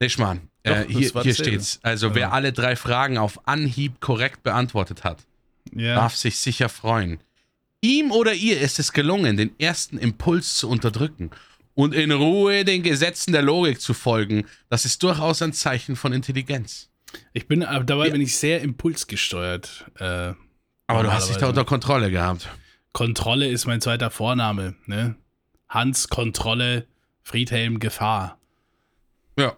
Nee, 0.00 0.08
Schmarrn. 0.08 0.48
Doch, 0.64 0.72
Äh, 0.76 0.86
hier 0.88 1.10
hier 1.22 1.34
steht's. 1.34 1.80
Also, 1.82 2.14
wer 2.14 2.22
Ja. 2.22 2.30
alle 2.30 2.52
drei 2.52 2.76
Fragen 2.76 3.18
auf 3.18 3.46
Anhieb 3.46 4.00
korrekt 4.00 4.42
beantwortet 4.42 5.04
hat, 5.04 5.24
Ja. 5.74 5.96
darf 5.96 6.16
sich 6.16 6.38
sicher 6.38 6.68
freuen. 6.68 7.18
Ihm 7.80 8.12
oder 8.12 8.32
ihr 8.32 8.60
ist 8.60 8.78
es 8.78 8.92
gelungen, 8.92 9.36
den 9.36 9.58
ersten 9.58 9.98
Impuls 9.98 10.54
zu 10.56 10.68
unterdrücken 10.68 11.30
und 11.74 11.94
in 11.94 12.12
Ruhe 12.12 12.64
den 12.64 12.82
Gesetzen 12.82 13.32
der 13.32 13.42
Logik 13.42 13.80
zu 13.80 13.94
folgen. 13.94 14.44
Das 14.68 14.84
ist 14.84 15.02
durchaus 15.02 15.42
ein 15.42 15.52
Zeichen 15.52 15.96
von 15.96 16.12
Intelligenz. 16.12 16.90
Ich 17.32 17.46
bin, 17.48 17.62
aber 17.62 17.84
dabei 17.84 18.06
Ja. 18.06 18.12
bin 18.12 18.20
ich 18.20 18.36
sehr 18.36 18.60
impulsgesteuert. 18.62 19.86
Äh, 19.98 20.32
Aber 20.86 21.02
du 21.02 21.12
hast 21.12 21.28
dich 21.28 21.36
da 21.36 21.48
unter 21.48 21.64
Kontrolle 21.64 22.10
gehabt. 22.10 22.48
Kontrolle 22.92 23.48
ist 23.48 23.66
mein 23.66 23.80
zweiter 23.80 24.10
Vorname, 24.10 24.74
ne? 24.86 25.16
Hans 25.68 26.08
Kontrolle, 26.08 26.86
Friedhelm 27.22 27.78
Gefahr. 27.78 28.38
Ja. 29.38 29.56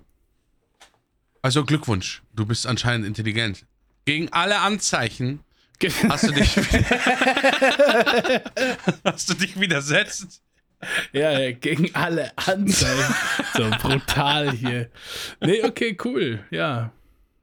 Also 1.43 1.65
Glückwunsch. 1.65 2.23
Du 2.33 2.47
bist 2.47 2.67
anscheinend 2.67 3.07
intelligent. 3.07 3.67
Gegen 4.05 4.33
alle 4.33 4.61
Anzeichen 4.61 5.41
hast 6.09 6.29
du 6.29 6.33
dich, 6.33 6.57
hast 9.05 9.29
du 9.29 9.35
dich 9.35 9.59
widersetzt. 9.59 10.43
ja, 11.13 11.51
gegen 11.53 11.95
alle 11.95 12.37
Anzeichen. 12.37 13.15
so 13.55 13.71
brutal 13.81 14.53
hier. 14.53 14.91
Nee, 15.41 15.63
okay, 15.65 15.97
cool. 16.05 16.45
Ja. 16.51 16.93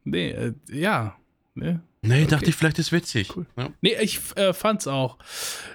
Nee, 0.03 0.31
äh, 0.31 0.53
ja. 0.71 1.17
Ne? 1.53 1.81
Nee, 2.03 2.25
dachte 2.25 2.49
ich, 2.49 2.55
vielleicht 2.55 2.79
ist 2.79 2.91
witzig. 2.91 3.31
Ja. 3.55 3.69
Nee, 3.81 3.95
ich 4.01 4.19
äh, 4.35 4.53
fand's 4.53 4.87
auch 4.87 5.19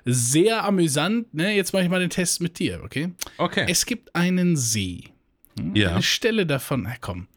sehr 0.05 0.65
amüsant. 0.65 1.33
Ne? 1.33 1.55
Jetzt 1.55 1.73
mache 1.73 1.85
ich 1.85 1.89
mal 1.89 2.01
den 2.01 2.11
Test 2.11 2.41
mit 2.41 2.59
dir, 2.59 2.83
okay? 2.83 3.13
Okay. 3.39 3.67
Es 3.69 3.87
gibt 3.87 4.15
einen 4.17 4.57
See. 4.57 5.05
ja. 5.75 5.93
Eine 5.93 6.03
Stelle 6.03 6.45
davon. 6.45 6.83
Na 6.83 6.95
komm. 7.01 7.29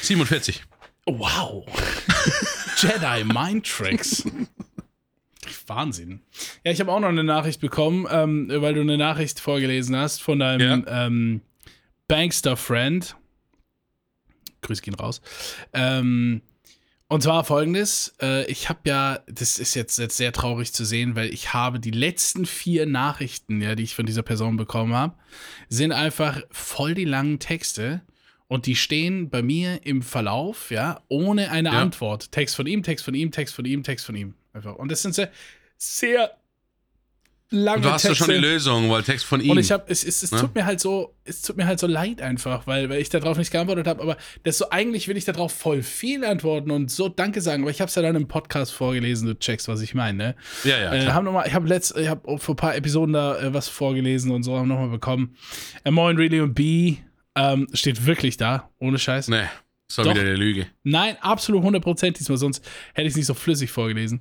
47. 0.00 0.62
Wow. 1.06 1.66
Jedi 2.76 3.24
Mind 3.24 3.66
Tricks. 3.66 4.24
Wahnsinn. 5.66 6.20
Ja, 6.64 6.72
ich 6.72 6.80
habe 6.80 6.92
auch 6.92 7.00
noch 7.00 7.08
eine 7.08 7.24
Nachricht 7.24 7.60
bekommen, 7.60 8.06
ähm, 8.10 8.48
weil 8.52 8.74
du 8.74 8.80
eine 8.80 8.98
Nachricht 8.98 9.40
vorgelesen 9.40 9.96
hast 9.96 10.22
von 10.22 10.38
deinem 10.38 10.84
ähm, 10.88 11.40
Bankster-Friend. 12.08 13.16
Grüß 14.62 14.82
gehen 14.82 14.94
raus. 14.94 15.20
Ähm, 15.72 16.42
und 17.08 17.22
zwar 17.22 17.44
folgendes: 17.44 18.14
äh, 18.22 18.50
Ich 18.50 18.68
habe 18.68 18.80
ja, 18.86 19.20
das 19.26 19.58
ist 19.58 19.74
jetzt, 19.74 19.98
jetzt 19.98 20.16
sehr 20.16 20.32
traurig 20.32 20.72
zu 20.72 20.84
sehen, 20.84 21.14
weil 21.16 21.32
ich 21.32 21.52
habe 21.52 21.78
die 21.80 21.90
letzten 21.90 22.46
vier 22.46 22.86
Nachrichten, 22.86 23.60
ja, 23.60 23.74
die 23.74 23.82
ich 23.82 23.94
von 23.94 24.06
dieser 24.06 24.22
Person 24.22 24.56
bekommen 24.56 24.94
habe, 24.94 25.14
sind 25.68 25.92
einfach 25.92 26.40
voll 26.50 26.94
die 26.94 27.04
langen 27.04 27.38
Texte 27.38 28.02
und 28.48 28.66
die 28.66 28.76
stehen 28.76 29.30
bei 29.30 29.42
mir 29.42 29.84
im 29.84 30.02
Verlauf, 30.02 30.70
ja, 30.70 31.00
ohne 31.08 31.50
eine 31.50 31.70
Ja. 31.70 31.80
Antwort. 31.80 32.32
Text 32.32 32.54
von 32.56 32.66
ihm, 32.66 32.82
Text 32.82 33.04
von 33.04 33.14
ihm, 33.14 33.30
Text 33.30 33.54
von 33.54 33.64
ihm, 33.64 33.82
Text 33.82 34.06
von 34.06 34.14
ihm. 34.14 34.34
Einfach. 34.52 34.76
Und 34.76 34.90
das 34.90 35.02
sind 35.02 35.14
sehr, 35.14 35.30
sehr 35.78 36.30
lange 37.54 37.82
Du 37.82 37.90
hast 37.90 38.02
Texte. 38.02 38.24
schon 38.24 38.34
die 38.34 38.40
Lösung, 38.40 38.88
weil 38.90 39.02
Text 39.02 39.26
von 39.26 39.40
ihm. 39.40 39.50
Und 39.50 39.58
ich 39.58 39.70
habe, 39.72 39.84
es, 39.88 40.04
es, 40.04 40.22
es 40.22 40.32
Ne? 40.32 40.40
tut 40.40 40.54
mir 40.54 40.64
halt 40.64 40.80
so, 40.80 41.14
es 41.24 41.42
tut 41.42 41.58
mir 41.58 41.66
halt 41.66 41.78
so 41.78 41.86
leid 41.86 42.22
einfach, 42.22 42.66
weil, 42.66 42.88
weil 42.88 42.98
ich 43.00 43.10
darauf 43.10 43.36
nicht 43.36 43.50
geantwortet 43.50 43.86
habe. 43.86 44.00
Aber 44.02 44.16
das 44.44 44.56
so, 44.56 44.70
eigentlich 44.70 45.06
will 45.06 45.18
ich 45.18 45.26
darauf 45.26 45.52
voll 45.52 45.82
viel 45.82 46.24
antworten 46.24 46.70
und 46.70 46.90
so 46.90 47.10
Danke 47.10 47.42
sagen. 47.42 47.62
Aber 47.62 47.70
ich 47.70 47.80
habe 47.82 47.88
es 47.90 47.94
ja 47.94 48.00
dann 48.00 48.16
im 48.16 48.26
Podcast 48.26 48.72
vorgelesen, 48.72 49.28
du 49.28 49.38
checkst, 49.38 49.68
was 49.68 49.82
ich 49.82 49.94
meine. 49.94 50.16
Ne? 50.18 50.36
ja, 50.64 50.78
ja. 50.78 50.94
Äh, 50.94 51.06
haben 51.08 51.24
noch 51.26 51.32
mal, 51.32 51.46
ich 51.46 51.52
habe 51.52 51.68
letzt, 51.68 51.94
ich 51.96 52.08
habe 52.08 52.38
vor 52.38 52.54
ein 52.54 52.56
paar 52.56 52.74
Episoden 52.74 53.12
da 53.12 53.38
äh, 53.38 53.52
was 53.52 53.68
vorgelesen 53.68 54.30
und 54.30 54.42
so 54.44 54.56
haben 54.56 54.68
nochmal 54.68 54.88
bekommen. 54.88 55.36
A 55.84 55.90
Moin, 55.90 56.16
Really 56.16 56.40
und 56.40 56.54
B 56.54 56.96
ähm, 57.34 57.68
steht 57.74 58.06
wirklich 58.06 58.38
da, 58.38 58.70
ohne 58.78 58.98
Scheiß. 58.98 59.28
nee, 59.28 59.44
das 59.96 59.98
war 59.98 60.04
Doch. 60.06 60.14
wieder 60.14 60.24
der 60.24 60.36
Lüge. 60.38 60.66
Nein, 60.84 61.16
absolut 61.20 61.62
100% 61.64 62.12
diesmal, 62.12 62.38
sonst 62.38 62.64
hätte 62.94 63.06
ich 63.06 63.12
es 63.12 63.16
nicht 63.16 63.26
so 63.26 63.34
flüssig 63.34 63.70
vorgelesen. 63.70 64.20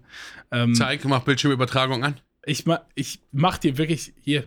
Ähm, 0.52 0.76
Zeig, 0.76 1.06
mach 1.06 1.22
Bildschirmübertragung 1.24 2.04
an. 2.04 2.20
ich, 2.46 2.66
ma, 2.66 2.82
ich 2.96 3.22
mach 3.32 3.58
dir 3.58 3.78
wirklich 3.78 4.14
hier. 4.22 4.44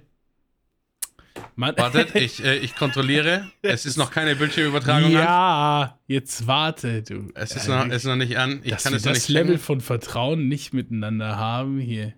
Mann, 1.57 1.75
Wartet, 1.79 2.15
ich, 2.15 2.45
äh, 2.45 2.59
ich 2.59 2.77
kontrolliere. 2.77 3.51
Es 3.63 3.87
ist 3.87 3.97
noch 3.97 4.11
keine 4.11 4.37
Bildschirmübertragung 4.37 5.17
an. 5.17 5.25
ja, 5.25 5.99
jetzt 6.07 6.47
warte, 6.47 7.03
du. 7.03 7.31
Es 7.35 7.57
ist 7.57 7.67
noch, 7.69 7.87
es 7.87 7.97
ist 7.97 8.05
noch 8.05 8.17
nicht 8.17 8.37
an. 8.39 8.61
Ich 8.63 8.77
kann 8.77 8.93
es 8.95 9.05
noch 9.05 9.13
das 9.13 9.21
nicht 9.21 9.29
Level 9.29 9.53
Level. 9.53 9.59
von 9.59 9.81
Vertrauen 9.81 10.47
nicht 10.49 10.75
miteinander 10.75 11.37
haben 11.39 11.79
hier. 11.81 12.13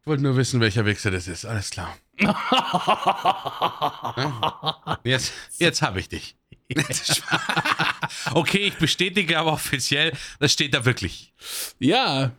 Ich 0.00 0.06
wollte 0.06 0.22
nur 0.22 0.36
wissen, 0.36 0.60
welcher 0.60 0.84
Wichser 0.86 1.10
das 1.10 1.26
ist. 1.26 1.44
Alles 1.46 1.70
klar. 1.70 1.96
Jetzt, 5.04 5.32
jetzt 5.58 5.82
habe 5.82 6.00
ich 6.00 6.08
dich. 6.08 6.36
okay, 8.32 8.66
ich 8.66 8.74
bestätige 8.74 9.38
aber 9.38 9.52
offiziell, 9.52 10.12
das 10.40 10.52
steht 10.52 10.74
da 10.74 10.84
wirklich. 10.84 11.32
ja, 11.78 12.32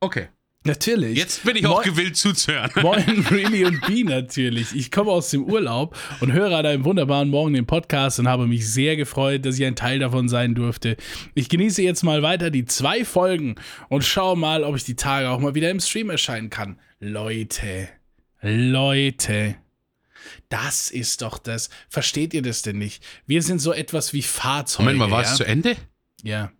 Okay. 0.00 0.28
Natürlich. 0.64 1.16
Jetzt 1.16 1.44
bin 1.44 1.54
ich 1.54 1.66
auch 1.66 1.82
gewillt 1.82 2.16
zuzuhören. 2.16 2.70
Moin, 2.82 3.24
Really 3.30 3.64
und 3.64 3.86
B 3.86 4.02
natürlich. 4.02 4.74
Ich 4.74 4.90
komme 4.90 5.12
aus 5.12 5.30
dem 5.30 5.44
Urlaub 5.44 5.96
und 6.20 6.32
höre 6.32 6.56
an 6.58 6.66
einem 6.66 6.84
wunderbaren 6.84 7.28
Morgen 7.28 7.54
den 7.54 7.66
Podcast 7.66 8.18
und 8.18 8.26
habe 8.26 8.48
mich 8.48 8.68
sehr 8.68 8.96
gefreut, 8.96 9.46
dass 9.46 9.58
ich 9.58 9.64
ein 9.64 9.76
Teil 9.76 10.00
davon 10.00 10.28
sein 10.28 10.56
durfte. 10.56 10.96
Ich 11.34 11.48
genieße 11.48 11.82
jetzt 11.82 12.02
mal 12.02 12.22
weiter 12.22 12.50
die 12.50 12.64
zwei 12.64 13.04
Folgen 13.04 13.54
und 13.88 14.02
schaue 14.02 14.36
mal, 14.36 14.64
ob 14.64 14.74
ich 14.74 14.82
die 14.82 14.96
Tage 14.96 15.30
auch 15.30 15.38
mal 15.38 15.54
wieder 15.54 15.70
im 15.70 15.78
Stream 15.78 16.10
erscheinen 16.10 16.50
kann. 16.50 16.80
Leute, 16.98 17.88
Leute. 18.42 19.56
Das 20.48 20.90
ist 20.90 21.22
doch 21.22 21.38
das. 21.38 21.70
Versteht 21.88 22.34
ihr 22.34 22.42
das 22.42 22.62
denn 22.62 22.78
nicht? 22.78 23.02
Wir 23.26 23.42
sind 23.42 23.58
so 23.58 23.72
etwas 23.72 24.12
wie 24.12 24.22
Fahrzeuge. 24.22 24.84
Moment 24.84 24.98
mal, 24.98 25.10
war 25.10 25.24
ja? 25.24 25.30
es 25.30 25.36
zu 25.36 25.44
Ende? 25.44 25.76
Ja. 26.22 26.52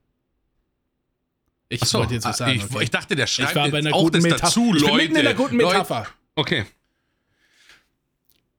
Ich 1.68 1.82
Achso, 1.82 1.98
wollte 1.98 2.14
jetzt 2.14 2.24
was 2.24 2.38
sagen. 2.38 2.52
ich, 2.52 2.64
okay. 2.64 2.84
ich 2.84 2.90
dachte, 2.90 3.16
der 3.16 3.26
schreibt 3.26 3.50
Ich 3.50 3.56
war 3.56 3.68
bei 3.70 3.78
einer 3.78 3.94
auch 3.94 4.04
guten 4.04 4.14
das 4.14 4.22
Metapher. 4.22 4.46
dazu, 4.46 4.74
ich 4.74 4.82
Leute. 4.82 4.86
bin 4.86 4.96
mitten 4.96 5.16
in 5.16 5.26
einer 5.26 5.34
guten 5.34 5.56
Leute. 5.56 5.78
Metapher. 5.78 6.06
Okay. 6.34 6.66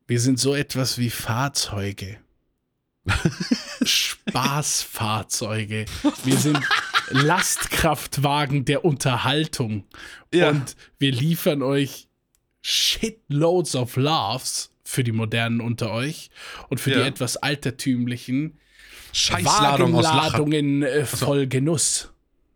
Wir 0.08 0.20
sind 0.20 0.40
so 0.40 0.56
etwas 0.56 0.98
wie 0.98 1.10
Fahrzeuge. 1.10 2.20
Spaßfahrzeuge. 3.84 5.86
Wir 6.24 6.38
sind 6.38 6.60
Lastkraftwagen 7.10 8.66
der 8.66 8.84
Unterhaltung. 8.84 9.86
Ja. 10.34 10.50
Und 10.50 10.76
wir 11.00 11.12
liefern 11.12 11.62
euch 11.62 12.08
shitloads 12.62 13.76
of 13.76 13.96
loves 13.96 14.72
für 14.88 15.04
die 15.04 15.12
Modernen 15.12 15.60
unter 15.62 15.92
euch 15.92 16.30
und 16.70 16.80
für 16.80 16.92
Ja. 16.92 17.02
die 17.02 17.08
etwas 17.08 17.36
altertümlichen 17.38 18.58
Scheißladung. 19.12 19.94
Wagenladungen 19.94 20.84
äh, 20.84 21.06
voll 21.06 21.48
Genuss. 21.48 22.12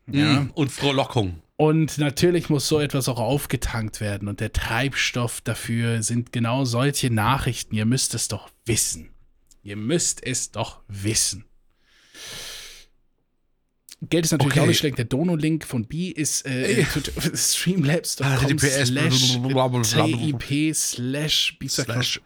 Ja. 0.08 0.42
Mm, 0.42 0.52
Und 0.54 0.72
Frohlockung. 0.72 1.42
Und 1.58 1.98
natürlich 1.98 2.50
muss 2.50 2.68
so 2.68 2.80
etwas 2.80 3.08
auch 3.08 3.20
aufgetankt 3.20 4.02
werden. 4.02 4.28
Und 4.28 4.40
der 4.40 4.52
Treibstoff 4.52 5.42
dafür 5.42 6.02
sind 6.02 6.32
genau 6.32 6.66
solche 6.66 7.12
Nachrichten. 7.12 7.76
Ihr 7.76 7.86
müsst 7.86 8.16
es 8.16 8.28
doch 8.28 8.50
wissen. 8.66 9.10
Ihr 9.62 9.76
müsst 9.76 10.26
es 10.26 10.52
doch 10.52 10.80
wissen. 10.88 11.46
Geld 14.10 14.26
ist 14.26 14.32
natürlich 14.32 14.54
Okay. 14.54 14.62
auch 14.62 14.68
nicht 14.68 14.80
schlecht. 14.80 14.97
Der 14.97 15.06
Dono-Link 15.06 15.66
von 15.66 15.86
B 15.86 16.10
ist 16.10 16.45
äh, 16.45 16.86
streamlabs.com 17.36 18.58
HTTPS 18.58 20.91
slash. 20.91 21.58
TIP 21.60 21.70
slash 21.72 21.86
Slash 21.86 22.22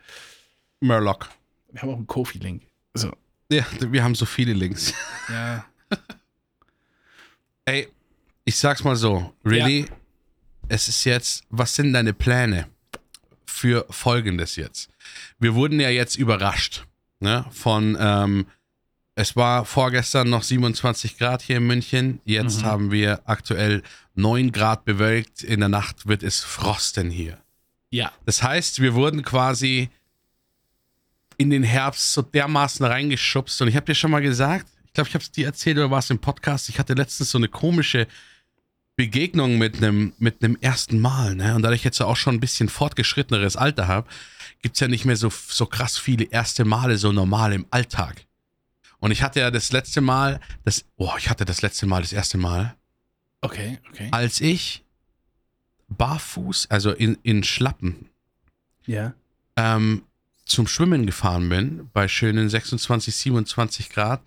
Murloc. 0.80 1.30
Wir 1.72 1.82
haben 1.82 1.90
auch 1.90 1.98
einen 1.98 2.08
Kofi-Link. 2.08 2.64
So, 2.94 3.12
Ja, 3.52 3.66
wir 3.80 4.04
haben 4.04 4.16
so 4.16 4.26
viele 4.26 4.54
Links. 4.54 4.94
ja. 5.30 5.66
Ey, 7.66 7.88
ich 8.44 8.56
sag's 8.58 8.84
mal 8.84 8.96
so, 8.96 9.34
really, 9.44 9.88
es 10.68 10.88
ist 10.88 11.04
jetzt, 11.04 11.44
was 11.50 11.76
sind 11.76 11.94
deine 11.94 12.14
Pläne 12.14 12.68
für 13.46 13.86
Folgendes 13.90 14.56
jetzt? 14.56 14.90
Wir 15.40 15.56
wurden 15.56 15.80
ja 15.80 15.90
jetzt 15.90 16.16
überrascht, 16.16 16.86
ne, 17.20 17.46
von, 17.52 17.98
ähm, 18.00 18.48
es 19.16 19.36
war 19.36 19.66
vorgestern 19.66 20.30
noch 20.30 20.44
27 20.44 21.18
Grad 21.18 21.42
hier 21.42 21.58
in 21.58 21.68
München, 21.68 22.20
jetzt 22.26 22.62
Mhm. 22.62 22.66
haben 22.66 22.92
wir 22.92 23.22
aktuell 23.26 23.82
9 24.16 24.52
Grad 24.52 24.86
bewölkt, 24.86 25.42
in 25.44 25.62
der 25.62 25.70
Nacht 25.70 26.08
wird 26.08 26.22
es 26.24 26.42
frosten 26.42 27.10
hier. 27.10 27.38
Ja. 27.92 28.12
Das 28.26 28.44
heißt, 28.44 28.82
wir 28.82 28.94
wurden 28.94 29.24
quasi 29.24 29.90
in 31.38 31.50
den 31.50 31.64
Herbst 31.64 32.14
so 32.14 32.22
dermaßen 32.22 32.86
reingeschubst. 32.86 33.62
Und 33.62 33.68
ich 33.68 33.76
habe 33.76 33.86
dir 33.86 33.96
schon 33.96 34.12
mal 34.12 34.22
gesagt, 34.22 34.68
ich 34.86 34.94
glaube, 34.94 35.10
ich 35.10 35.16
habe 35.16 35.24
es 35.24 35.32
dir 35.32 35.46
erzählt 35.48 35.78
oder 35.78 35.92
war 35.92 36.00
es 36.00 36.10
im 36.10 36.20
Podcast, 36.20 36.70
ich 36.70 36.80
hatte 36.80 36.94
letztens 36.94 37.32
so 37.32 37.38
eine 37.38 37.48
komische 37.50 38.08
Begegnung 38.96 39.58
mit 39.58 39.78
einem 39.78 40.14
mit 40.18 40.42
einem 40.42 40.58
ersten 40.62 41.00
Mal. 41.00 41.36
Ne? 41.36 41.56
Und 41.56 41.64
da 41.64 41.72
ich 41.74 41.84
jetzt 41.84 42.00
ja 42.00 42.06
auch 42.06 42.16
schon 42.16 42.36
ein 42.36 42.40
bisschen 42.40 42.70
fortgeschritteneres 42.70 43.58
Alter 43.58 43.88
habe, 43.90 44.08
gibt 44.62 44.76
es 44.76 44.80
ja 44.80 44.88
nicht 44.88 45.04
mehr 45.04 45.18
so, 45.18 45.30
so 45.30 45.66
krass 45.66 45.98
viele 45.98 46.24
erste 46.26 46.64
Male 46.64 46.98
so 46.98 47.12
normal 47.12 47.52
im 47.52 47.66
Alltag. 47.72 48.26
Und 49.06 49.12
ich 49.12 49.22
hatte 49.22 49.40
ja 49.40 49.52
das 49.52 49.72
letzte 49.72 50.02
Mal, 50.02 50.40
das, 50.64 50.84
oh, 50.98 51.12
ich 51.20 51.30
hatte 51.30 51.46
das 51.46 51.62
letzte 51.62 51.86
Mal, 51.86 52.02
das 52.02 52.12
erste 52.12 52.40
Mal, 52.40 52.76
Okay, 53.42 53.78
okay. 53.92 54.08
als 54.10 54.42
ich 54.42 54.84
barfuß, 55.90 56.72
also 56.72 56.90
in, 56.92 57.16
in 57.22 57.44
Schlappen, 57.44 58.10
Ja. 58.88 59.14
ähm, 59.58 60.02
zum 60.46 60.66
Schwimmen 60.66 61.06
gefahren 61.06 61.50
bin, 61.50 61.88
bei 61.94 62.08
schönen 62.08 62.50
26, 62.50 63.16
27 63.16 63.90
Grad, 63.92 64.24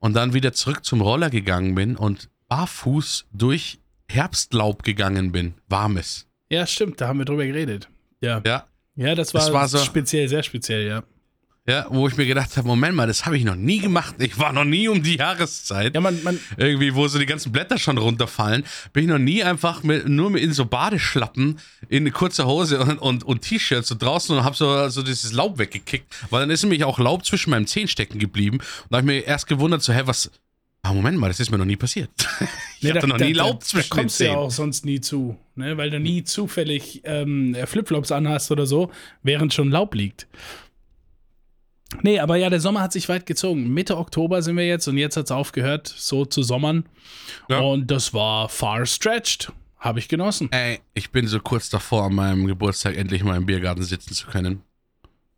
und 0.00 0.14
dann 0.14 0.32
wieder 0.32 0.54
zurück 0.54 0.82
zum 0.82 1.02
Roller 1.02 1.28
gegangen 1.28 1.74
bin 1.74 1.94
und 1.96 2.30
barfuß 2.48 3.26
durch 3.34 3.80
Herbstlaub 4.08 4.82
gegangen 4.82 5.30
bin, 5.32 5.52
warmes. 5.68 6.26
Ja, 6.48 6.66
stimmt, 6.66 7.02
da 7.02 7.08
haben 7.08 7.18
wir 7.18 7.26
drüber 7.26 7.44
geredet. 7.44 7.90
Ja. 8.22 8.40
Ja, 8.46 8.66
Ja, 8.96 9.14
das 9.14 9.34
war, 9.34 9.42
Das 9.42 9.52
war 9.52 9.68
so- 9.68 9.76
speziell, 9.78 10.26
sehr 10.26 10.42
speziell, 10.42 10.86
ja. 10.86 11.02
Ja, 11.68 11.86
wo 11.90 12.08
ich 12.08 12.16
mir 12.16 12.26
gedacht 12.26 12.56
habe, 12.56 12.66
Moment 12.66 12.96
mal, 12.96 13.06
das 13.06 13.24
habe 13.24 13.36
ich 13.36 13.44
noch 13.44 13.54
nie 13.54 13.78
gemacht. 13.78 14.16
Ich 14.18 14.36
war 14.38 14.52
noch 14.52 14.64
nie 14.64 14.88
um 14.88 15.00
die 15.00 15.16
Jahreszeit. 15.16 15.94
Ja, 15.94 16.00
man, 16.00 16.20
man, 16.24 16.40
irgendwie, 16.56 16.92
wo 16.94 17.06
so 17.06 17.20
die 17.20 17.26
ganzen 17.26 17.52
Blätter 17.52 17.78
schon 17.78 17.98
runterfallen, 17.98 18.64
bin 18.92 19.04
ich 19.04 19.10
noch 19.10 19.18
nie 19.20 19.44
einfach 19.44 19.84
mit, 19.84 20.08
nur 20.08 20.30
mit 20.30 20.42
in 20.42 20.52
so 20.52 20.64
Badeschlappen, 20.64 21.60
in 21.88 22.02
eine 22.02 22.10
kurze 22.10 22.46
Hose 22.46 22.80
und, 22.80 22.98
und, 22.98 23.22
und 23.22 23.42
T-Shirts 23.42 23.88
so 23.88 23.94
draußen 23.96 24.36
und 24.36 24.42
habe 24.42 24.56
so, 24.56 24.88
so 24.88 25.02
dieses 25.04 25.32
Laub 25.32 25.58
weggekickt, 25.58 26.12
weil 26.30 26.40
dann 26.40 26.50
ist 26.50 26.64
nämlich 26.64 26.82
auch 26.82 26.98
Laub 26.98 27.24
zwischen 27.24 27.50
meinem 27.50 27.68
Zehen 27.68 27.86
stecken 27.86 28.18
geblieben 28.18 28.56
und 28.58 28.86
da 28.90 28.98
habe 28.98 29.12
ich 29.12 29.20
mir 29.20 29.26
erst 29.26 29.46
gewundert, 29.46 29.82
so, 29.84 29.92
hä, 29.92 30.02
was, 30.04 30.32
ah, 30.82 30.92
Moment 30.92 31.16
mal, 31.18 31.28
das 31.28 31.38
ist 31.38 31.52
mir 31.52 31.58
noch 31.58 31.64
nie 31.64 31.76
passiert. 31.76 32.10
ich 32.40 32.82
Nee, 32.82 32.92
hatte 32.92 33.06
noch 33.06 33.18
nie 33.18 33.34
Laub 33.34 33.60
da, 33.60 33.66
zwischen 33.66 33.88
da 33.90 33.94
den 33.94 34.00
kommst 34.00 34.18
du 34.18 34.24
ja 34.24 34.30
Zehen. 34.30 34.38
auch 34.38 34.50
sonst 34.50 34.84
nie 34.84 35.00
zu, 35.00 35.38
ne? 35.54 35.76
weil 35.76 35.90
du 35.90 36.00
nie 36.00 36.24
zufällig 36.24 37.02
ähm, 37.04 37.56
Flipflops 37.66 38.10
anhast 38.10 38.50
oder 38.50 38.66
so, 38.66 38.90
während 39.22 39.54
schon 39.54 39.70
Laub 39.70 39.94
liegt. 39.94 40.26
Nee, 42.02 42.18
aber 42.18 42.36
ja, 42.36 42.48
der 42.50 42.60
Sommer 42.60 42.80
hat 42.80 42.92
sich 42.92 43.08
weit 43.08 43.26
gezogen. 43.26 43.72
Mitte 43.72 43.98
Oktober 43.98 44.42
sind 44.42 44.56
wir 44.56 44.66
jetzt 44.66 44.88
und 44.88 44.96
jetzt 44.96 45.16
hat 45.16 45.26
es 45.26 45.30
aufgehört, 45.30 45.86
so 45.88 46.24
zu 46.24 46.42
sommern. 46.42 46.84
Ja. 47.48 47.58
Und 47.60 47.90
das 47.90 48.14
war 48.14 48.48
far 48.48 48.86
stretched. 48.86 49.52
Habe 49.78 49.98
ich 49.98 50.08
genossen. 50.08 50.48
Ey, 50.52 50.78
ich 50.94 51.10
bin 51.10 51.26
so 51.26 51.40
kurz 51.40 51.68
davor, 51.68 52.04
an 52.04 52.14
meinem 52.14 52.46
Geburtstag 52.46 52.96
endlich 52.96 53.24
mal 53.24 53.36
im 53.36 53.46
Biergarten 53.46 53.82
sitzen 53.82 54.14
zu 54.14 54.28
können. 54.28 54.62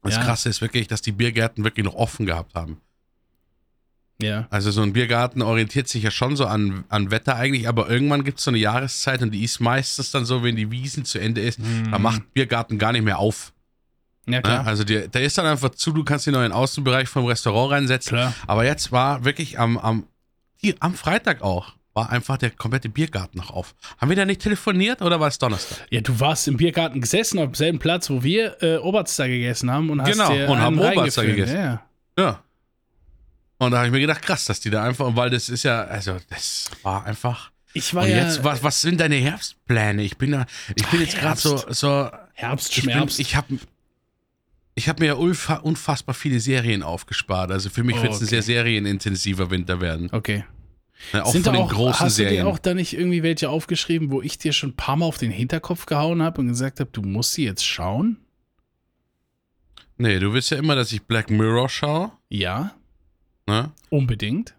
Das 0.02 0.16
Ja. 0.16 0.22
Krasse 0.22 0.50
ist 0.50 0.60
wirklich, 0.60 0.86
dass 0.86 1.00
die 1.00 1.12
Biergärten 1.12 1.64
wirklich 1.64 1.86
noch 1.86 1.94
offen 1.94 2.26
gehabt 2.26 2.54
haben. 2.54 2.76
Ja. 4.20 4.46
Also 4.50 4.70
so 4.70 4.82
ein 4.82 4.92
Biergarten 4.92 5.40
orientiert 5.40 5.88
sich 5.88 6.02
ja 6.02 6.10
schon 6.10 6.36
so 6.36 6.44
an, 6.44 6.84
an 6.90 7.10
Wetter 7.10 7.36
eigentlich, 7.36 7.68
aber 7.68 7.88
irgendwann 7.88 8.22
gibt 8.22 8.38
es 8.38 8.44
so 8.44 8.50
eine 8.50 8.58
Jahreszeit 8.58 9.22
und 9.22 9.30
die 9.30 9.42
ist 9.42 9.60
meistens 9.60 10.10
dann 10.10 10.26
so, 10.26 10.42
wenn 10.42 10.56
die 10.56 10.70
Wiesen 10.70 11.06
zu 11.06 11.18
Ende 11.18 11.40
ist, 11.40 11.58
da 11.90 11.98
macht 11.98 12.32
Biergarten 12.34 12.78
gar 12.78 12.92
nicht 12.92 13.02
mehr 13.04 13.18
auf. 13.18 13.53
Ja, 14.26 14.32
Ne? 14.36 14.42
klar. 14.42 14.66
Also 14.66 14.84
die, 14.84 15.08
der 15.08 15.22
ist 15.22 15.36
dann 15.38 15.46
einfach 15.46 15.70
zu, 15.70 15.92
du 15.92 16.02
kannst 16.04 16.26
ihn 16.26 16.32
noch 16.32 16.40
in 16.40 16.44
den 16.46 16.52
Außenbereich 16.52 17.08
vom 17.08 17.26
Restaurant 17.26 17.72
reinsetzen. 17.72 18.10
Klar. 18.16 18.34
Aber 18.46 18.64
jetzt 18.64 18.90
war 18.92 19.24
wirklich 19.24 19.58
am, 19.58 19.76
am, 19.78 20.06
hier, 20.56 20.74
am 20.80 20.94
Freitag 20.94 21.42
auch, 21.42 21.74
war 21.92 22.10
einfach 22.10 22.38
der 22.38 22.50
komplette 22.50 22.88
Biergarten 22.88 23.38
noch 23.38 23.50
auf. 23.50 23.74
Haben 23.98 24.08
wir 24.08 24.16
da 24.16 24.24
nicht 24.24 24.40
telefoniert 24.40 25.00
oder 25.02 25.20
war 25.20 25.28
es 25.28 25.38
Donnerstag? 25.38 25.86
Ja, 25.90 26.00
du 26.00 26.18
warst 26.18 26.48
im 26.48 26.56
Biergarten 26.56 27.00
gesessen, 27.00 27.38
auf 27.38 27.44
demselben 27.46 27.78
Platz, 27.78 28.10
wo 28.10 28.22
wir 28.22 28.56
äh, 28.62 28.78
Oberster 28.78 29.28
gegessen 29.28 29.70
haben 29.70 29.90
und 29.90 30.00
hast 30.02 30.10
Genau, 30.10 30.28
dir 30.32 30.48
und 30.48 30.58
haben 30.58 30.78
Oberster 30.78 31.24
gegessen. 31.24 31.56
Ja. 31.56 31.82
Ja. 32.18 32.40
Und 33.58 33.70
da 33.70 33.76
habe 33.78 33.86
ich 33.86 33.92
mir 33.92 34.00
gedacht, 34.00 34.22
krass, 34.22 34.46
dass 34.46 34.58
die 34.60 34.70
da 34.70 34.82
einfach, 34.82 35.14
weil 35.14 35.30
das 35.30 35.48
ist 35.48 35.62
ja, 35.62 35.82
also 35.84 36.16
das 36.30 36.70
war 36.82 37.04
einfach. 37.04 37.50
Ich 37.72 37.94
war 37.94 38.04
Und 38.04 38.10
ja 38.10 38.24
jetzt, 38.24 38.42
was, 38.42 38.62
was 38.62 38.80
sind 38.80 39.00
deine 39.00 39.16
Herbstpläne? 39.16 40.02
Ich 40.02 40.16
bin 40.16 40.32
da, 40.32 40.46
ich 40.74 40.86
bin 40.86 41.00
Ach, 41.00 41.06
jetzt 41.06 41.18
gerade 41.18 41.40
so, 41.40 41.62
so, 41.68 42.10
Herbst, 42.34 42.76
ich, 42.76 42.84
bin, 42.84 43.08
ich 43.18 43.36
habe 43.36 43.58
ich 44.74 44.88
hab 44.88 44.98
mir 45.00 45.06
ja 45.06 45.14
unfassbar 45.14 46.14
viele 46.14 46.40
Serien 46.40 46.82
aufgespart. 46.82 47.50
Also 47.52 47.70
für 47.70 47.84
mich 47.84 47.96
Oh, 47.98 48.02
wird 48.02 48.12
es 48.12 48.18
ein 48.20 48.24
okay. 48.24 48.30
sehr 48.30 48.42
serienintensiver 48.42 49.50
Winter 49.50 49.80
werden. 49.80 50.08
okay. 50.12 50.44
Ne, 51.12 51.22
auch 51.24 51.32
Sind 51.32 51.44
von 51.44 51.52
da 51.52 51.58
den 51.60 51.66
auch, 51.66 51.72
großen 51.72 52.00
hast 52.06 52.18
du 52.18 52.22
dir 52.22 52.28
Serien. 52.30 52.46
auch 52.46 52.58
da 52.58 52.72
nicht 52.72 52.94
irgendwie 52.96 53.22
welche 53.22 53.50
aufgeschrieben, 53.50 54.10
wo 54.10 54.22
ich 54.22 54.38
dir 54.38 54.52
schon 54.52 54.70
ein 54.70 54.76
paar 54.76 54.96
Mal 54.96 55.04
auf 55.06 55.18
den 55.18 55.30
Hinterkopf 55.30 55.84
gehauen 55.86 56.22
habe 56.22 56.40
und 56.40 56.48
gesagt 56.48 56.80
habe, 56.80 56.88
du 56.92 57.02
musst 57.02 57.34
sie 57.34 57.44
jetzt 57.44 57.66
schauen? 57.66 58.16
nee, 59.96 60.18
du 60.18 60.32
willst 60.32 60.50
ja 60.50 60.56
immer, 60.56 60.74
dass 60.74 60.92
ich 60.92 61.02
Black 61.02 61.30
Mirror 61.30 61.68
schaue. 61.68 62.12
Ja, 62.28 62.74
Ne? 63.46 63.70
unbedingt. 63.90 64.54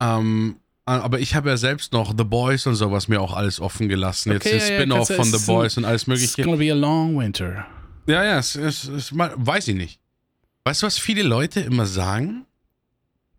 Ähm, 0.00 0.56
aber 0.86 1.20
ich 1.20 1.34
habe 1.34 1.50
ja 1.50 1.56
selbst 1.58 1.92
noch 1.92 2.14
The 2.16 2.24
Boys 2.24 2.66
und 2.66 2.74
sowas 2.76 3.06
mir 3.06 3.20
auch 3.20 3.34
alles 3.34 3.60
offen 3.60 3.88
gelassen. 3.88 4.32
Jetzt 4.32 4.46
Okay, 4.46 4.56
ist 4.56 4.68
ja, 4.70 4.74
ja, 4.76 4.80
Spin-off 4.80 5.08
von 5.14 5.24
The 5.26 5.36
ein- 5.36 5.46
Boys 5.46 5.76
und 5.76 5.84
alles 5.84 6.02
It's 6.02 6.08
mögliche. 6.08 6.42
gonna 6.44 6.56
be 6.56 6.72
a 6.72 6.74
long 6.74 7.18
winter. 7.18 7.66
Ja, 8.10 8.24
ja, 8.24 8.38
es, 8.38 8.54
es, 8.56 8.84
es, 8.84 9.16
weiß 9.16 9.68
ich 9.68 9.74
nicht. 9.76 10.00
Weißt 10.64 10.82
du, 10.82 10.86
was 10.86 10.98
viele 10.98 11.22
Leute 11.22 11.60
immer 11.60 11.86
sagen? 11.86 12.44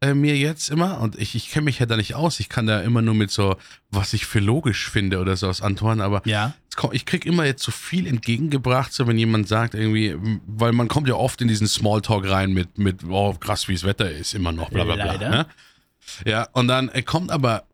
Äh, 0.03 0.15
mir 0.15 0.35
jetzt 0.35 0.71
immer, 0.71 0.99
und 0.99 1.15
ich, 1.19 1.35
ich 1.35 1.51
kenne 1.51 1.65
mich 1.65 1.77
ja 1.77 1.85
da 1.85 1.95
nicht 1.95 2.15
aus, 2.15 2.39
ich 2.39 2.49
kann 2.49 2.65
da 2.65 2.81
immer 2.81 3.03
nur 3.03 3.13
mit 3.13 3.29
so, 3.29 3.55
was 3.91 4.13
ich 4.13 4.25
für 4.25 4.39
logisch 4.39 4.89
finde 4.89 5.19
oder 5.19 5.37
sowas 5.37 5.61
antworten, 5.61 6.01
aber 6.01 6.23
Ja. 6.25 6.55
kommt- 6.75 6.95
ich 6.95 7.05
krieg 7.05 7.23
immer 7.27 7.45
jetzt 7.45 7.61
so 7.61 7.71
viel 7.71 8.07
entgegengebracht, 8.07 8.91
so 8.91 9.05
wenn 9.05 9.19
jemand 9.19 9.47
sagt 9.47 9.75
irgendwie, 9.75 10.15
weil 10.47 10.71
man 10.71 10.87
kommt 10.87 11.07
ja 11.07 11.13
oft 11.13 11.39
in 11.43 11.47
diesen 11.47 11.67
Smalltalk 11.67 12.27
rein 12.27 12.51
mit, 12.51 12.79
mit 12.79 13.03
oh 13.07 13.33
krass, 13.35 13.67
wie 13.67 13.73
das 13.73 13.83
Wetter 13.83 14.09
ist, 14.09 14.33
immer 14.33 14.51
noch, 14.51 14.71
bla 14.71 14.85
bla 14.85 14.95
bla. 14.95 15.17
Ne? 15.29 15.45
Ja, 16.25 16.47
und 16.53 16.67
dann 16.67 16.89
äh, 16.89 17.03
kommt 17.03 17.29
aber 17.29 17.65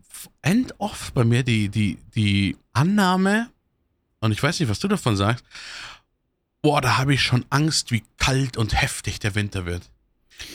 end 0.41 0.73
oft 0.79 1.13
bei 1.13 1.23
mir 1.23 1.43
die, 1.43 1.69
die, 1.69 1.97
die 2.13 2.57
Annahme, 2.73 3.49
und 4.19 4.33
ich 4.33 4.43
weiß 4.43 4.59
nicht, 4.59 4.67
was 4.67 4.79
du 4.79 4.89
davon 4.89 5.15
sagst, 5.15 5.45
boah, 6.67 6.81
da 6.81 6.97
habe 6.97 7.13
ich 7.13 7.21
schon 7.21 7.45
Angst, 7.49 7.91
wie 7.91 8.03
kalt 8.17 8.57
und 8.57 8.79
heftig 8.81 9.19
der 9.19 9.35
Winter 9.35 9.65
wird. 9.65 9.83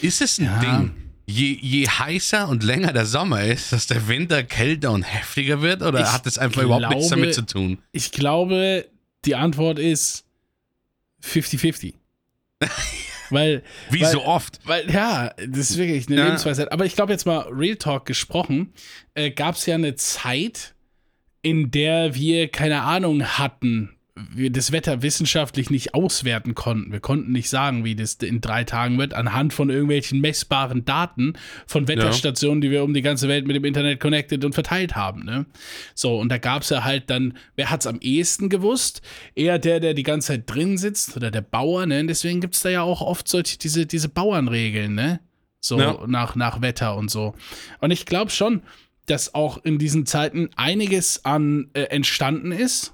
Ist 0.02 0.20
es 0.20 0.38
ein 0.38 0.44
Ja. 0.44 0.58
Ding, 0.60 0.94
je, 1.26 1.56
je 1.58 1.88
heißer 1.88 2.48
und 2.48 2.62
länger 2.62 2.92
der 2.92 3.06
Sommer 3.06 3.44
ist, 3.44 3.72
dass 3.72 3.86
der 3.86 4.08
Winter 4.08 4.42
kälter 4.42 4.90
und 4.92 5.04
heftiger 5.04 5.62
wird? 5.62 5.80
Oder 5.80 6.00
Ich 6.02 6.06
hat 6.12 6.26
das 6.26 6.36
einfach 6.36 6.62
überhaupt 6.62 6.90
nichts 6.90 7.08
glaube- 7.08 7.22
damit 7.22 7.34
zu 7.34 7.46
tun? 7.46 7.78
Ich 7.92 8.12
glaube, 8.12 8.86
die 9.24 9.36
Antwort 9.36 9.78
ist 9.78 10.26
50-50. 11.24 11.94
weil, 13.30 13.62
Wie 13.90 14.02
weil, 14.02 14.12
so 14.12 14.22
oft. 14.24 14.60
Weil, 14.64 14.90
ja, 14.90 15.32
das 15.48 15.70
ist 15.70 15.78
wirklich 15.78 16.06
eine 16.08 16.16
Ja. 16.18 16.24
Lebensweisheit. 16.26 16.70
Aber 16.72 16.84
ich 16.84 16.94
glaube, 16.94 17.12
jetzt 17.12 17.24
mal 17.24 17.40
Real 17.50 17.76
Talk 17.76 18.04
gesprochen, 18.04 18.74
äh, 19.14 19.30
gab 19.30 19.54
es 19.54 19.64
ja 19.64 19.76
eine 19.76 19.94
Zeit, 19.94 20.74
in 21.40 21.70
der 21.70 22.14
wir 22.14 22.48
keine 22.48 22.82
Ahnung 22.82 23.24
hatten, 23.24 23.96
wir 24.14 24.50
das 24.52 24.72
Wetter 24.72 25.00
wissenschaftlich 25.00 25.70
nicht 25.70 25.94
auswerten 25.94 26.54
konnten. 26.54 26.92
Wir 26.92 27.00
konnten 27.00 27.32
nicht 27.32 27.48
sagen, 27.48 27.82
wie 27.84 27.94
das 27.94 28.14
in 28.14 28.42
drei 28.42 28.62
Tagen 28.64 28.98
wird, 28.98 29.14
anhand 29.14 29.54
von 29.54 29.70
irgendwelchen 29.70 30.20
messbaren 30.20 30.84
Daten 30.84 31.32
von 31.66 31.88
Wetterstationen, 31.88 32.60
die 32.60 32.70
wir 32.70 32.84
um 32.84 32.92
die 32.92 33.00
ganze 33.00 33.26
Welt 33.28 33.46
mit 33.46 33.56
dem 33.56 33.64
Internet 33.64 34.00
connected 34.00 34.44
und 34.44 34.52
verteilt 34.52 34.96
haben. 34.96 35.24
Ne? 35.24 35.46
So, 35.94 36.18
und 36.18 36.28
da 36.28 36.36
gab 36.36 36.62
es 36.62 36.68
ja 36.68 36.84
halt 36.84 37.08
dann, 37.08 37.38
wer 37.56 37.70
hat 37.70 37.80
es 37.80 37.86
am 37.86 38.00
ehesten 38.00 38.50
gewusst? 38.50 39.00
Eher 39.34 39.58
der, 39.58 39.80
der 39.80 39.94
die 39.94 40.02
ganze 40.02 40.28
Zeit 40.28 40.42
drin 40.46 40.76
sitzt 40.76 41.16
oder 41.16 41.30
der 41.30 41.40
Bauer, 41.40 41.86
ne? 41.86 42.04
Deswegen 42.04 42.40
gibt 42.42 42.54
es 42.54 42.60
da 42.60 42.68
ja 42.68 42.82
auch 42.82 43.00
oft 43.00 43.26
solche, 43.28 43.56
diese, 43.58 43.86
diese 43.86 44.10
Bauernregeln, 44.10 44.94
ne? 44.94 45.20
So 45.60 45.80
Ja. 45.80 46.04
nach, 46.06 46.34
nach 46.34 46.60
Wetter 46.60 46.96
und 46.96 47.10
so. 47.10 47.34
Und 47.80 47.92
ich 47.92 48.04
glaube 48.04 48.30
schon, 48.30 48.62
dass 49.06 49.34
auch 49.34 49.64
in 49.64 49.78
diesen 49.78 50.04
Zeiten 50.04 50.50
einiges 50.56 51.24
an 51.24 51.70
äh, 51.72 51.84
entstanden 51.84 52.52
ist, 52.52 52.92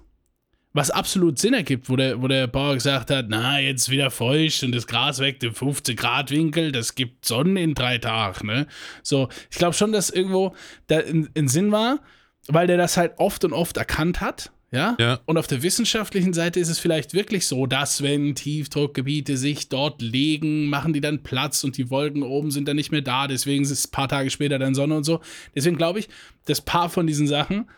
was 0.79 0.91
absolut 0.93 1.41
Sinn 1.41 1.55
ergibt, 1.55 1.91
wo 1.91 1.97
der, 1.97 2.23
wo 2.23 2.29
der 2.29 2.47
Bauer 2.47 2.75
gesagt 2.75 3.11
hat, 3.11 3.27
na, 3.29 3.59
jetzt 3.59 3.91
wieder 3.91 4.13
feucht 4.13 4.63
und 4.63 4.73
das 4.73 4.87
Gras 4.87 5.19
weckt 5.19 5.43
im 5.43 5.53
50 5.53 5.99
Grad 5.99 6.31
Winkel, 6.31 6.71
das 6.71 6.95
gibt 6.95 7.25
Sonnen 7.25 7.57
in 7.57 7.75
drei 7.75 7.99
Tagen, 7.99 8.47
ne? 8.47 8.69
So, 9.03 9.29
ich 9.51 9.59
glaube 9.59 9.75
schon, 9.75 9.91
dass 9.91 10.09
irgendwo 10.09 10.55
da 10.87 11.01
in, 11.01 11.29
in 11.35 11.49
Sinn 11.49 11.73
war, 11.73 11.99
weil 12.47 12.69
der 12.69 12.77
das 12.77 12.97
halt 12.97 13.15
oft 13.17 13.45
und 13.45 13.53
oft 13.53 13.77
erkannt 13.77 14.21
hat, 14.21 14.53
ja? 14.71 14.97
Ja. 15.01 15.19
Und 15.27 15.37
auf 15.37 15.49
der 15.49 15.65
wissenschaftlichen 15.65 16.33
Seite 16.33 16.61
ist 16.61 16.69
es 16.69 16.79
vielleicht 16.79 17.13
wirklich 17.13 17.49
so, 17.49 17.67
dass 17.67 18.05
wenn 18.05 18.37
Tiefdruckgebiete 18.37 19.37
sich 19.37 19.69
dort 19.69 20.01
legen, 20.01 20.69
machen 20.69 20.93
die 20.93 21.01
dann 21.01 21.25
Platz 21.25 21.65
und 21.65 21.77
die 21.77 21.91
Wolken 21.91 22.23
oben 22.23 22.53
sind 22.53 22.69
dann 22.69 22.77
nicht 22.77 22.93
mehr 22.93 23.03
da, 23.03 23.27
deswegen 23.27 23.65
ist 23.65 23.73
es 23.73 23.89
ein 23.89 23.91
paar 23.91 24.09
Tage 24.09 24.31
später 24.31 24.61
dann 24.61 24.77
Sonne 24.77 24.97
und 24.97 25.03
so. 25.03 25.23
Deswegen 25.57 25.77
glaube 25.77 25.99
ich, 25.99 26.09
dass 26.45 26.61
ein 26.61 26.67
paar 26.67 26.89
von 26.89 27.09
diesen 27.09 27.27
Sachen 27.27 27.69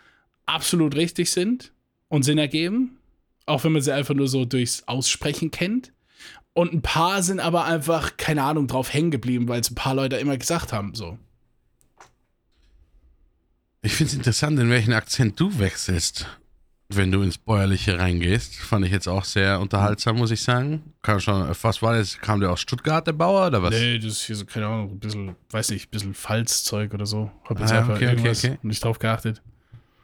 absolut 0.44 0.96
richtig 0.96 1.30
sind 1.30 1.72
und 2.10 2.24
Sinn 2.24 2.36
ergeben, 2.36 2.98
auch 3.46 3.64
wenn 3.64 3.72
man 3.72 3.80
sie 3.80 3.94
einfach 3.94 4.14
nur 4.14 4.28
so 4.28 4.44
durchs 4.44 4.82
Aussprechen 4.86 5.50
kennt. 5.50 5.92
Und 6.52 6.72
ein 6.74 6.82
paar 6.82 7.22
sind 7.22 7.40
aber 7.40 7.64
einfach, 7.64 8.16
keine 8.18 8.42
Ahnung, 8.42 8.66
drauf 8.66 8.92
hängen 8.92 9.10
geblieben, 9.10 9.48
weil 9.48 9.60
es 9.60 9.70
ein 9.70 9.76
paar 9.76 9.94
Leute 9.94 10.16
immer 10.16 10.36
gesagt 10.36 10.72
haben, 10.74 10.94
so. 10.94 11.16
Ich 13.82 13.94
finde 13.94 14.10
es 14.10 14.16
interessant, 14.16 14.58
in 14.58 14.68
welchen 14.68 14.92
Akzent 14.92 15.40
du 15.40 15.58
wechselst, 15.58 16.26
wenn 16.90 17.12
du 17.12 17.22
ins 17.22 17.38
Bäuerliche 17.38 17.98
reingehst. 17.98 18.56
Fand 18.56 18.84
ich 18.84 18.92
jetzt 18.92 19.08
auch 19.08 19.24
sehr 19.24 19.60
unterhaltsam, 19.60 20.16
muss 20.16 20.32
ich 20.32 20.42
sagen. 20.42 20.92
Kam 21.02 21.20
schon, 21.20 21.48
was 21.62 21.80
war 21.80 21.94
das? 21.94 22.18
Kam 22.18 22.40
der 22.40 22.50
aus 22.50 22.60
Stuttgart, 22.60 23.06
der 23.06 23.12
Bauer, 23.12 23.46
oder 23.46 23.62
was? 23.62 23.70
Nee, 23.70 23.98
das 23.98 24.12
ist 24.12 24.22
hier 24.24 24.36
so, 24.36 24.44
keine 24.44 24.66
Ahnung, 24.66 24.90
ein 24.90 24.98
bisschen, 24.98 25.36
weiß 25.50 25.70
nicht, 25.70 25.86
ein 25.86 25.90
bisschen 25.92 26.14
Pfalzzeug 26.14 26.92
oder 26.92 27.06
so. 27.06 27.30
Hab 27.44 27.58
jetzt 27.60 27.72
Ah, 27.72 27.78
einfach 27.78 27.94
okay, 27.94 28.06
okay, 28.06 28.12
irgendwas 28.16 28.44
okay. 28.44 28.58
nicht 28.62 28.84
drauf 28.84 28.98
geachtet. 28.98 29.40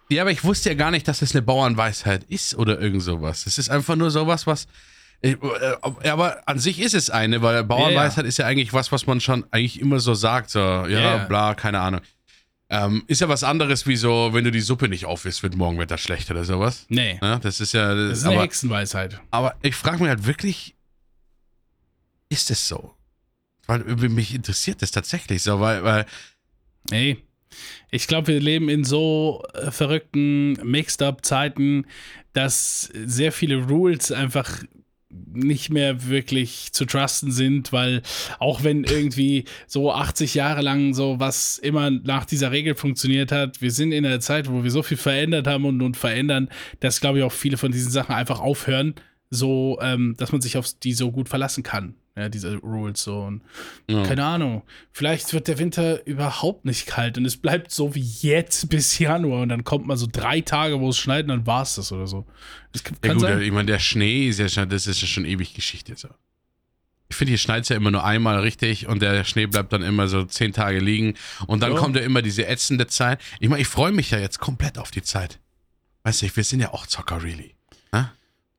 Ja, 0.09 0.23
aber 0.23 0.31
ich 0.31 0.45
wusste 0.45 0.69
ja 0.71 0.75
gar 0.77 0.91
nicht, 0.91 1.09
dass 1.09 1.19
das 1.21 1.33
eine 1.35 1.43
Bauernweisheit 1.43 2.25
ist 2.25 2.55
oder 2.55 2.81
irgend 2.81 3.03
sowas. 3.03 3.47
Es 3.47 3.59
ist 3.59 3.71
einfach 3.71 3.97
nur 3.97 4.11
sowas, 4.11 4.47
was. 4.47 4.67
äh, 5.23 5.33
äh, 5.33 6.09
Aber 6.09 6.43
an 6.47 6.59
sich 6.59 6.79
ist 6.81 6.95
es 6.95 7.11
eine, 7.11 7.43
weil 7.43 7.65
Bauernweisheit 7.65 8.25
ist 8.27 8.39
ja 8.39 8.47
eigentlich 8.47 8.73
was, 8.73 8.93
was 8.93 9.07
man 9.07 9.21
schon 9.21 9.45
eigentlich 9.51 9.81
immer 9.81 9.99
so 9.99 10.15
sagt. 10.15 10.51
So, 10.51 10.61
ja, 10.61 10.87
Ja. 10.87 11.25
bla, 11.25 11.55
keine 11.55 11.81
Ahnung. 11.81 12.01
Ähm, 12.69 13.05
ist 13.07 13.21
ja 13.21 13.29
was 13.29 13.45
anderes 13.45 13.87
wie 13.87 13.97
so, 13.97 14.31
wenn 14.33 14.43
du 14.45 14.51
die 14.51 14.61
Suppe 14.61 14.89
nicht 14.89 15.05
aufisst, 15.07 15.43
wird 15.45 15.55
morgen 15.57 15.79
Wetter 15.79 15.99
schlecht 15.99 16.31
oder 16.33 16.45
sowas. 16.45 16.85
Nee, 16.89 17.19
Ja, 17.23 17.39
das 17.39 17.61
ist 17.61 17.73
ja. 17.73 17.95
das 17.95 18.19
ist 18.19 18.25
eine 18.25 18.35
aber, 18.35 18.43
Hexenweisheit. 18.45 19.21
aber 19.31 19.55
ich 19.63 19.77
frage 19.77 19.99
mich 19.99 20.09
halt 20.09 20.27
wirklich, 20.27 20.75
ist 22.29 22.51
es 22.51 22.67
so? 22.67 22.95
Weil 23.67 23.83
äh, 23.89 24.09
mich 24.09 24.35
interessiert 24.35 24.83
das 24.83 24.91
tatsächlich 24.91 25.43
so, 25.43 25.61
weil, 25.61 25.83
weil 25.85 26.07
Nee. 26.91 27.19
Ich 27.91 28.07
glaube, 28.07 28.29
wir 28.29 28.41
leben 28.41 28.69
in 28.69 28.85
so 28.85 29.43
äh, 29.55 29.71
verrückten 29.71 30.55
Mixed-up-Zeiten, 30.65 31.87
dass 32.33 32.91
sehr 32.93 33.33
viele 33.33 33.57
Rules 33.57 34.13
einfach 34.13 34.63
nicht 35.33 35.71
mehr 35.71 36.09
wirklich 36.09 36.73
zu 36.73 36.85
trusten 36.85 37.31
sind, 37.31 37.73
weil 37.73 38.03
auch 38.39 38.65
wenn 38.65 38.85
irgendwie 38.85 39.45
so 39.67 39.93
80 39.93 40.35
Jahre 40.35 40.63
lang 40.63 40.95
so 40.95 41.21
was 41.21 41.59
immer 41.59 41.91
nach 41.91 42.25
dieser 42.25 42.53
Regel 42.53 42.75
funktioniert 42.75 43.33
hat, 43.33 43.61
wir 43.63 43.71
sind 43.71 43.93
in 43.93 44.05
einer 44.05 44.21
Zeit, 44.21 44.51
wo 44.51 44.63
wir 44.63 44.71
so 44.71 44.83
viel 44.83 44.97
verändert 44.97 45.47
haben 45.47 45.65
und, 45.65 45.81
und 45.83 45.97
verändern, 45.97 46.49
dass 46.81 47.01
glaube 47.01 47.19
ich 47.19 47.25
auch 47.25 47.33
viele 47.33 47.57
von 47.57 47.73
diesen 47.73 47.91
Sachen 47.91 48.15
einfach 48.15 48.41
aufhören, 48.41 48.95
so, 49.31 49.79
ähm, 49.81 50.15
dass 50.19 50.33
man 50.33 50.41
sich 50.41 50.57
auf 50.57 50.67
die 50.83 50.93
so 50.93 51.11
gut 51.11 51.29
verlassen 51.29 51.63
kann. 51.63 51.95
Ja, 52.17 52.31
diese 52.31 52.57
Rules 52.57 53.03
so. 53.03 53.21
Und 53.25 53.43
ja. 53.89 54.03
keine 54.05 54.25
Ahnung. 54.25 54.63
Vielleicht 54.93 55.35
wird 55.35 55.49
der 55.49 55.59
Winter 55.59 56.07
überhaupt 56.07 56.65
nicht 56.65 56.87
kalt 56.87 57.19
und 57.19 57.27
es 57.27 57.37
bleibt 57.37 57.71
so 57.71 57.95
wie 57.95 58.01
jetzt 58.21 58.69
bis 58.71 58.99
Januar 58.99 59.43
und 59.43 59.51
dann 59.51 59.65
kommt 59.65 59.87
mal 59.87 59.99
so 59.99 60.09
drei 60.11 60.41
Tage, 60.41 60.81
wo 60.81 60.89
es 60.89 60.97
schneit 60.99 61.25
und 61.25 61.29
dann 61.29 61.47
war 61.47 61.63
es 61.63 61.75
das 61.75 61.93
oder 61.93 62.07
so. 62.07 62.27
Das 62.73 62.83
kann, 62.85 62.97
Ja 63.05 63.13
gut, 63.13 63.21
sein. 63.21 63.43
ich 63.43 63.53
meine, 63.53 63.67
der 63.67 63.79
Schnee 63.79 64.29
ist 64.29 64.39
ja 64.39 64.49
schon, 64.49 64.69
das 64.71 64.87
ist 64.87 65.01
ja 65.03 65.07
schon 65.07 65.27
ewig 65.27 65.53
Geschichte. 65.53 65.95
So. 65.95 66.09
Ich 67.09 67.17
finde, 67.17 67.33
hier 67.33 67.39
schneit 67.39 67.65
es 67.65 67.69
ja 67.69 67.77
immer 67.77 67.91
nur 67.91 68.03
einmal 68.05 68.41
richtig 68.41 68.89
und 68.89 69.03
der 69.03 69.23
Schnee 69.25 69.47
bleibt 69.47 69.73
dann 69.75 69.83
immer 69.83 70.09
so 70.09 70.25
zehn 70.25 70.53
Tage 70.55 70.81
liegen 70.81 71.15
und 71.47 71.61
dann 71.63 71.75
Ja. 71.75 71.79
kommt 71.79 71.97
ja 71.97 72.03
immer 72.03 72.23
diese 72.23 72.47
ätzende 72.47 72.87
Zeit. 72.87 73.21
Ich 73.41 73.49
meine, 73.51 73.61
ich 73.61 73.69
freue 73.69 73.93
mich 73.93 74.11
ja 74.11 74.19
jetzt 74.19 74.39
komplett 74.41 74.79
auf 74.79 74.91
die 74.91 75.03
Zeit. 75.03 75.39
Weißt 76.03 76.23
du, 76.23 76.35
wir 76.35 76.45
sind 76.45 76.61
ja 76.61 76.73
auch 76.73 76.87
Zocker, 76.87 77.23
really. 77.23 77.53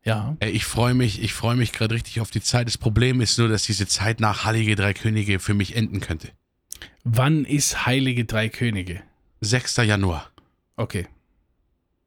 Ja. 0.08 0.38
Ich 0.40 0.64
freue 0.64 0.94
mich, 0.94 1.22
ich 1.22 1.34
freue 1.34 1.58
mich 1.58 1.74
gerade 1.74 1.94
richtig 1.94 2.22
auf 2.22 2.32
die 2.32 2.42
Zeit. 2.42 2.66
Das 2.68 2.78
Problem 2.78 3.20
ist 3.20 3.38
nur, 3.38 3.50
dass 3.50 3.64
diese 3.64 3.88
Zeit 3.88 4.22
nach 4.22 4.46
Heilige 4.46 4.78
Drei 4.78 4.94
Könige 4.94 5.40
für 5.40 5.54
mich 5.54 5.76
enden 5.76 6.00
könnte. 6.00 6.30
Wann 7.04 7.44
ist 7.44 7.86
Heilige 7.86 8.24
Drei 8.24 8.48
Könige? 8.48 9.04
6. 9.42 9.76
Januar. 9.78 10.32
Okay. 10.78 11.08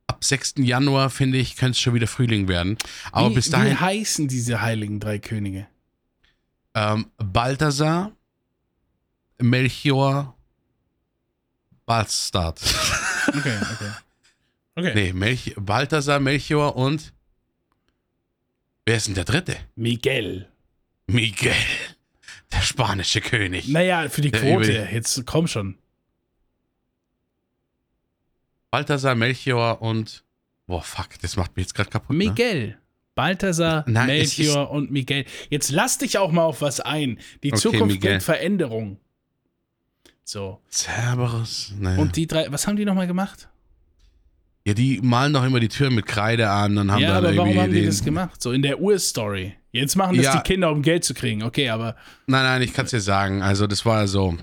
Ab 0.07 0.25
6. 0.25 0.55
Januar, 0.59 1.11
finde 1.11 1.37
ich, 1.37 1.57
könnte 1.57 1.73
es 1.73 1.81
schon 1.81 1.93
wieder 1.93 2.07
Frühling 2.07 2.49
werden. 2.49 2.79
Aber 3.13 3.31
wie, 3.31 3.35
bis 3.35 3.51
dahin, 3.51 3.73
wie 3.73 3.77
heißen 3.77 4.29
diese 4.29 4.63
Heiligen 4.63 4.99
Drei 4.99 5.19
Könige? 5.19 5.67
ähm, 6.75 7.07
Balthasar, 7.19 8.13
Melchior, 9.39 10.35
Bastard. 11.85 12.61
Okay, 13.29 13.59
okay. 13.61 13.91
Okay. 14.77 14.93
nee, 14.95 15.13
Melch 15.13 15.53
Balthasar, 15.59 16.21
Melchior 16.21 16.77
und. 16.77 17.13
Wer 18.87 18.97
ist 18.97 19.07
denn 19.07 19.15
der 19.15 19.25
dritte? 19.25 19.57
Miguel. 19.77 20.49
Miguel, 21.07 21.53
der 22.53 22.61
spanische 22.61 23.21
König. 23.21 23.69
Naja, 23.69 24.09
für 24.09 24.21
die 24.21 24.31
Quote. 24.31 24.71
über 24.73 24.91
Jetzt 24.93 25.25
komm 25.27 25.47
schon. 25.49 25.77
Balthasar, 28.71 29.15
Melchior 29.15 29.83
und. 29.83 30.25
Boah, 30.67 30.83
fuck, 30.83 31.19
das 31.21 31.37
macht 31.37 31.57
mich 31.57 31.65
jetzt 31.67 31.75
gerade 31.75 31.91
kaputt. 31.91 32.17
Ne? 32.17 32.27
Miguel. 32.29 32.79
Balthasar, 33.17 33.85
Nein, 33.89 34.07
Melchior 34.07 34.71
und 34.71 34.93
Miguel. 34.93 35.25
Jetzt 35.51 35.71
lass 35.71 35.99
dich 35.99 36.17
auch 36.17 36.31
mal 36.31 36.45
auf 36.45 36.63
was 36.63 36.79
ein. 36.81 37.19
Die 37.43 37.53
Okay, 37.53 37.61
Zukunft 37.61 37.87
Miguel. 37.97 38.11
bringt 38.13 38.23
Veränderung. 38.23 38.99
So. 40.25 40.61
Cerberus. 40.71 41.73
Nee. 41.77 41.99
Und 41.99 42.15
die 42.15 42.29
drei, 42.29 42.51
was 42.53 42.67
haben 42.69 42.77
die 42.77 42.85
nochmal 42.85 43.09
gemacht? 43.09 43.49
Ja, 44.67 44.75
die 44.75 45.01
malen 45.03 45.33
doch 45.33 45.45
immer 45.45 45.61
die 45.61 45.69
Türen 45.69 45.95
mit 45.95 46.07
Kreide 46.07 46.51
an 46.51 46.77
und 46.77 46.93
haben 46.93 47.01
ja, 47.01 47.15
dann 47.15 47.25
aber 47.25 47.37
warum 47.37 47.49
irgendwie 47.49 47.61
haben 47.61 47.73
die 47.73 47.87
das 47.87 48.05
gemacht? 48.05 48.43
So 48.43 48.53
in 48.53 48.63
der 48.63 48.81
Urstory. 48.81 49.55
Jetzt 49.73 49.97
machen 49.97 50.17
das 50.17 50.27
Ja. 50.27 50.37
die 50.37 50.43
Kinder, 50.43 50.71
um 50.71 50.83
Geld 50.83 51.05
zu 51.05 51.15
kriegen. 51.15 51.43
Okay, 51.43 51.69
aber. 51.69 51.97
Nein, 52.27 52.43
nein, 52.43 52.63
ich 52.63 52.73
kann 52.73 52.85
es 52.85 52.91
dir 52.91 53.01
sagen. 53.01 53.43
Also, 53.43 53.67
das 53.67 53.87
war 53.87 54.07
so. 54.07 54.37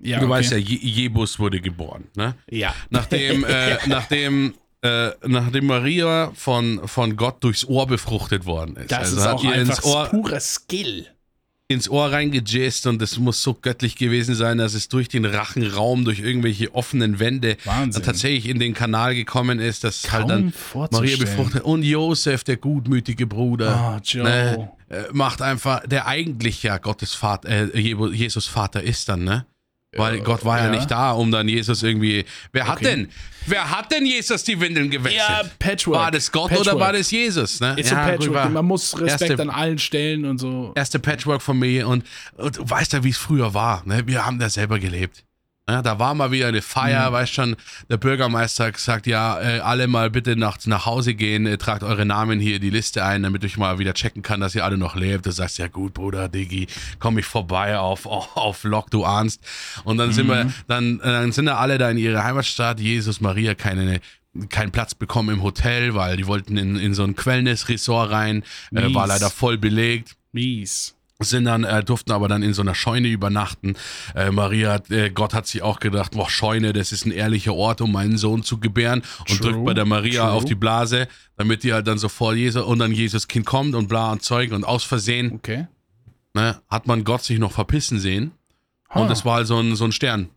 Ja, 0.00 0.18
du 0.18 0.26
okay. 0.26 0.30
weißt 0.34 0.52
ja, 0.52 0.58
Je 0.58 0.76
Jebus 0.76 1.38
wurde 1.38 1.60
geboren, 1.60 2.04
ne? 2.14 2.34
Ja. 2.50 2.74
Nachdem, 2.90 3.44
äh, 3.48 3.76
nachdem, 3.86 4.54
äh, 4.82 5.10
nachdem 5.26 5.66
Maria 5.66 6.30
von, 6.34 6.86
von 6.86 7.16
Gott 7.16 7.42
durchs 7.42 7.64
Ohr 7.64 7.86
befruchtet 7.86 8.46
worden 8.46 8.76
ist. 8.76 8.92
Das 8.92 9.16
also 9.16 9.16
ist 9.16 9.26
auch 9.26 9.44
einfach 9.44 9.82
Ohr, 9.84 10.06
purer 10.06 10.40
Skill. 10.40 11.06
Ins 11.70 11.88
Ohr 11.90 12.10
reingejazzt 12.10 12.86
und 12.86 13.00
das 13.02 13.18
muss 13.18 13.42
so 13.42 13.52
göttlich 13.52 13.94
gewesen 13.96 14.34
sein, 14.34 14.56
dass 14.56 14.72
es 14.72 14.88
durch 14.88 15.08
den 15.08 15.26
Rachenraum, 15.26 16.06
durch 16.06 16.18
irgendwelche 16.20 16.74
offenen 16.74 17.18
Wände 17.20 17.58
Wahnsinn. 17.64 18.02
tatsächlich 18.02 18.48
in 18.48 18.58
den 18.58 18.72
Kanal 18.72 19.14
gekommen 19.14 19.58
ist, 19.60 19.84
dass 19.84 20.10
halt 20.10 20.22
Kaum 20.22 20.28
dann 20.28 20.52
Maria 20.92 21.16
befruchtet 21.18 21.62
und 21.64 21.82
Josef, 21.82 22.42
der 22.42 22.56
gutmütige 22.56 23.26
Bruder. 23.26 23.98
Oh. 23.98 24.16
Ne, 24.24 24.70
äh, 24.88 25.02
macht 25.12 25.42
einfach, 25.42 25.86
der 25.86 26.06
eigentlich 26.06 26.62
ja 26.62 26.78
Gottes 26.78 27.12
Vater, 27.12 27.48
äh, 27.74 27.78
Je- 27.78 28.12
Jesus 28.14 28.46
Vater 28.46 28.82
ist 28.82 29.06
dann, 29.10 29.24
ne? 29.24 29.44
Weil 29.96 30.16
Äh, 30.16 30.20
Gott 30.20 30.44
war 30.44 30.58
ja. 30.58 30.64
ja. 30.66 30.70
nicht 30.70 30.90
da, 30.90 31.12
um 31.12 31.30
dann 31.30 31.48
Jesus 31.48 31.82
irgendwie. 31.82 32.24
Wer 32.52 32.66
hat 32.68 32.76
Okay. 32.76 32.84
denn? 32.84 33.08
Wer 33.46 33.70
hat 33.70 33.90
denn 33.90 34.04
Jesus 34.04 34.44
die 34.44 34.60
Windeln 34.60 34.90
gewechselt? 34.90 35.22
Ja, 35.26 35.42
Patchwork. 35.58 35.98
War 35.98 36.10
das 36.10 36.30
Gott 36.30 36.50
Patchwork. 36.50 36.74
oder 36.74 36.80
war 36.84 36.92
das 36.92 37.10
Jesus? 37.10 37.60
Ne? 37.60 37.74
Ist 37.78 37.88
so 37.88 37.94
Patchwork. 37.94 38.22
rüber. 38.28 38.48
Man 38.50 38.66
muss 38.66 39.00
Respekt 39.00 39.30
Erste- 39.30 39.42
an 39.42 39.50
allen 39.50 39.78
Stellen 39.78 40.26
und 40.26 40.36
so. 40.38 40.72
erste 40.74 40.98
Patchwork-Familie 40.98 41.86
und, 41.88 42.04
und 42.36 42.58
du 42.58 42.68
weißt 42.68 42.92
ja, 42.92 43.02
wie 43.04 43.08
es 43.10 43.16
früher 43.16 43.54
war. 43.54 43.82
Ne? 43.86 44.06
Wir 44.06 44.26
haben 44.26 44.38
da 44.38 44.50
selber 44.50 44.78
gelebt. 44.78 45.24
Ja, 45.68 45.82
da 45.82 45.98
war 45.98 46.14
mal 46.14 46.30
wieder 46.30 46.46
eine 46.46 46.62
Feier, 46.62 47.12
weißt 47.12 47.34
schon, 47.34 47.54
der 47.90 47.98
Bürgermeister 47.98 48.66
hat 48.66 48.74
gesagt, 48.74 49.06
ja, 49.06 49.38
äh, 49.38 49.60
alle 49.60 49.86
mal 49.86 50.08
bitte 50.10 50.34
nach, 50.34 50.56
nach 50.64 50.86
Hause 50.86 51.14
gehen, 51.14 51.46
äh, 51.46 51.58
tragt 51.58 51.82
eure 51.82 52.06
Namen 52.06 52.40
hier 52.40 52.56
in 52.56 52.62
die 52.62 52.70
Liste 52.70 53.04
ein, 53.04 53.22
damit 53.22 53.44
ich 53.44 53.58
mal 53.58 53.78
wieder 53.78 53.92
checken 53.92 54.22
kann, 54.22 54.40
dass 54.40 54.54
ihr 54.54 54.64
alle 54.64 54.78
noch 54.78 54.96
lebt. 54.96 55.26
Du 55.26 55.30
sagst, 55.30 55.58
ja 55.58 55.68
gut, 55.68 55.92
Bruder, 55.92 56.30
Diggi, 56.30 56.68
komm 56.98 57.18
ich 57.18 57.26
vorbei 57.26 57.78
auf, 57.78 58.06
auf, 58.06 58.34
auf 58.34 58.64
Lok, 58.64 58.90
du 58.90 59.04
ahnst. 59.04 59.42
Und 59.84 59.98
dann 59.98 60.12
sind 60.12 60.28
wir, 60.28 60.50
dann, 60.68 61.00
äh, 61.00 61.04
dann 61.04 61.32
sind 61.32 61.46
da 61.46 61.56
alle 61.58 61.76
da 61.76 61.90
in 61.90 61.98
ihre 61.98 62.24
Heimatstadt, 62.24 62.80
Jesus, 62.80 63.20
Maria, 63.20 63.54
keine, 63.54 64.00
keinen 64.48 64.72
Platz 64.72 64.94
bekommen 64.94 65.36
im 65.36 65.42
Hotel, 65.42 65.94
weil 65.94 66.16
die 66.16 66.26
wollten 66.26 66.56
in, 66.56 66.76
in 66.76 66.94
so 66.94 67.04
ein 67.04 67.14
Quellness-Resort 67.14 68.10
rein, 68.10 68.42
äh, 68.72 68.94
war 68.94 69.06
leider 69.06 69.28
voll 69.28 69.58
belegt 69.58 70.16
Mies. 70.32 70.94
Sind 71.20 71.46
dann, 71.46 71.64
äh, 71.64 71.82
durften 71.82 72.12
aber 72.12 72.28
dann 72.28 72.42
in 72.42 72.54
so 72.54 72.62
einer 72.62 72.74
Scheune 72.76 73.08
übernachten. 73.08 73.74
Äh, 74.14 74.30
Maria, 74.30 74.72
hat, 74.74 74.90
äh, 74.90 75.10
Gott 75.10 75.34
hat 75.34 75.46
sich 75.48 75.62
auch 75.62 75.80
gedacht, 75.80 76.12
boah, 76.12 76.30
Scheune, 76.30 76.72
das 76.72 76.92
ist 76.92 77.06
ein 77.06 77.10
ehrlicher 77.10 77.54
Ort, 77.54 77.80
um 77.80 77.90
meinen 77.92 78.16
Sohn 78.18 78.44
zu 78.44 78.58
gebären 78.58 79.02
und 79.28 79.40
True, 79.40 79.52
drückt 79.52 79.64
bei 79.64 79.74
der 79.74 79.84
Maria 79.84 80.22
true. 80.26 80.32
auf 80.32 80.44
die 80.44 80.54
Blase, 80.54 81.08
damit 81.36 81.64
die 81.64 81.72
halt 81.72 81.88
dann 81.88 81.98
sofort 81.98 82.36
Jesus 82.36 82.62
und 82.62 82.78
dann 82.78 82.92
Jesus 82.92 83.26
Kind 83.26 83.46
kommt 83.46 83.74
und 83.74 83.88
bla 83.88 84.12
und 84.12 84.22
Zeug 84.22 84.52
und 84.52 84.62
aus 84.64 84.84
Versehen 84.84 85.32
Okay. 85.34 85.66
ne, 86.34 86.60
hat 86.70 86.86
man 86.86 87.02
Gott 87.02 87.24
sich 87.24 87.38
noch 87.40 87.52
verpissen 87.52 87.98
sehen 87.98 88.30
und 88.90 89.02
Huh. 89.02 89.08
das 89.08 89.24
war 89.24 89.34
halt 89.36 89.48
so 89.48 89.58
ein, 89.58 89.74
so 89.74 89.84
ein 89.86 89.92
Stern. 89.92 90.28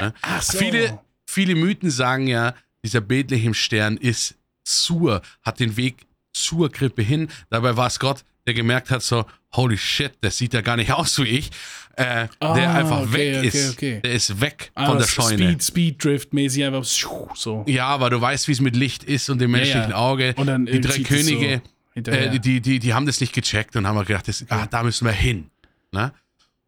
Ne? 0.00 0.12
Ach 0.20 0.42
so. 0.42 0.58
Viele, 0.58 1.00
viele 1.26 1.54
Mythen 1.54 1.90
sagen 1.90 2.26
ja, 2.26 2.54
dieser 2.84 3.00
Bethlehem-Stern 3.00 3.96
ist 3.96 4.34
zur, 4.64 5.22
hat 5.42 5.60
den 5.60 5.76
Weg 5.78 6.06
zur 6.34 6.70
Krippe 6.70 7.00
hin. 7.02 7.28
Dabei 7.48 7.76
war 7.78 7.86
es 7.86 7.98
Gott, 7.98 8.22
der 8.46 8.54
gemerkt 8.54 8.90
hat, 8.90 9.02
so, 9.02 9.24
holy 9.54 9.76
shit, 9.76 10.12
das 10.20 10.38
sieht 10.38 10.54
ja 10.54 10.60
gar 10.60 10.76
nicht 10.76 10.92
aus 10.92 11.18
wie 11.18 11.24
ich. 11.28 11.50
Äh, 11.98 12.28
Ah, 12.40 12.52
der 12.54 12.74
einfach 12.74 13.00
okay, 13.02 13.12
weg 13.12 13.36
okay, 13.38 13.46
ist. 13.48 13.72
okay. 13.72 14.00
Der 14.04 14.12
ist 14.12 14.40
weg 14.40 14.70
Ah, 14.74 14.86
von 14.86 14.98
der 14.98 15.06
Scheune. 15.06 15.38
Speed, 15.38 15.62
Speed 15.64 16.04
Drift 16.04 16.34
mäßig 16.34 16.64
einfach 16.64 16.84
so. 16.84 17.64
Ja, 17.66 17.86
aber 17.86 18.10
du 18.10 18.20
weißt, 18.20 18.48
wie 18.48 18.52
es 18.52 18.60
mit 18.60 18.76
Licht 18.76 19.02
ist 19.04 19.30
und 19.30 19.40
dem 19.40 19.50
menschlichen 19.52 19.90
ja. 19.90 19.96
Auge. 19.96 20.34
Und 20.36 20.46
dann 20.46 20.66
die 20.66 20.80
drei 20.80 20.98
Könige, 20.98 21.62
so 21.94 22.10
äh, 22.10 22.38
die, 22.38 22.60
die, 22.60 22.78
die 22.80 22.92
haben 22.94 23.06
das 23.06 23.20
nicht 23.22 23.32
gecheckt 23.32 23.76
und 23.76 23.86
haben 23.86 23.98
gedacht, 24.04 24.28
das, 24.28 24.44
ah, 24.50 24.66
da 24.66 24.82
müssen 24.82 25.06
wir 25.06 25.12
hin. 25.12 25.46
Ne? 25.90 26.12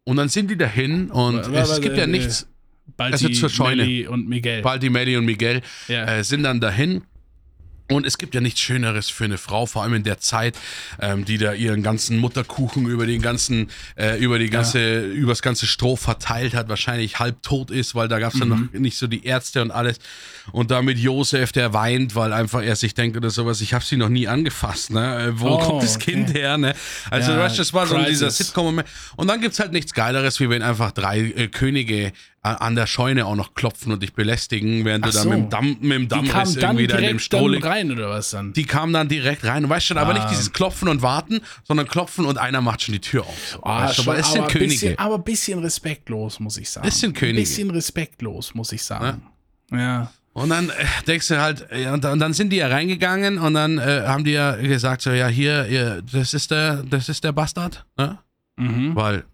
Und 0.03 0.17
dann 0.17 0.29
sind 0.29 0.49
die 0.49 0.57
dahin 0.57 1.11
und 1.11 1.45
Wa- 1.45 1.53
wa- 1.53 1.59
es 1.59 1.79
gibt 1.79 1.95
ja 1.95 2.05
äh, 2.05 2.07
nichts. 2.07 2.47
Balti, 2.97 3.13
also 3.25 3.29
zur 3.29 3.49
Scheune. 3.51 3.83
Melli 3.83 4.07
und 4.07 4.27
Miguel. 4.27 4.63
Baldi, 4.63 4.89
Melli 4.89 5.15
und 5.15 5.25
Miguel 5.25 5.61
Ja. 5.87 6.05
äh, 6.05 6.23
sind 6.23 6.41
dann 6.41 6.59
dahin. 6.59 7.03
Und 7.91 8.05
es 8.05 8.17
gibt 8.19 8.35
ja 8.35 8.41
nichts 8.41 8.59
Schöneres 8.59 9.09
für 9.09 9.23
eine 9.25 9.37
Frau, 9.39 9.65
vor 9.65 9.81
allem 9.83 9.95
in 9.95 10.03
der 10.03 10.19
Zeit, 10.19 10.55
ähm, 11.01 11.25
die 11.25 11.37
da 11.39 11.53
ihren 11.53 11.81
ganzen 11.81 12.17
Mutterkuchen 12.17 12.85
über 12.87 13.07
den 13.07 13.21
ganzen, 13.21 13.69
äh, 13.97 14.17
über 14.19 14.37
die 14.37 14.49
ganze, 14.51 15.01
übers 15.05 15.41
ganze 15.41 15.65
Stroh 15.65 15.95
verteilt 15.95 16.53
hat, 16.53 16.69
wahrscheinlich 16.69 17.17
halb 17.19 17.41
tot 17.41 17.71
ist, 17.71 17.95
weil 17.95 18.07
da 18.07 18.19
gab 18.19 18.33
es 18.33 18.39
Mhm. 18.39 18.51
ja 18.51 18.57
noch 18.57 18.73
nicht 18.79 18.97
so 18.97 19.07
die 19.07 19.25
Ärzte 19.25 19.61
und 19.63 19.71
alles. 19.71 19.97
Und 20.51 20.69
da 20.71 20.81
mit 20.83 20.99
Josef, 20.99 21.51
der 21.51 21.73
weint, 21.73 22.13
weil 22.15 22.31
einfach 22.31 22.61
er 22.61 22.75
sich 22.75 22.93
denkt 22.93 23.17
oder 23.17 23.31
sowas, 23.31 23.59
ich 23.61 23.73
habe 23.73 23.83
sie 23.83 23.97
noch 23.97 24.09
nie 24.09 24.27
angefasst, 24.27 24.91
ne? 24.91 25.25
Äh, 25.29 25.39
Wo 25.39 25.47
Oh, 25.49 25.57
kommt 25.57 25.83
das 25.83 25.95
okay. 25.95 26.11
Kind 26.11 26.33
her, 26.35 26.57
ne? 26.59 26.75
Also 27.09 27.31
Ja, 27.31 27.39
weißt, 27.39 27.57
das 27.57 27.73
war 27.73 27.87
so 27.87 27.95
dieser 27.97 28.27
Crisis. 28.27 28.37
Sitcom. 28.37 28.81
Und 29.15 29.27
dann 29.27 29.41
gibt's 29.41 29.59
halt 29.59 29.71
nichts 29.71 29.93
Geileres, 29.93 30.39
wie 30.39 30.49
wenn 30.49 30.61
einfach 30.61 30.91
drei 30.91 31.19
äh, 31.21 31.47
Könige 31.47 32.11
an 32.41 32.75
der 32.75 32.87
Scheune 32.87 33.25
auch 33.25 33.35
noch 33.35 33.53
klopfen 33.53 33.91
und 33.91 34.01
dich 34.01 34.13
belästigen, 34.13 34.85
während 34.85 35.05
Ach 35.05 35.09
du 35.11 35.13
dann 35.17 35.23
so. 35.23 35.29
mit 35.29 35.39
dem, 35.39 35.49
Damm, 35.49 35.77
mit 35.81 35.91
dem 35.91 36.07
Dammriss 36.07 36.55
irgendwie 36.55 36.87
da 36.87 36.97
in 36.97 37.07
dem 37.07 37.19
Stroh 37.19 37.49
dann 37.49 37.61
rein 37.63 37.91
oder 37.91 38.09
was 38.09 38.29
dann? 38.31 38.53
Die 38.53 38.63
kamen 38.65 38.93
dann 38.93 39.07
direkt 39.09 39.43
rein. 39.45 39.63
Du 39.63 39.69
weißt 39.69 39.85
schon, 39.85 39.97
aber 39.97 40.11
Ah. 40.11 40.19
nicht 40.19 40.31
dieses 40.31 40.53
Klopfen 40.53 40.87
und 40.87 41.01
Warten, 41.01 41.41
sondern 41.63 41.87
klopfen 41.87 42.25
und 42.25 42.37
einer 42.37 42.61
macht 42.61 42.81
schon 42.83 42.93
die 42.93 43.01
Tür 43.01 43.23
auf. 43.25 43.59
Ah, 43.63 43.83
weißt 43.85 43.95
schon, 43.97 44.07
aber 44.07 44.17
es 44.19 44.31
sind 44.31 44.41
aber 44.43 44.51
Könige. 44.51 44.69
Bisschen, 44.71 44.99
aber 44.99 45.15
ein 45.15 45.23
bisschen 45.23 45.59
respektlos, 45.59 46.39
muss 46.39 46.57
ich 46.57 46.69
sagen. 46.69 46.87
Es 46.87 46.99
sind 46.99 47.15
Könige. 47.15 47.39
Ein 47.39 47.43
bisschen 47.43 47.69
respektlos, 47.71 48.53
muss 48.55 48.71
ich 48.71 48.83
sagen. 48.83 49.21
Ja. 49.71 50.11
Und 50.33 50.49
dann 50.49 50.69
äh, 50.69 50.73
denkst 51.07 51.27
du 51.27 51.41
halt, 51.41 51.67
ja, 51.75 51.93
und 51.93 52.03
dann, 52.03 52.19
dann 52.19 52.33
sind 52.33 52.51
die 52.51 52.57
ja 52.57 52.67
reingegangen 52.67 53.39
und 53.39 53.55
dann 53.55 53.77
äh, 53.79 54.03
haben 54.05 54.23
die 54.23 54.31
ja 54.31 54.55
gesagt, 54.55 55.01
so, 55.01 55.11
ja, 55.11 55.27
hier, 55.27 55.67
ihr, 55.67 56.01
das 56.01 56.33
ist 56.33 56.51
der, 56.51 56.83
das 56.83 57.09
ist 57.09 57.23
der 57.23 57.33
Bastard, 57.33 57.85
ne? 57.97 58.19
Mhm. 58.55 58.95
Weil 58.95 59.25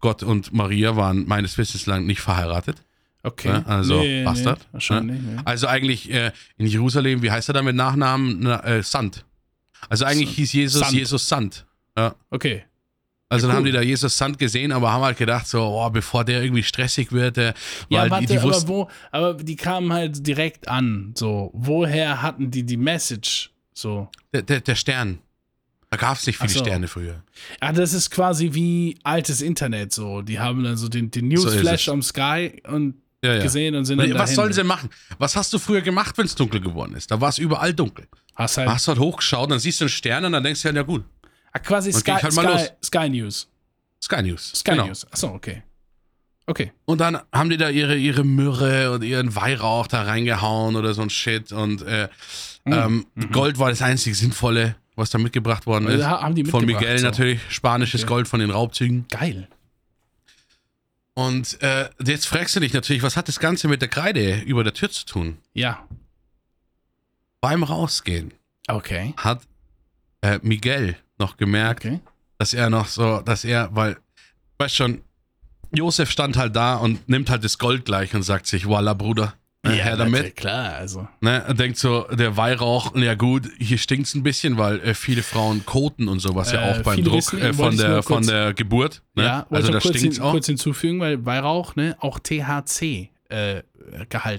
Gott 0.00 0.22
und 0.22 0.52
Maria 0.52 0.96
waren 0.96 1.26
meines 1.26 1.56
Wissens 1.58 1.86
lang 1.86 2.06
nicht 2.06 2.20
verheiratet. 2.20 2.76
Okay. 3.22 3.48
Ne? 3.48 3.66
Also 3.66 3.98
Nee, 4.00 4.24
Bastard. 4.24 4.60
Nee, 4.60 4.66
wahrscheinlich, 4.72 5.20
ne? 5.20 5.32
nee. 5.36 5.40
Also 5.44 5.66
eigentlich 5.66 6.10
äh, 6.12 6.30
in 6.58 6.66
Jerusalem, 6.66 7.22
wie 7.22 7.30
heißt 7.30 7.48
er 7.50 7.54
da 7.54 7.62
mit 7.62 7.74
Nachnamen? 7.74 8.38
Na, 8.40 8.62
äh, 8.64 8.82
Sand. 8.82 9.24
Also 9.88 10.04
eigentlich 10.04 10.28
Sand. 10.28 10.36
hieß 10.36 10.52
Jesus 10.52 10.80
Sand. 10.80 10.92
Jesus 10.92 11.28
Sand. 11.28 11.66
Ja. 11.96 12.14
Okay. 12.30 12.64
Also 13.28 13.46
Ja, 13.46 13.48
dann 13.48 13.56
haben 13.56 13.64
cool. 13.64 13.72
die 13.72 13.76
da 13.76 13.82
Jesus 13.82 14.16
Sand 14.16 14.38
gesehen, 14.38 14.70
aber 14.70 14.92
haben 14.92 15.02
halt 15.02 15.18
gedacht, 15.18 15.48
so, 15.48 15.60
oh, 15.60 15.90
bevor 15.90 16.24
der 16.24 16.42
irgendwie 16.42 16.62
stressig 16.62 17.10
wird, 17.10 17.38
äh, 17.38 17.54
Ja, 17.88 18.02
weil 18.02 18.10
warte, 18.10 18.26
die, 18.26 18.32
die 18.34 18.38
aber 18.38 18.48
wussten, 18.50 18.68
wo, 18.68 18.88
aber 19.10 19.34
die 19.34 19.56
kamen 19.56 19.92
halt 19.92 20.24
direkt 20.24 20.68
an. 20.68 21.12
So, 21.16 21.50
woher 21.52 22.22
hatten 22.22 22.52
die 22.52 22.62
die 22.62 22.76
Message? 22.76 23.50
So. 23.74 24.08
der, 24.32 24.42
der, 24.42 24.60
der 24.60 24.74
Stern. 24.76 25.18
Da 25.90 25.96
gab 25.96 26.16
es 26.16 26.26
nicht 26.26 26.38
viele 26.38 26.50
so. 26.50 26.58
Sterne 26.60 26.88
früher. 26.88 27.22
Ja, 27.62 27.72
das 27.72 27.92
ist 27.92 28.10
quasi 28.10 28.54
wie 28.54 28.98
altes 29.04 29.40
Internet. 29.40 29.92
So, 29.92 30.22
die 30.22 30.38
haben 30.40 30.64
dann 30.64 30.76
so 30.76 30.88
den, 30.88 31.10
den 31.10 31.34
So 31.36 31.44
Newsflash 31.48 31.86
es. 31.86 31.92
am 31.92 32.02
Sky 32.02 32.60
und 32.68 32.94
Ja, 33.22 33.34
ja. 33.34 33.42
gesehen 33.42 33.74
und 33.76 33.84
sind 33.84 33.98
dann 33.98 34.10
Was 34.14 34.22
dahin. 34.30 34.34
sollen 34.34 34.52
sie 34.52 34.64
machen? 34.64 34.90
Was 35.18 35.36
hast 35.36 35.52
du 35.52 35.58
früher 35.58 35.82
gemacht, 35.82 36.18
wenn 36.18 36.26
es 36.26 36.34
dunkel 36.34 36.60
geworden 36.60 36.94
ist? 36.96 37.10
Da 37.10 37.20
war 37.20 37.28
es 37.28 37.38
überall 37.38 37.72
dunkel. 37.72 38.06
Hast 38.34 38.58
halt 38.58 38.68
Hast 38.68 38.88
halt 38.88 38.98
hochgeschaut, 38.98 39.50
dann 39.50 39.58
siehst 39.60 39.80
du 39.80 39.84
einen 39.84 39.88
Stern 39.90 40.24
und 40.24 40.32
dann 40.32 40.42
denkst 40.42 40.60
du, 40.62 40.68
ja, 40.68 40.74
ja 40.74 40.82
gut, 40.82 41.04
ah, 41.52 41.58
quasi 41.58 41.92
Sky, 41.92 42.10
halt 42.12 42.32
Sky, 42.32 42.68
Sky 42.84 43.08
News. 43.08 43.48
Sky 44.02 44.22
News. 44.22 44.52
Sky 44.56 44.70
genau. 44.72 44.86
News. 44.88 45.06
Achso, 45.10 45.28
okay. 45.28 45.62
Okay. 46.48 46.72
Und 46.84 47.00
dann 47.00 47.18
haben 47.32 47.48
die 47.50 47.56
da 47.56 47.70
ihre, 47.70 47.96
ihre 47.96 48.22
Myrrhe 48.24 48.92
und 48.92 49.02
ihren 49.02 49.34
Weihrauch 49.34 49.86
da 49.88 50.02
reingehauen 50.02 50.76
oder 50.76 50.94
so 50.94 51.02
ein 51.02 51.10
Shit. 51.10 51.50
Und 51.52 51.82
äh, 51.82 52.08
ähm, 52.66 53.06
Gold 53.32 53.58
war 53.58 53.70
das 53.70 53.82
einzige 53.82 54.14
Sinnvolle, 54.14 54.76
was 54.96 55.10
da 55.10 55.18
mitgebracht 55.18 55.66
worden 55.66 55.86
ist. 55.86 55.92
Also 56.02 56.06
ha- 56.08 56.22
haben 56.22 56.34
die 56.34 56.44
von 56.44 56.60
mitgebracht, 56.64 56.82
Miguel 56.82 56.98
so. 56.98 57.04
natürlich, 57.06 57.40
spanisches 57.48 58.02
Okay. 58.02 58.08
Gold 58.08 58.28
von 58.28 58.40
den 58.40 58.50
Raubzügen. 58.50 59.06
Geil. 59.08 59.48
Und 61.14 61.60
äh, 61.62 61.88
jetzt 62.04 62.26
fragst 62.26 62.56
du 62.56 62.60
dich 62.60 62.72
natürlich, 62.74 63.02
was 63.02 63.16
hat 63.16 63.28
das 63.28 63.40
Ganze 63.40 63.68
mit 63.68 63.80
der 63.80 63.88
Kreide 63.88 64.40
über 64.40 64.64
der 64.64 64.74
Tür 64.74 64.90
zu 64.90 65.06
tun? 65.06 65.38
Ja. 65.54 65.86
Beim 67.40 67.62
Rausgehen 67.62 68.32
Okay. 68.68 69.14
hat 69.16 69.42
äh, 70.20 70.38
Miguel 70.42 70.96
noch 71.18 71.36
gemerkt, 71.36 71.84
Okay. 71.86 72.00
dass 72.38 72.52
er 72.52 72.68
noch 72.68 72.86
so, 72.88 73.20
dass 73.20 73.44
er, 73.44 73.74
weil, 73.74 73.96
weißt 74.58 74.74
schon, 74.74 75.02
Josef 75.72 76.10
stand 76.10 76.36
halt 76.36 76.54
da 76.56 76.76
und 76.76 77.08
nimmt 77.08 77.30
halt 77.30 77.44
das 77.44 77.58
Gold 77.58 77.84
gleich 77.84 78.14
und 78.14 78.22
sagt 78.22 78.46
sich, 78.46 78.66
voila, 78.66 78.92
Bruder, 78.94 79.34
äh, 79.72 79.82
her 79.82 79.96
damit. 79.96 80.36
Klar, 80.36 80.74
also. 80.74 81.08
Ne, 81.20 81.44
denkt 81.58 81.78
so, 81.78 82.06
der 82.12 82.36
Weihrauch, 82.36 82.94
ja 82.96 83.14
gut, 83.14 83.48
hier 83.58 83.78
stinkt's 83.78 84.14
ein 84.14 84.22
bisschen, 84.22 84.58
weil 84.58 84.80
äh, 84.80 84.94
viele 84.94 85.22
Frauen 85.22 85.64
koten 85.66 86.08
und 86.08 86.20
sowas 86.20 86.52
ja 86.52 86.60
Äh, 86.60 86.72
auch 86.78 86.82
beim 86.82 87.02
Druck 87.04 87.16
wissen, 87.32 87.40
äh, 87.40 87.52
von, 87.52 87.76
der, 87.76 87.88
nur 87.90 88.02
von 88.02 88.16
kurz- 88.16 88.26
der 88.28 88.54
Geburt. 88.54 89.02
Ne? 89.14 89.24
Ja, 89.24 89.46
also 89.50 89.68
ich 89.68 89.72
da 89.72 89.76
noch 89.78 89.82
kurz, 89.82 89.96
hin, 90.00 90.20
auch. 90.20 90.30
kurz 90.32 90.46
hinzufügen, 90.46 91.00
weil 91.00 91.24
Weihrauch 91.24 91.76
ne, 91.76 91.96
auch 92.00 92.18
THC 92.18 93.10
äh, 93.28 93.62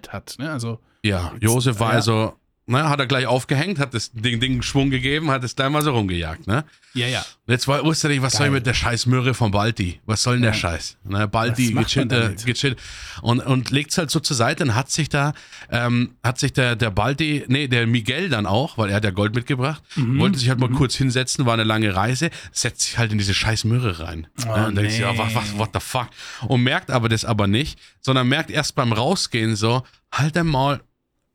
hat. 0.10 0.36
Ne? 0.40 0.52
Also, 0.52 0.80
Ja, 1.04 1.34
Josef 1.40 1.80
war 1.80 1.90
Ja. 1.92 1.96
also, 1.96 2.34
ne, 2.68 2.88
hat 2.90 3.00
er 3.00 3.08
gleich 3.08 3.26
aufgehängt, 3.26 3.80
hat 3.80 3.94
das 3.94 4.12
Ding, 4.12 4.40
Ding 4.40 4.62
Schwung 4.62 4.90
gegeben, 4.90 5.32
hat 5.32 5.44
es 5.44 5.56
gleich 5.56 5.70
mal 5.70 5.82
so 5.82 5.92
rumgejagt, 5.92 6.48
ne? 6.48 6.66
ja, 6.94 7.08
ja. 7.08 7.20
Und 7.46 7.54
jetzt 7.54 7.68
war, 7.68 7.84
wusste 7.84 8.08
nicht, 8.10 8.22
was 8.22 8.34
soll 8.34 8.48
ich 8.48 8.52
Geil. 8.52 8.60
mit 8.60 8.66
der 8.66 8.74
scheiß 8.74 9.06
Möhre 9.06 9.34
von 9.34 9.52
Balti? 9.52 10.02
Was 10.06 10.24
soll 10.24 10.36
denn 10.36 10.44
der 10.44 10.54
Scheiß? 10.54 10.98
Ne, 11.06 11.28
Balti 11.28 11.72
man 11.72 11.86
gechillt, 11.86 12.78
und, 13.22 13.40
und 13.40 13.72
legt's 13.72 13.98
halt 13.98 14.12
so 14.12 14.20
zur 14.20 14.36
Seite 14.36 14.64
und 14.64 14.76
hat 14.76 14.92
sich 14.92 15.08
da, 15.10 15.34
ähm, 15.72 16.16
hat 16.24 16.40
sich 16.40 16.54
der, 16.54 16.76
der 16.76 16.92
Balti, 16.92 17.46
nee, 17.48 17.68
der 17.68 17.88
Miguel 17.88 18.30
dann 18.30 18.46
auch, 18.46 18.78
weil 18.78 18.90
er 18.90 18.98
hat 18.98 19.04
ja 19.04 19.12
Gold 19.12 19.34
mitgebracht, 19.34 19.82
Mhm. 19.96 20.20
wollte 20.20 20.38
sich 20.38 20.50
halt 20.50 20.60
mal 20.60 20.70
kurz 20.70 20.96
hinsetzen, 20.96 21.46
war 21.46 21.54
eine 21.54 21.64
lange 21.64 21.96
Reise, 21.96 22.30
setzt 22.52 22.82
sich 22.82 22.98
halt 22.98 23.12
in 23.12 23.18
diese 23.18 23.34
scheiß 23.34 23.64
Möhre 23.64 24.00
rein. 24.00 24.28
Oh, 24.46 24.56
ne, 24.56 24.68
und 24.68 24.76
denkt 24.76 24.92
sich, 24.92 25.00
ja, 25.02 25.12
nee. 25.14 25.18
was, 25.18 25.34
was, 25.36 25.58
what 25.58 25.70
the 25.74 25.80
fuck? 25.80 26.10
Und 26.48 26.64
merkt 26.64 26.92
aber 26.92 27.08
das 27.10 27.24
aber 27.26 27.48
nicht, 27.48 27.80
sondern 28.02 28.28
merkt 28.28 28.50
erst 28.52 28.76
beim 28.76 28.92
Rausgehen 28.92 29.56
so, 29.56 29.84
halt 30.12 30.36
dein 30.36 30.48
Maul, 30.48 30.82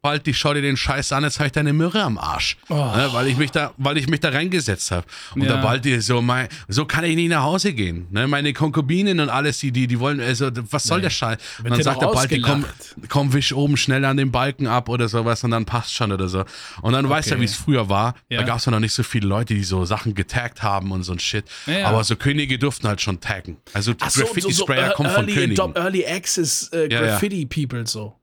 bald 0.03 0.27
die 0.27 0.35
schau 0.35 0.53
dir 0.53 0.63
den 0.63 0.77
Scheiß 0.77 1.13
an, 1.13 1.23
jetzt 1.23 1.39
habe 1.39 1.47
ich 1.47 1.53
deine 1.53 1.73
Mürre 1.73 2.03
am 2.03 2.19
Arsch. 2.19 2.57
Oh. 2.69 2.75
Ne, 2.75 3.09
weil 3.13 3.29
ich 3.29 3.37
mich 3.37 3.53
da, 3.53 3.73
weil 3.79 3.97
ich 3.97 4.09
mich 4.09 4.19
da 4.19 4.31
reingesetzt 4.31 4.91
habe. 4.91 5.07
Und 5.37 5.43
Ja. 5.45 5.55
der 5.55 5.63
bald 5.63 5.85
die 5.85 6.01
so, 6.01 6.21
mein, 6.21 6.49
so 6.67 6.85
kann 6.85 7.05
ich 7.05 7.15
nicht 7.15 7.29
nach 7.29 7.45
Hause 7.45 7.73
gehen. 7.73 8.09
Ne, 8.11 8.27
meine 8.27 8.53
Konkubinen 8.53 9.21
und 9.21 9.29
alles, 9.29 9.59
die, 9.61 9.71
die, 9.71 9.87
die 9.87 10.01
wollen, 10.01 10.21
also, 10.21 10.51
was 10.71 10.83
soll 10.85 11.01
der 11.01 11.11
Scheiß? 11.11 11.39
Und 11.63 11.71
dann 11.71 11.83
sagt 11.83 12.03
der 12.03 12.09
bald 12.09 12.33
die, 12.33 12.41
komm, 12.41 12.65
komm, 13.09 13.33
wisch 13.33 13.53
oben 13.53 13.77
schnell 13.77 14.05
an 14.05 14.17
den 14.17 14.33
Balken 14.33 14.67
ab 14.67 14.89
oder 14.89 15.09
sowas 15.09 15.45
und 15.45 15.53
dann 15.53 15.65
passt 15.67 15.95
schon 15.95 16.11
oder 16.11 16.29
so. 16.29 16.45
Und 16.83 16.93
dann 16.95 17.09
weißt 17.09 17.31
du, 17.31 17.35
Okay. 17.35 17.41
wie 17.43 17.45
es 17.47 17.55
früher 17.55 17.89
war. 17.89 18.15
Da 18.29 18.37
Ja. 18.37 18.43
gab 18.43 18.59
es 18.59 18.67
noch 18.67 18.81
nicht 18.81 18.93
so 18.93 19.05
viele 19.05 19.29
Leute, 19.29 19.55
die 19.55 19.63
so 19.63 19.85
Sachen 19.85 20.15
getaggt 20.15 20.65
haben 20.65 20.91
und 20.91 21.05
so 21.05 21.13
ein 21.13 21.21
Shit. 21.21 21.45
Ja. 21.67 21.87
Aber 21.87 22.03
so 22.03 22.17
Könige 22.17 22.59
durften 22.59 22.89
halt 22.89 23.01
schon 23.01 23.21
taggen. 23.21 23.59
Also 23.73 23.93
Ach 24.01 24.11
so, 24.11 24.21
so, 24.23 24.27
so 24.27 24.33
Graffiti-Sprayer 24.35 24.91
kommt 24.95 25.11
von 25.11 25.29
early, 25.29 25.35
Königen. 25.57 25.77
Early 25.77 26.05
Access 26.07 26.69
äh. 26.73 26.89
Graffiti-People 26.89 27.87
so. 27.87 28.17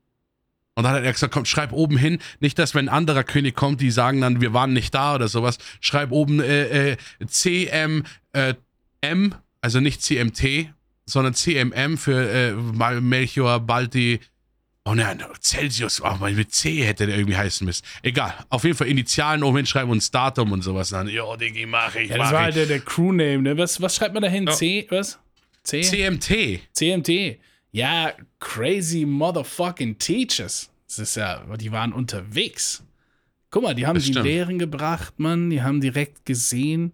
Und 0.80 0.86
dann 0.86 0.94
hat 0.94 1.04
er 1.04 1.12
gesagt, 1.12 1.34
komm, 1.34 1.44
schreib 1.44 1.74
oben 1.74 1.98
hin, 1.98 2.20
nicht, 2.40 2.58
dass 2.58 2.74
wenn 2.74 2.88
ein 2.88 2.96
anderer 2.96 3.26
König 3.26 3.54
kommt, 3.54 3.82
die 3.82 3.92
sagen 3.92 4.22
dann, 4.22 4.40
wir 4.40 4.54
waren 4.54 4.72
nicht 4.72 4.96
da 4.96 5.16
oder 5.16 5.28
sowas, 5.28 5.58
schreib 5.82 6.10
oben 6.14 6.40
äh, 6.40 6.92
äh, 6.92 6.98
CM 7.28 8.06
äh, 8.32 8.54
M, 9.02 9.36
also 9.60 9.82
nicht 9.82 10.02
CMT, 10.02 10.70
sondern 11.06 11.34
CMM 11.34 11.98
für 11.98 12.30
äh, 12.32 12.54
Melchior, 13.02 13.60
Balti, 13.60 14.22
oh 14.86 14.94
nein, 14.96 15.22
Celsius, 15.42 16.02
oh, 16.02 16.16
mal 16.16 16.32
mit 16.32 16.54
C 16.54 16.86
hätte 16.86 17.08
der 17.08 17.18
irgendwie 17.18 17.36
heißen 17.36 17.66
müssen. 17.66 17.84
Egal, 18.02 18.34
auf 18.48 18.64
jeden 18.64 18.78
Fall 18.78 18.88
Initialen 18.88 19.44
oben 19.44 19.58
hinschreiben 19.58 19.92
und 19.92 19.98
das 20.02 20.12
Datum 20.12 20.54
und 20.54 20.62
sowas. 20.62 20.92
Dann, 20.92 21.10
jo, 21.10 21.36
Diggi, 21.36 21.66
mach 21.66 21.94
ich, 21.96 22.10
Ja, 22.10 22.20
das 22.20 22.32
war 22.32 22.40
ich. 22.40 22.44
halt 22.46 22.56
der, 22.56 22.66
der 22.68 22.80
Crew-Name, 22.80 23.40
ne? 23.42 23.58
Was, 23.58 23.82
was 23.82 23.98
schreibt 23.98 24.14
man 24.14 24.24
da 24.24 24.30
hin? 24.30 24.48
Ja. 24.48 24.54
C, 24.54 24.88
was? 24.90 25.20
C? 25.64 25.82
CMT. 25.82 26.62
CMT. 26.72 27.38
Ja, 27.74 28.14
crazy 28.40 29.06
motherfucking 29.06 29.98
teachers. 29.98 30.70
Das 30.88 31.00
ist 31.00 31.16
ja, 31.16 31.44
die 31.58 31.72
waren 31.72 31.94
unterwegs. 31.94 32.84
Guck 33.52 33.64
mal, 33.64 33.74
die 33.74 33.88
haben 33.88 33.96
Das 33.96 34.04
die 34.06 34.12
stimmt. 34.12 34.26
Lehren 34.26 34.60
gebracht, 34.60 35.16
Mann. 35.20 35.50
Die 35.50 35.62
haben 35.64 35.82
direkt 35.82 36.26
gesehen, 36.26 36.92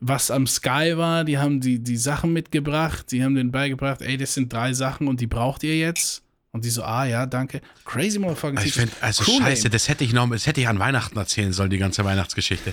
was 0.00 0.30
am 0.30 0.46
Sky 0.46 0.94
war. 0.96 1.24
Die 1.24 1.36
haben 1.38 1.60
die, 1.60 1.78
die 1.80 1.96
Sachen 1.98 2.32
mitgebracht. 2.32 3.10
Die 3.12 3.22
haben 3.22 3.34
denen 3.34 3.50
beigebracht, 3.50 4.00
ey, 4.02 4.16
das 4.16 4.32
sind 4.34 4.50
drei 4.52 4.72
Sachen 4.72 5.06
und 5.06 5.20
die 5.20 5.26
braucht 5.26 5.62
ihr 5.64 5.76
jetzt. 5.76 6.22
Und 6.50 6.64
die 6.64 6.70
so, 6.70 6.82
ah 6.82 7.04
ja, 7.04 7.26
danke. 7.26 7.60
Crazy 7.84 8.18
motherfucking 8.18 8.56
Ich 8.58 8.72
teachers. 8.72 8.80
find, 8.90 9.02
also 9.02 9.22
Crew 9.24 9.38
scheiße, 9.38 9.64
Name. 9.64 9.70
das 9.70 9.88
hätte 9.88 10.02
ich 10.04 10.14
noch, 10.14 10.30
das 10.30 10.46
hätte 10.46 10.60
ich 10.62 10.68
an 10.68 10.78
Weihnachten 10.78 11.16
erzählen 11.18 11.52
sollen, 11.52 11.68
die 11.68 11.76
ganze 11.78 12.04
Weihnachtsgeschichte. 12.06 12.72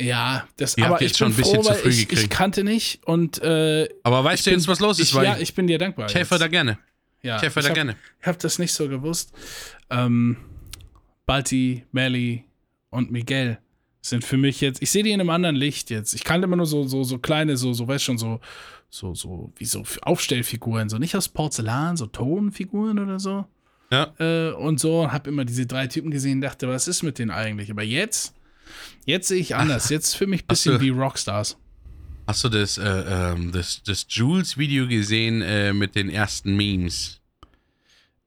Ja, 0.00 0.48
das 0.56 0.72
habt 0.76 0.82
aber 0.82 0.96
ihr 0.96 1.02
ich 1.02 1.12
jetzt 1.12 1.18
schon 1.18 1.30
ein 1.30 1.36
bisschen 1.36 1.62
froh, 1.62 1.72
zu 1.72 1.74
früh 1.74 1.88
ich, 1.90 2.00
ich 2.02 2.08
gekriegt. 2.08 2.30
kannte 2.30 2.64
nicht 2.64 3.04
und 3.06 3.40
äh, 3.40 3.88
Aber 4.02 4.24
weißt 4.24 4.46
du 4.46 4.50
jetzt, 4.50 4.66
was 4.66 4.80
los 4.80 4.98
ist? 4.98 5.10
ich, 5.10 5.14
Weil 5.14 5.24
ja, 5.26 5.36
ich 5.38 5.54
bin 5.54 5.68
dir 5.68 5.78
dankbar. 5.78 6.08
ich 6.08 6.14
helfe 6.16 6.34
jetzt. 6.34 6.42
da 6.42 6.48
gerne. 6.48 6.76
Ja, 7.24 7.36
Ich 7.36 7.42
helfe 7.42 7.60
da 7.60 7.68
hab, 7.68 7.74
gerne. 7.74 7.96
Ich 8.20 8.26
habe 8.26 8.38
das 8.38 8.58
nicht 8.58 8.72
so 8.72 8.88
gewusst. 8.88 9.32
Ähm, 9.90 10.36
Balti, 11.26 11.84
Melly 11.90 12.44
und 12.90 13.10
Miguel 13.10 13.58
sind 14.02 14.24
für 14.24 14.36
mich 14.36 14.60
jetzt, 14.60 14.82
ich 14.82 14.90
sehe 14.90 15.02
die 15.02 15.10
in 15.10 15.20
einem 15.20 15.30
anderen 15.30 15.56
Licht 15.56 15.88
jetzt. 15.88 16.12
Ich 16.12 16.22
kannte 16.24 16.44
immer 16.44 16.56
nur 16.56 16.66
so, 16.66 16.86
so, 16.86 17.02
so 17.02 17.18
kleine, 17.18 17.56
so, 17.56 17.72
so, 17.72 17.88
weißt 17.88 18.04
schon, 18.04 18.18
so, 18.18 18.40
so, 18.90 19.14
so, 19.14 19.50
wie 19.56 19.64
so 19.64 19.82
Aufstellfiguren, 20.02 20.90
so 20.90 20.98
nicht 20.98 21.16
aus 21.16 21.28
Porzellan, 21.30 21.96
so 21.96 22.06
Tonfiguren 22.06 22.98
oder 22.98 23.18
so. 23.18 23.46
Ja. 23.90 24.12
Äh, 24.18 24.52
und 24.52 24.78
so, 24.78 25.10
habe 25.10 25.30
immer 25.30 25.46
diese 25.46 25.66
drei 25.66 25.86
Typen 25.86 26.10
gesehen, 26.10 26.42
dachte, 26.42 26.68
was 26.68 26.88
ist 26.88 27.02
mit 27.02 27.18
denen 27.18 27.30
eigentlich? 27.30 27.70
Aber 27.70 27.82
jetzt, 27.82 28.34
jetzt 29.06 29.28
sehe 29.28 29.40
ich 29.40 29.56
anders. 29.56 29.88
Jetzt 29.88 30.14
für 30.14 30.26
mich 30.26 30.42
ein 30.44 30.48
bisschen 30.48 30.80
wie 30.80 30.90
Rockstars. 30.90 31.56
Hast 32.26 32.42
du 32.44 32.48
das, 32.48 32.78
äh, 32.78 32.82
ähm, 32.84 33.52
das, 33.52 33.82
das 33.84 34.06
Jules-Video 34.08 34.86
gesehen 34.88 35.42
äh, 35.42 35.72
mit 35.72 35.94
den 35.94 36.08
ersten 36.08 36.56
Memes? 36.56 37.20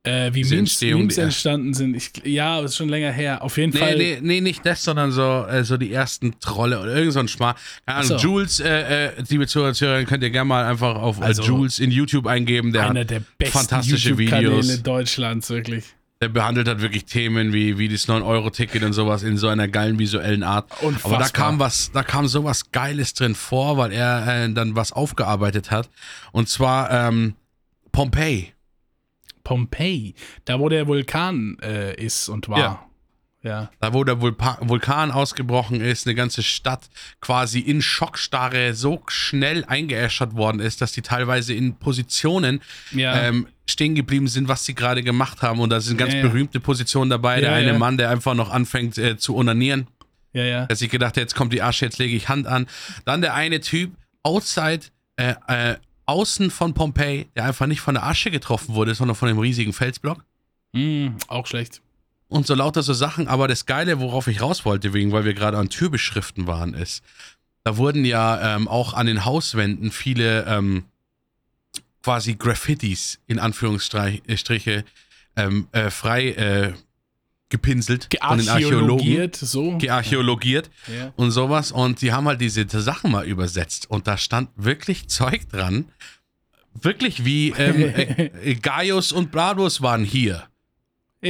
Äh, 0.04 0.34
wie 0.34 0.44
Memes, 0.46 0.80
Memes 0.82 1.18
entstanden 1.18 1.74
sind. 1.74 1.96
Ich, 1.96 2.12
ja, 2.24 2.58
aber 2.58 2.66
ist 2.68 2.78
schon 2.78 2.88
länger 2.88 3.12
her. 3.12 3.42
Auf 3.42 3.58
jeden 3.58 3.74
Nee, 3.74 3.80
Fall. 3.80 3.98
nee, 3.98 4.20
nee, 4.22 4.40
nicht 4.42 4.66
das, 4.66 4.84
sondern 4.84 5.12
so, 5.12 5.46
äh, 5.50 5.66
so 5.66 5.76
die 5.76 5.92
ersten 5.92 6.40
Trolle 6.40 6.80
oder 6.80 6.96
irgend 6.96 7.12
so 7.14 7.20
ein 7.20 7.28
Schmarr. 7.28 7.56
Keine 7.86 7.98
Ahnung, 7.98 8.18
so. 8.20 8.24
Jules, 8.26 8.60
äh, 8.62 9.08
äh, 9.08 9.12
liebe 9.28 9.48
Zuhörer, 9.48 9.74
Zuhörer, 9.74 10.04
könnt 10.06 10.24
ihr 10.24 10.30
gerne 10.30 10.48
mal 10.48 10.64
einfach 10.64 10.96
auf 10.96 11.20
äh, 11.20 11.24
Also, 11.24 11.44
Jules 11.44 11.80
in 11.80 11.92
YouTube 11.92 12.26
eingeben. 12.28 12.72
Der, 12.72 12.90
einer 12.90 13.04
der 13.04 13.22
besten 13.38 13.58
fantastische 13.58 14.10
YouTube-Kanäle 14.12 14.62
Videos. 14.64 14.84
Deutschlands, 14.84 15.50
wirklich. 15.50 15.84
Der 16.22 16.30
behandelt 16.30 16.68
hat 16.68 16.82
wirklich 16.82 17.06
Themen 17.06 17.54
wie, 17.54 17.78
wie 17.78 17.90
das 17.90 18.08
9-Euro-Ticket 18.08 18.84
und 18.84 18.94
sowas 18.94 19.24
in 19.24 19.38
so 19.38 19.48
einer 19.48 19.68
geilen 19.68 20.00
visuellen 20.00 20.44
Art. 20.44 20.72
Unfassbar. 20.82 21.14
Aber 21.14 21.24
da 21.24 21.30
kam 21.30 21.60
was, 21.60 21.92
da 21.92 22.04
kam 22.04 22.28
sowas 22.28 22.72
Geiles 22.72 23.14
drin 23.14 23.36
vor, 23.36 23.78
weil 23.78 23.92
er 23.92 24.46
äh, 24.46 24.52
dann 24.52 24.76
was 24.76 24.92
aufgearbeitet 24.92 25.70
hat. 25.70 25.90
Und 26.32 26.50
zwar 26.50 26.90
ähm, 26.92 27.36
Pompeii. 27.92 28.54
Pompeii, 29.44 30.16
da 30.46 30.60
wo 30.60 30.70
der 30.70 30.88
Vulkan 30.88 31.58
äh, 31.62 31.96
ist 31.96 32.30
und 32.30 32.50
war. 32.50 32.60
Ja. 32.60 32.87
Ja. 33.48 33.72
Da 33.80 33.94
wo 33.94 34.04
der 34.04 34.22
Vulkan 34.22 35.12
ausgebrochen 35.12 35.82
ist, 35.82 36.06
eine 36.06 36.16
ganze 36.16 36.44
Stadt 36.44 36.90
quasi 37.22 37.60
in 37.60 37.82
Schockstarre 37.82 38.74
so 38.74 39.02
schnell 39.08 39.64
eingeäschert 39.66 40.36
worden 40.36 40.60
ist, 40.60 40.82
dass 40.82 40.92
die 40.92 41.02
teilweise 41.02 41.54
in 41.54 41.76
Positionen 41.76 42.62
Ja. 42.92 43.22
ähm, 43.22 43.48
stehen 43.70 43.96
geblieben 43.96 44.28
sind, 44.28 44.48
was 44.48 44.66
sie 44.66 44.76
gerade 44.76 45.04
gemacht 45.04 45.42
haben. 45.42 45.60
Und 45.60 45.70
da 45.72 45.80
sind 45.82 45.98
ganz 45.98 46.14
Ja, 46.14 46.22
berühmte 46.22 46.60
Positionen 46.60 47.10
dabei. 47.10 47.42
der 47.42 47.54
eine. 47.54 47.74
Mann, 47.78 47.98
der 47.98 48.10
einfach 48.10 48.34
noch 48.34 48.50
anfängt 48.50 48.98
äh, 48.98 49.18
zu 49.18 49.36
onanieren. 49.36 49.88
ja, 50.34 50.44
ja. 50.44 50.66
Dass 50.68 50.82
ich 50.82 50.90
gedacht, 50.90 51.18
jetzt 51.18 51.36
kommt 51.36 51.52
die 51.54 51.62
Asche, 51.62 51.86
jetzt 51.86 51.98
lege 51.98 52.16
ich 52.16 52.30
Hand 52.30 52.48
an. 52.48 52.68
Dann 53.06 53.22
der 53.22 53.34
eine 53.34 53.60
Typ, 53.60 53.94
outside, 54.24 54.86
äh, 55.18 55.34
äh, 55.48 55.76
außen 56.06 56.52
von 56.52 56.74
Pompeii, 56.74 57.28
der 57.36 57.46
einfach 57.46 57.66
nicht 57.68 57.82
von 57.82 57.96
der 57.96 58.06
Asche 58.06 58.32
getroffen 58.32 58.76
wurde, 58.76 58.94
sondern 58.96 59.16
von 59.16 59.28
dem 59.28 59.40
riesigen 59.40 59.74
Felsblock. 59.74 60.24
Mm, 60.74 61.08
auch 61.28 61.48
schlecht. 61.48 61.82
Und 62.30 62.46
so 62.46 62.56
lauter 62.56 62.84
so 62.84 62.94
Sachen. 62.94 63.28
Aber 63.28 63.48
das 63.48 63.66
Geile, 63.66 64.00
worauf 64.00 64.28
ich 64.28 64.42
raus 64.42 64.66
wollte, 64.66 64.94
wegen, 64.94 65.12
weil 65.12 65.26
wir 65.26 65.34
gerade 65.34 65.58
an 65.58 65.70
Türbeschriften 65.70 66.48
waren, 66.48 66.74
ist, 66.74 67.04
da 67.64 67.78
wurden 67.78 68.06
ja 68.06 68.56
ähm, 68.56 68.68
auch 68.68 68.94
an 68.94 69.08
den 69.08 69.26
Hauswänden 69.26 69.92
viele 69.92 70.46
ähm, 70.46 70.86
quasi 72.04 72.36
Graffitis 72.36 73.20
in 73.28 73.40
Anführungsstriche 73.40 74.86
ähm, 75.36 75.68
äh, 75.74 75.90
frei 75.90 76.30
äh, 76.32 76.74
gepinselt 77.50 78.08
von 78.22 78.38
den 78.38 78.50
Archäologen. 78.50 78.98
Gearchäologiert, 78.98 79.36
so. 79.36 79.78
Gearchäologiert 79.78 80.70
ja. 80.88 81.14
und 81.16 81.32
sowas. 81.32 81.72
Und 81.72 82.02
die 82.02 82.12
haben 82.12 82.28
halt 82.28 82.42
diese 82.42 82.66
Sachen 82.68 83.12
mal 83.12 83.26
übersetzt. 83.26 83.90
Und 83.90 84.08
da 84.08 84.18
stand 84.18 84.50
wirklich 84.56 85.08
Zeug 85.08 85.50
dran. 85.50 85.86
Wirklich 86.74 87.26
wie 87.26 87.50
ähm, 87.58 87.82
äh, 87.82 88.26
äh, 88.26 88.56
Gaius 88.56 89.12
und 89.12 89.32
Bladus 89.32 89.82
waren 89.82 90.04
hier. 90.04 90.48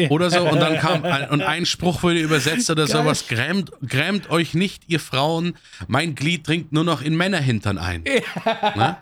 Oder 0.09 0.29
so. 0.29 0.41
Und 0.49 0.59
dann 0.59 0.77
kam 0.79 1.05
ein, 1.05 1.29
und 1.29 1.41
ein 1.43 1.65
Spruch 1.65 2.03
wurde 2.03 2.19
übersetzt 2.19 2.69
oder 2.69 2.85
Geil. 2.87 2.91
sowas. 3.03 3.27
Grämt, 3.29 3.71
grämt 3.87 4.29
euch 4.29 4.53
nicht, 4.53 4.83
ihr 4.87 4.99
Frauen. 4.99 5.53
Mein 5.87 6.13
Glied 6.13 6.45
dringt 6.45 6.73
nur 6.73 6.83
noch 6.83 7.01
in 7.01 7.15
Männerhintern 7.15 7.77
ein. 7.77 8.03
Ne? 8.03 8.97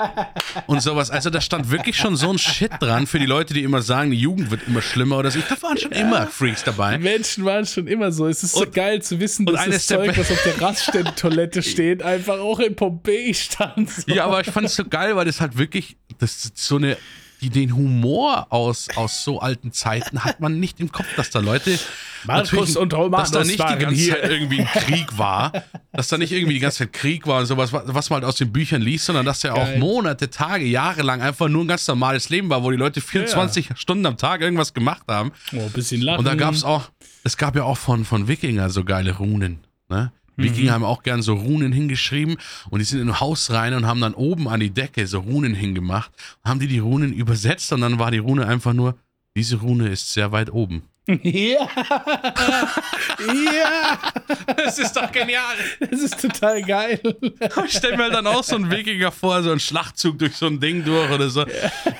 Und 0.68 0.84
sowas. 0.84 1.10
Also 1.10 1.32
da 1.32 1.42
stand 1.42 1.72
wirklich 1.72 1.98
schon 1.98 2.16
so 2.16 2.30
ein 2.30 2.38
Shit 2.38 2.72
dran 2.80 3.08
für 3.08 3.18
die 3.18 3.26
Leute, 3.26 3.56
die 3.56 3.64
immer 3.64 3.82
sagen, 3.82 4.12
die 4.12 4.20
Jugend 4.20 4.52
wird 4.52 4.68
immer 4.68 4.84
schlimmer 4.84 5.18
oder 5.18 5.32
so. 5.32 5.40
Da 5.50 5.60
waren 5.64 5.78
schon 5.78 5.92
immer 5.92 6.28
Freaks 6.28 6.64
dabei. 6.64 7.00
Menschen 7.00 7.46
waren 7.46 7.66
schon 7.66 7.88
immer 7.88 8.12
so. 8.12 8.28
Es 8.28 8.44
ist 8.44 8.54
so 8.54 8.62
Und- 8.62 8.74
geil 8.76 9.02
zu 9.02 9.20
wissen, 9.20 9.48
dass 9.48 9.66
das 9.66 9.88
Zeug, 9.88 10.16
was 10.16 10.32
auf 10.32 10.44
der 10.44 10.62
Raststätten-Toilette 10.62 11.64
steht, 11.64 12.04
einfach 12.04 12.38
auch 12.40 12.60
in 12.60 12.76
Pompeji 12.76 13.34
stand. 13.34 13.90
So. 13.90 14.04
Ja, 14.14 14.26
aber 14.26 14.42
ich 14.42 14.48
fand 14.52 14.68
es 14.68 14.76
so 14.76 14.86
geil, 14.86 15.16
weil 15.16 15.26
das 15.26 15.42
halt 15.42 15.58
wirklich, 15.58 15.98
das 16.20 16.46
ist 16.46 16.58
so 16.60 16.76
eine, 16.78 16.96
die, 17.46 17.50
den 17.50 17.76
Humor 17.76 18.48
aus, 18.50 18.88
aus 18.96 19.24
so 19.24 19.40
alten 19.40 19.72
Zeiten 19.72 20.24
hat 20.24 20.40
man 20.40 20.60
nicht 20.60 20.80
im 20.80 20.92
Kopf, 20.92 21.08
dass 21.16 21.30
da 21.30 21.40
Leute. 21.40 21.80
Markus 22.26 22.76
und 22.76 22.94
Romanus 22.94 23.32
Dass 23.32 23.32
da 23.32 23.44
nicht 23.44 23.60
die 23.60 23.84
ganze 23.84 24.02
hier. 24.02 24.14
Zeit 24.16 24.32
irgendwie 24.32 24.62
ein 24.62 24.68
Krieg 24.68 25.18
war. 25.18 25.52
Dass 25.94 26.08
da 26.08 26.18
nicht 26.18 26.32
irgendwie 26.32 26.56
die 26.56 26.60
ganze 26.60 26.80
Zeit 26.80 26.94
Krieg 26.94 27.28
war 27.28 27.42
und 27.42 27.46
sowas, 27.46 27.72
was 27.72 28.10
man 28.10 28.22
halt 28.22 28.30
aus 28.30 28.38
den 28.38 28.52
Büchern 28.52 28.82
liest, 28.82 29.06
sondern 29.06 29.26
dass 29.26 29.42
da 29.42 29.54
auch. 29.54 29.78
Monate, 29.78 30.30
Tage, 30.30 30.66
Jahre 30.66 31.04
lang 31.04 31.22
einfach 31.22 31.48
nur 31.48 31.64
ein 31.64 31.68
ganz 31.68 31.88
normales 31.88 32.30
Leben 32.30 32.50
war, 32.50 32.64
wo 32.64 32.72
die 32.72 32.78
Leute 32.78 33.02
24 33.02 33.72
Stunden 33.76 34.06
am 34.06 34.18
Tag 34.18 34.42
irgendwas 34.42 34.74
gemacht 34.74 35.04
haben. 35.08 35.32
Oh, 35.54 35.62
ein 35.62 35.72
bisschen 35.72 36.02
lachen. 36.02 36.20
Und 36.20 36.26
da 36.26 36.36
gab 36.36 36.54
es 36.54 36.64
auch, 36.64 36.90
es 37.24 37.38
gab 37.38 37.56
ja 37.56 37.64
auch 37.64 37.78
von, 37.78 38.06
von 38.06 38.28
Wikinger 38.28 38.70
so 38.70 38.84
geile 38.84 39.18
Runen. 39.18 39.60
Ne? 39.90 40.12
Mhm. 40.38 40.44
Wikinger 40.44 40.72
haben 40.74 40.84
auch 40.84 41.04
gern 41.04 41.22
so 41.22 41.34
Runen 41.34 41.72
hingeschrieben 41.72 42.38
und 42.70 42.80
die 42.80 42.86
sind 42.86 43.02
in 43.02 43.10
ein 43.10 43.20
Haus 43.20 43.52
rein 43.52 43.74
und 43.74 43.86
haben 43.86 44.02
dann 44.02 44.14
oben 44.14 44.48
an 44.48 44.60
die 44.60 44.72
Decke 44.72 45.08
so 45.08 45.20
Runen 45.20 45.54
hingemacht. 45.54 46.12
Haben 46.44 46.60
die 46.60 46.68
die 46.68 46.80
Runen 46.80 47.14
übersetzt 47.14 47.72
und 47.74 47.82
dann 47.82 48.00
war 48.00 48.12
die 48.12 48.18
Rune 48.20 48.48
einfach 48.48 48.74
nur, 48.74 48.96
diese 49.36 49.58
Rune 49.58 49.90
ist 49.90 50.14
sehr 50.14 50.32
weit 50.32 50.52
oben. 50.52 50.84
Ja. 51.24 51.70
ja. 53.20 54.00
Das 54.58 54.80
ist 54.80 54.94
doch 54.94 55.12
genial. 55.12 55.56
Das 55.80 56.00
ist 56.00 56.20
total 56.20 56.64
geil. 56.64 57.00
Ich 57.66 57.74
stelle 57.78 57.98
mir 57.98 58.04
halt 58.04 58.14
dann 58.14 58.28
auch 58.28 58.44
so 58.44 58.56
einen 58.56 58.72
Wikinger 58.72 59.12
vor, 59.12 59.44
so 59.44 59.52
einen 59.52 59.60
Schlachtzug 59.60 60.18
durch 60.18 60.36
so 60.36 60.48
ein 60.48 60.60
Ding 60.60 60.84
durch 60.84 61.10
oder 61.12 61.30
so. 61.30 61.46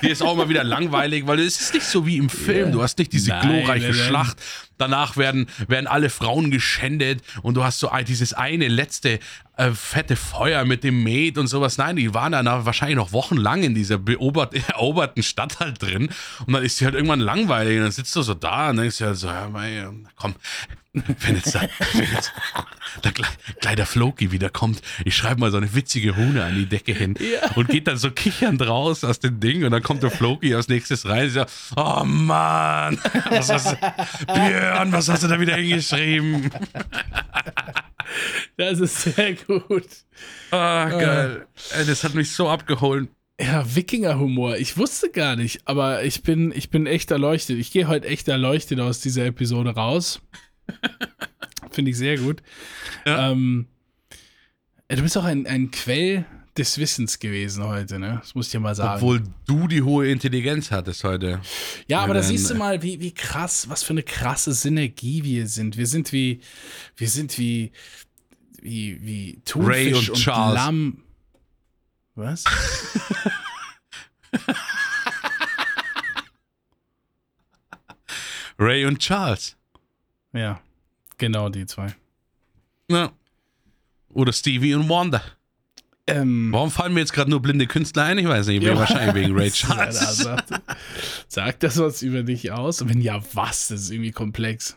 Die 0.02 0.08
ist 0.10 0.22
auch 0.22 0.34
mal 0.36 0.48
wieder 0.48 0.64
langweilig, 0.64 1.26
weil 1.26 1.40
es 1.40 1.60
ist 1.60 1.74
nicht 1.74 1.86
so 1.86 2.04
wie 2.06 2.16
im 2.16 2.28
Film. 2.28 2.72
Du 2.72 2.82
hast 2.82 2.98
nicht 2.98 3.12
diese 3.12 3.30
Nein, 3.30 3.64
glorreiche. 3.64 3.94
Schlacht 3.94 4.38
danach 4.78 5.16
werden, 5.16 5.46
werden 5.68 5.86
alle 5.86 6.10
Frauen 6.10 6.50
geschändet 6.50 7.22
und 7.42 7.54
du 7.54 7.64
hast 7.64 7.80
so 7.80 7.90
dieses 8.06 8.32
eine 8.32 8.68
letzte 8.68 9.18
äh, 9.56 9.70
fette 9.70 10.16
Feuer 10.16 10.64
mit 10.64 10.84
dem 10.84 11.02
Met 11.02 11.38
und 11.38 11.46
sowas. 11.46 11.78
Nein, 11.78 11.96
die 11.96 12.12
waren 12.14 12.32
dann 12.32 12.46
wahrscheinlich 12.46 12.96
noch 12.96 13.12
wochenlang 13.12 13.62
in 13.62 13.74
dieser 13.74 13.98
beobert 13.98 14.54
eroberten 14.68 15.22
Stadt 15.22 15.60
halt 15.60 15.82
drin 15.82 16.10
und 16.46 16.52
dann 16.52 16.62
ist 16.64 16.78
sie 16.78 16.84
halt 16.84 16.94
irgendwann 16.94 17.20
langweilig 17.20 17.76
und 17.76 17.84
dann 17.84 17.92
sitzt 17.92 18.14
du 18.16 18.22
so 18.22 18.34
da 18.34 18.70
und 18.70 18.76
denkst 18.76 18.98
dir 18.98 19.06
halt 19.06 19.16
so, 19.16 19.28
ja, 19.28 19.50
komm, 20.16 20.34
wenn 21.20 21.36
jetzt, 21.36 21.54
da, 21.54 21.62
wenn 21.92 22.12
jetzt 22.12 22.32
der 23.04 23.12
Kle 23.12 23.26
gleich 23.60 23.76
der 23.76 23.86
Floki 23.86 24.32
wieder 24.32 24.48
kommt, 24.50 24.80
ich 25.04 25.16
schreibe 25.16 25.40
mal 25.40 25.50
so 25.50 25.56
eine 25.58 25.74
witzige 25.74 26.12
Rune 26.12 26.44
an 26.44 26.54
die 26.54 26.66
Decke 26.66 26.92
hin 26.94 27.14
Ja. 27.20 27.50
und 27.54 27.68
geht 27.68 27.86
dann 27.86 27.96
so 27.98 28.10
kichernd 28.10 28.62
raus 28.66 29.04
aus 29.04 29.18
dem 29.20 29.38
Ding 29.40 29.64
und 29.64 29.70
dann 29.72 29.82
kommt 29.82 30.02
der 30.02 30.10
Floki 30.10 30.54
als 30.54 30.68
nächstes 30.68 31.06
rein 31.06 31.24
und 31.24 31.30
sagt, 31.30 31.52
oh 31.76 32.02
Mann, 32.04 32.98
was 33.30 33.50
hast 33.50 33.72
du, 33.72 33.76
Björn, 34.26 34.92
was 34.92 35.08
hast 35.08 35.22
du 35.22 35.28
da 35.28 35.38
wieder 35.40 35.56
hingeschrieben? 35.56 36.50
Das 38.56 38.78
ist 38.80 39.02
sehr 39.02 39.34
gut. 39.34 39.86
Ah, 40.50 40.88
geil. 40.88 41.46
Ey, 41.76 41.84
Das 41.86 42.04
hat 42.04 42.14
mich 42.14 42.30
so 42.30 42.48
abgeholt. 42.48 43.08
Ja, 43.38 43.74
Wikinger-Humor. 43.74 44.56
Ich 44.56 44.78
wusste 44.78 45.10
gar 45.10 45.36
nicht, 45.36 45.60
aber 45.66 46.04
ich 46.04 46.22
bin, 46.22 46.52
ich 46.54 46.70
bin 46.70 46.86
echt 46.86 47.10
erleuchtet. 47.10 47.58
Ich 47.58 47.70
gehe 47.70 47.86
heute 47.86 48.08
echt 48.08 48.28
erleuchtet 48.28 48.80
aus 48.80 49.00
dieser 49.00 49.26
Episode 49.26 49.70
raus. 49.74 50.22
Finde 51.70 51.90
ich 51.90 51.96
sehr 51.96 52.18
gut. 52.18 52.42
Ja. 53.04 53.30
Ähm, 53.32 53.66
du 54.88 55.02
bist 55.02 55.16
auch 55.18 55.24
ein, 55.24 55.46
ein 55.46 55.70
Quell 55.70 56.24
des 56.56 56.78
Wissens 56.78 57.18
gewesen 57.18 57.64
heute, 57.64 57.98
ne? 57.98 58.18
Das 58.20 58.34
muss 58.34 58.46
ich 58.46 58.52
dir 58.52 58.60
mal 58.60 58.74
sagen. 58.74 58.94
Obwohl 58.96 59.22
du 59.46 59.68
die 59.68 59.82
hohe 59.82 60.08
Intelligenz 60.08 60.70
hattest 60.70 61.04
heute. 61.04 61.42
ja, 61.86 62.00
aber 62.00 62.14
da 62.14 62.22
siehst 62.22 62.48
du 62.50 62.54
äh, 62.54 62.58
mal, 62.58 62.82
wie, 62.82 62.98
wie 63.00 63.12
krass, 63.12 63.68
was 63.68 63.82
für 63.82 63.92
eine 63.92 64.02
krasse 64.02 64.52
Synergie 64.52 65.22
wir 65.22 65.48
sind. 65.48 65.76
Wir 65.76 65.86
sind 65.86 66.12
wie, 66.12 66.40
wir 66.96 67.08
sind 67.10 67.38
wie, 67.38 67.72
wie, 68.62 68.98
wie 69.02 69.42
Thunfisch 69.44 69.74
Ray 69.74 69.92
und 69.94 70.08
und 70.10 70.16
Charles. 70.16 70.54
Lamm. 70.54 71.02
Was? 72.14 72.44
Ray 78.58 78.86
und 78.86 78.98
Charles. 79.00 79.55
Ja, 80.36 80.60
genau 81.18 81.48
die 81.48 81.66
zwei. 81.66 81.94
Ja. 82.90 83.12
Oder 84.10 84.32
Stevie 84.32 84.74
und 84.74 84.88
Wanda. 84.88 85.22
Ähm, 86.06 86.52
Warum 86.52 86.70
fallen 86.70 86.94
mir 86.94 87.00
jetzt 87.00 87.12
gerade 87.12 87.30
nur 87.30 87.42
blinde 87.42 87.66
Künstler 87.66 88.04
ein? 88.04 88.18
Ich 88.18 88.28
weiß 88.28 88.46
nicht. 88.46 88.62
Ja. 88.62 88.76
Wahrscheinlich 88.76 89.14
wegen 89.14 89.36
Ray 89.36 89.50
Charles. 89.50 89.98
sagt, 90.18 90.50
sagt 91.26 91.62
das 91.64 91.78
was 91.78 92.02
über 92.02 92.22
dich 92.22 92.52
aus? 92.52 92.80
Und 92.80 92.90
wenn 92.90 93.00
ja, 93.00 93.20
was? 93.32 93.68
Das 93.68 93.80
ist 93.80 93.90
irgendwie 93.90 94.12
komplex. 94.12 94.76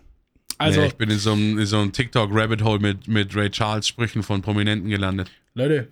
Also, 0.58 0.82
ja, 0.82 0.88
ich 0.88 0.96
bin 0.96 1.10
in 1.10 1.20
so 1.20 1.34
einem, 1.34 1.60
in 1.60 1.66
so 1.66 1.78
einem 1.80 1.94
TikTok-Rabbit-Hole 1.94 2.80
mit, 2.80 3.08
mit 3.08 3.36
Ray 3.36 3.50
Charles-Sprüchen 3.52 4.24
von 4.24 4.42
Prominenten 4.42 4.90
gelandet. 4.90 5.32
Leute, 5.54 5.88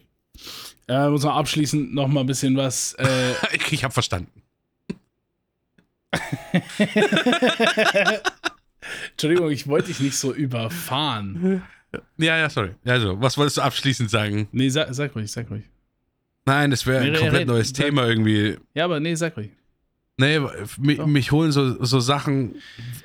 äh, 0.87 1.07
muss 1.09 1.23
man 1.23 1.33
abschließend 1.33 1.93
noch 1.93 2.07
mal 2.07 2.21
ein 2.21 2.27
bisschen 2.27 2.57
was. 2.57 2.93
Äh, 2.93 3.33
Ich, 3.53 3.71
ich 3.71 3.83
habe 3.83 3.93
verstanden. 3.93 4.31
Entschuldigung, 9.11 9.51
ich 9.51 9.67
wollte 9.67 9.87
dich 9.87 9.99
nicht 9.99 10.15
so 10.17 10.33
überfahren. 10.33 11.63
Ja, 12.17 12.37
ja, 12.37 12.49
sorry. 12.49 12.71
Also, 12.85 13.19
was 13.21 13.37
wolltest 13.37 13.57
du 13.57 13.61
abschließend 13.61 14.09
sagen? 14.09 14.47
Nee, 14.51 14.69
sag, 14.69 14.93
sag 14.93 15.15
ruhig, 15.15 15.31
sag 15.31 15.49
ruhig. 15.49 15.63
Nein, 16.45 16.71
das 16.71 16.85
wäre 16.85 17.03
ein 17.03 17.11
Nee, 17.11 17.17
komplett 17.19 17.47
neues 17.47 17.73
Thema 17.73 18.07
irgendwie. 18.07 18.57
Ja, 18.73 18.85
aber 18.85 18.99
nee, 18.99 19.15
sag 19.15 19.35
ruhig. 19.37 19.51
Nee, 20.19 20.39
mich, 20.79 20.97
mich 21.05 21.31
holen 21.31 21.51
so, 21.51 21.83
so 21.85 21.99
Sachen 21.99 22.55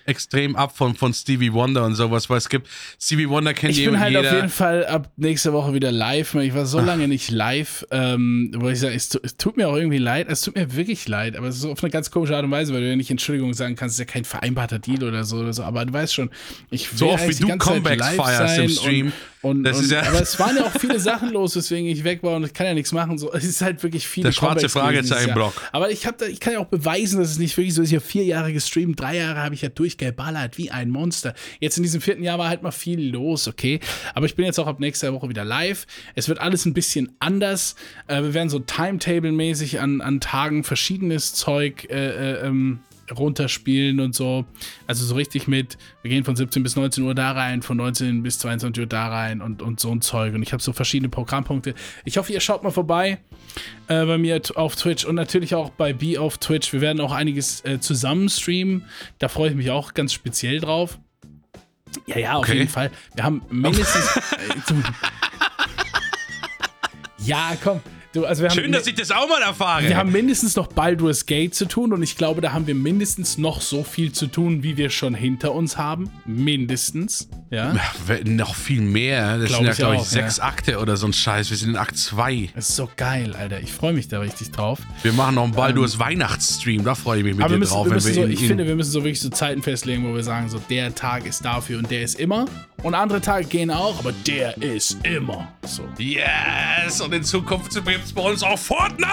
extrem 0.07 0.57
ab 0.57 0.75
von, 0.75 0.95
von 0.95 1.13
Stevie 1.13 1.53
Wonder 1.53 1.85
und 1.85 1.95
sowas, 1.95 2.31
weil 2.31 2.39
es 2.39 2.49
gibt, 2.49 2.69
Stevie 2.99 3.29
Wonder 3.29 3.53
kennt 3.53 3.77
Ich 3.77 3.85
bin 3.85 4.01
halt 4.01 4.15
jeder. 4.15 4.27
auf 4.31 4.35
jeden 4.35 4.49
Fall 4.49 4.87
ab 4.87 5.11
nächste 5.17 5.53
Woche 5.53 5.75
wieder 5.75 5.93
live. 5.93 6.35
Ich 6.37 6.55
war 6.55 6.65
so 6.65 6.81
lange 6.81 7.09
nicht 7.09 7.31
live, 7.31 7.87
ähm, 7.91 8.53
wo 8.57 8.71
ich 8.71 8.81
sage, 8.81 8.95
es, 8.95 9.15
es 9.23 9.37
tut 9.37 9.59
mir 9.59 9.69
auch 9.69 9.77
irgendwie 9.77 9.99
leid. 9.99 10.27
Es 10.31 10.41
tut 10.41 10.57
mir 10.57 10.75
wirklich 10.75 11.07
leid, 11.07 11.37
aber 11.37 11.49
es 11.49 11.57
ist 11.59 11.67
auf 11.67 11.85
eine 11.85 11.91
ganz 11.91 12.11
komische 12.11 12.35
Art 12.35 12.47
und 12.47 12.51
Weise, 12.51 12.73
weil 12.73 12.81
du 12.81 12.89
ja 12.89 12.97
nicht 12.97 13.11
Entschuldigung 13.11 13.53
sagen 13.53 13.77
kannst, 13.77 13.97
es 13.97 14.01
ist 14.01 14.09
ja 14.09 14.11
kein 14.11 14.25
vereinbarter 14.25 14.79
Deal 14.79 15.05
oder 15.05 15.25
so 15.25 15.37
oder 15.37 15.53
so. 15.53 15.65
Aber 15.65 15.85
du 15.85 15.93
weißt 15.93 16.15
schon, 16.15 16.31
ich 16.71 16.91
will 16.93 16.99
So 16.99 17.11
oft 17.11 17.29
wie 17.29 17.35
du 17.35 17.59
Comebacks 17.59 18.09
feierst 18.15 18.59
im 18.59 18.69
Stream. 18.71 19.13
Und, 19.43 19.65
Das 19.65 19.79
und, 19.79 19.85
ist 19.85 19.91
ja- 19.91 20.03
aber 20.03 20.23
es 20.23 20.39
waren 20.39 20.57
ja 20.57 20.65
auch 20.65 20.71
viele 20.79 21.01
Sachen 21.01 21.31
los, 21.33 21.57
weswegen 21.57 21.89
ich 21.89 22.05
weg 22.05 22.23
war 22.23 22.37
und 22.37 22.45
ich 22.45 22.55
kann 22.55 22.67
ja 22.67 22.75
nichts 22.75 22.93
machen. 22.93 23.19
So, 23.19 23.33
es 23.33 23.45
ist 23.45 23.61
halt 23.61 23.83
wirklich 23.83 24.07
viel. 24.07 24.23
Der 24.23 24.33
schwarze 24.33 24.69
Fragezeichen-Block. 24.69 25.53
Aber 25.73 25.91
ich, 25.91 26.07
hab 26.07 26.17
da, 26.19 26.27
ich 26.27 26.39
kann 26.41 26.53
ja 26.53 26.61
auch 26.61 26.67
beweisen, 26.67 27.19
dass 27.19 27.31
es 27.31 27.39
nicht 27.39 27.57
wirklich 27.57 27.75
so 27.75 27.83
ist. 27.83 27.89
Ich 27.91 27.97
habe 27.97 28.05
vier 28.05 28.25
Jahre 28.25 28.53
gestreamt, 28.53 29.01
drei 29.01 29.17
Jahre 29.17 29.41
habe 29.41 29.55
ich 29.55 29.63
ja 29.63 29.69
durchgeballert 29.69 30.59
wie 30.59 30.71
ein 30.71 30.91
Monster. 30.91 31.35
Jetzt 31.61 31.77
in 31.77 31.83
diesem 31.83 32.01
vierten 32.01 32.23
Jahr 32.23 32.39
war 32.39 32.49
halt 32.49 32.63
mal 32.63 32.71
viel 32.71 33.11
los, 33.11 33.49
okay? 33.49 33.81
Aber 34.15 34.27
ich 34.27 34.37
bin 34.37 34.45
jetzt 34.45 34.59
auch 34.61 34.67
ab 34.69 34.79
nächster 34.79 35.13
Woche 35.13 35.29
wieder 35.29 35.45
live. 35.45 35.87
Es 36.15 36.29
wird 36.29 36.39
alles 36.41 36.65
ein 36.65 36.73
bisschen 36.75 37.11
anders. 37.19 37.75
Äh, 38.07 38.23
wir 38.23 38.35
werden 38.35 38.49
so 38.49 38.61
Timetable-mäßig 38.61 39.81
an, 39.81 40.01
an 40.01 40.21
Tagen 40.21 40.63
verschiedenes 40.65 41.35
Zeug 41.35 41.87
äh, 41.91 41.95
äh, 42.43 42.47
ähm, 42.47 42.81
runterspielen 43.11 44.01
und 44.01 44.15
so. 44.15 44.45
Also 44.87 45.05
so 45.05 45.15
richtig 45.15 45.49
mit, 45.49 45.79
wir 46.03 46.11
gehen 46.11 46.25
von 46.25 46.37
17 46.37 46.63
bis 46.63 46.77
19 46.77 47.05
Uhr 47.05 47.15
da 47.15 47.33
rein, 47.33 47.63
von 47.63 47.77
19 47.77 48.23
bis 48.23 48.39
22 48.39 48.81
Uhr 48.83 48.87
da 48.87 49.09
rein 49.09 49.41
und, 49.43 49.63
und 49.63 49.81
so 49.81 49.91
ein 49.91 50.01
Zeug. 50.01 50.35
Und 50.35 50.43
ich 50.43 50.53
habe 50.53 50.63
so 50.63 50.73
verschiedene 50.73 51.09
Programmpunkte. 51.09 51.75
Ich 52.05 52.17
hoffe, 52.19 52.33
ihr 52.33 52.41
schaut 52.41 52.63
mal 52.63 52.71
vorbei 52.71 53.19
äh, 53.89 54.05
bei 54.07 54.19
mir 54.19 54.41
auf 54.55 54.77
Twitch 54.77 55.05
und 55.05 55.15
natürlich 55.15 55.55
auch 55.55 55.71
bei 55.71 55.93
B 55.93 56.19
auf 56.19 56.39
Twitch. 56.39 56.73
Wir 56.73 56.81
werden 56.81 57.01
auch 57.01 57.13
einiges 57.13 57.65
äh, 57.65 57.81
zusammen 57.81 58.29
streamen. 58.29 58.85
Da 59.19 59.29
freue 59.29 59.51
ich 59.51 59.57
mich 59.57 59.71
auch 59.71 59.95
ganz 59.95 60.13
speziell 60.13 60.61
drauf. 60.61 60.99
Ja, 62.07 62.19
ja, 62.19 62.33
auf 62.35 62.45
Okay. 62.45 62.57
jeden 62.59 62.71
Fall. 62.71 62.91
Wir 63.15 63.25
haben 63.25 63.43
mindestens. 63.51 64.17
äh, 64.17 64.75
ja, 67.25 67.57
komm. 67.63 67.81
Du, 68.13 68.27
also 68.27 68.43
wir 68.43 68.51
haben, 68.51 68.55
Schön, 68.59 68.73
dass 68.73 68.87
ich 68.87 68.95
das 68.95 69.11
auch 69.11 69.27
mal 69.27 69.41
erfahre. 69.41 69.89
wir 69.89 69.97
haben 69.97 70.13
mindestens 70.13 70.55
noch 70.55 70.67
Baldur's 70.67 71.25
Gate 71.25 71.55
zu 71.55 71.65
tun 71.65 71.95
und 71.95 72.03
ich 72.03 72.17
glaube, 72.17 72.43
da 72.43 72.53
haben 72.53 72.67
wir 72.67 72.75
mindestens 72.75 73.39
noch 73.39 73.63
so 73.63 73.85
viel 73.85 74.13
zu 74.13 74.27
tun, 74.27 74.63
wie 74.63 74.77
wir 74.77 74.91
schon 74.91 75.15
hinter 75.15 75.55
uns 75.55 75.79
haben. 75.79 76.11
Mindestens. 76.27 77.29
Ja. 77.51 77.75
Ja, 77.75 77.81
noch 78.25 78.55
viel 78.55 78.83
mehr. 78.83 79.39
Das 79.39 79.49
Glaub 79.49 79.59
sind 79.61 79.67
ja, 79.69 79.73
glaube 79.75 79.97
ich, 79.97 80.03
sechs 80.03 80.41
Akte 80.41 80.79
oder 80.79 80.97
so 80.99 81.07
ein 81.07 81.13
Scheiß. 81.15 81.49
Wir 81.51 81.57
sind 81.57 81.71
in 81.71 81.77
Akt 81.77 81.97
2. 81.97 82.51
Das 82.55 82.69
ist 82.69 82.77
so 82.77 82.89
geil, 82.97 83.35
Alter. 83.35 83.61
Ich 83.61 83.73
freue 83.73 83.93
mich 83.95 84.09
da 84.09 84.21
richtig 84.21 84.51
drauf. 84.51 84.79
Wir 85.03 85.13
machen 85.15 85.35
noch 85.37 85.45
einen 85.45 85.53
Baldur's 85.53 85.99
Weihnachtsstream. 85.99 86.85
Da 86.85 86.95
freue 86.95 87.19
ich 87.19 87.25
mich 87.25 87.35
mit 87.35 87.41
Ähm, 87.41 87.45
Aber 87.45 87.51
wir 87.53 87.57
dir 87.57 87.61
müssen, 87.61 87.73
drauf. 87.73 87.85
wir 87.87 87.91
wenn 87.91 87.95
müssen 87.97 88.15
so, 88.15 88.25
ich 88.27 88.43
in- 88.43 88.49
finde, 88.49 88.67
wir 88.67 88.75
müssen 88.77 88.91
so 88.91 89.01
wirklich 89.01 89.21
so 89.21 89.31
Zeiten 89.31 89.63
festlegen, 89.63 90.07
wo 90.07 90.15
wir 90.15 90.23
sagen, 90.23 90.49
so 90.51 90.59
der 90.71 90.95
Tag 90.95 91.25
ist 91.27 91.45
dafür 91.45 91.79
und 91.79 91.91
der 91.91 92.03
ist 92.03 92.21
immer. 92.21 92.45
Und 92.83 92.95
andere 92.95 93.21
Tage 93.21 93.47
gehen 93.47 93.71
auch, 93.71 93.99
aber 94.01 94.13
der 94.27 94.61
ist 94.61 94.99
immer. 95.07 95.49
So. 95.65 95.89
Yes! 95.99 97.01
Und 97.01 97.15
in 97.15 97.23
Zukunft 97.23 97.73
gibt 97.73 98.05
es 98.05 98.13
bei 98.13 98.23
uns 98.23 98.43
auch 98.43 98.59
Fortnite! 98.59 99.09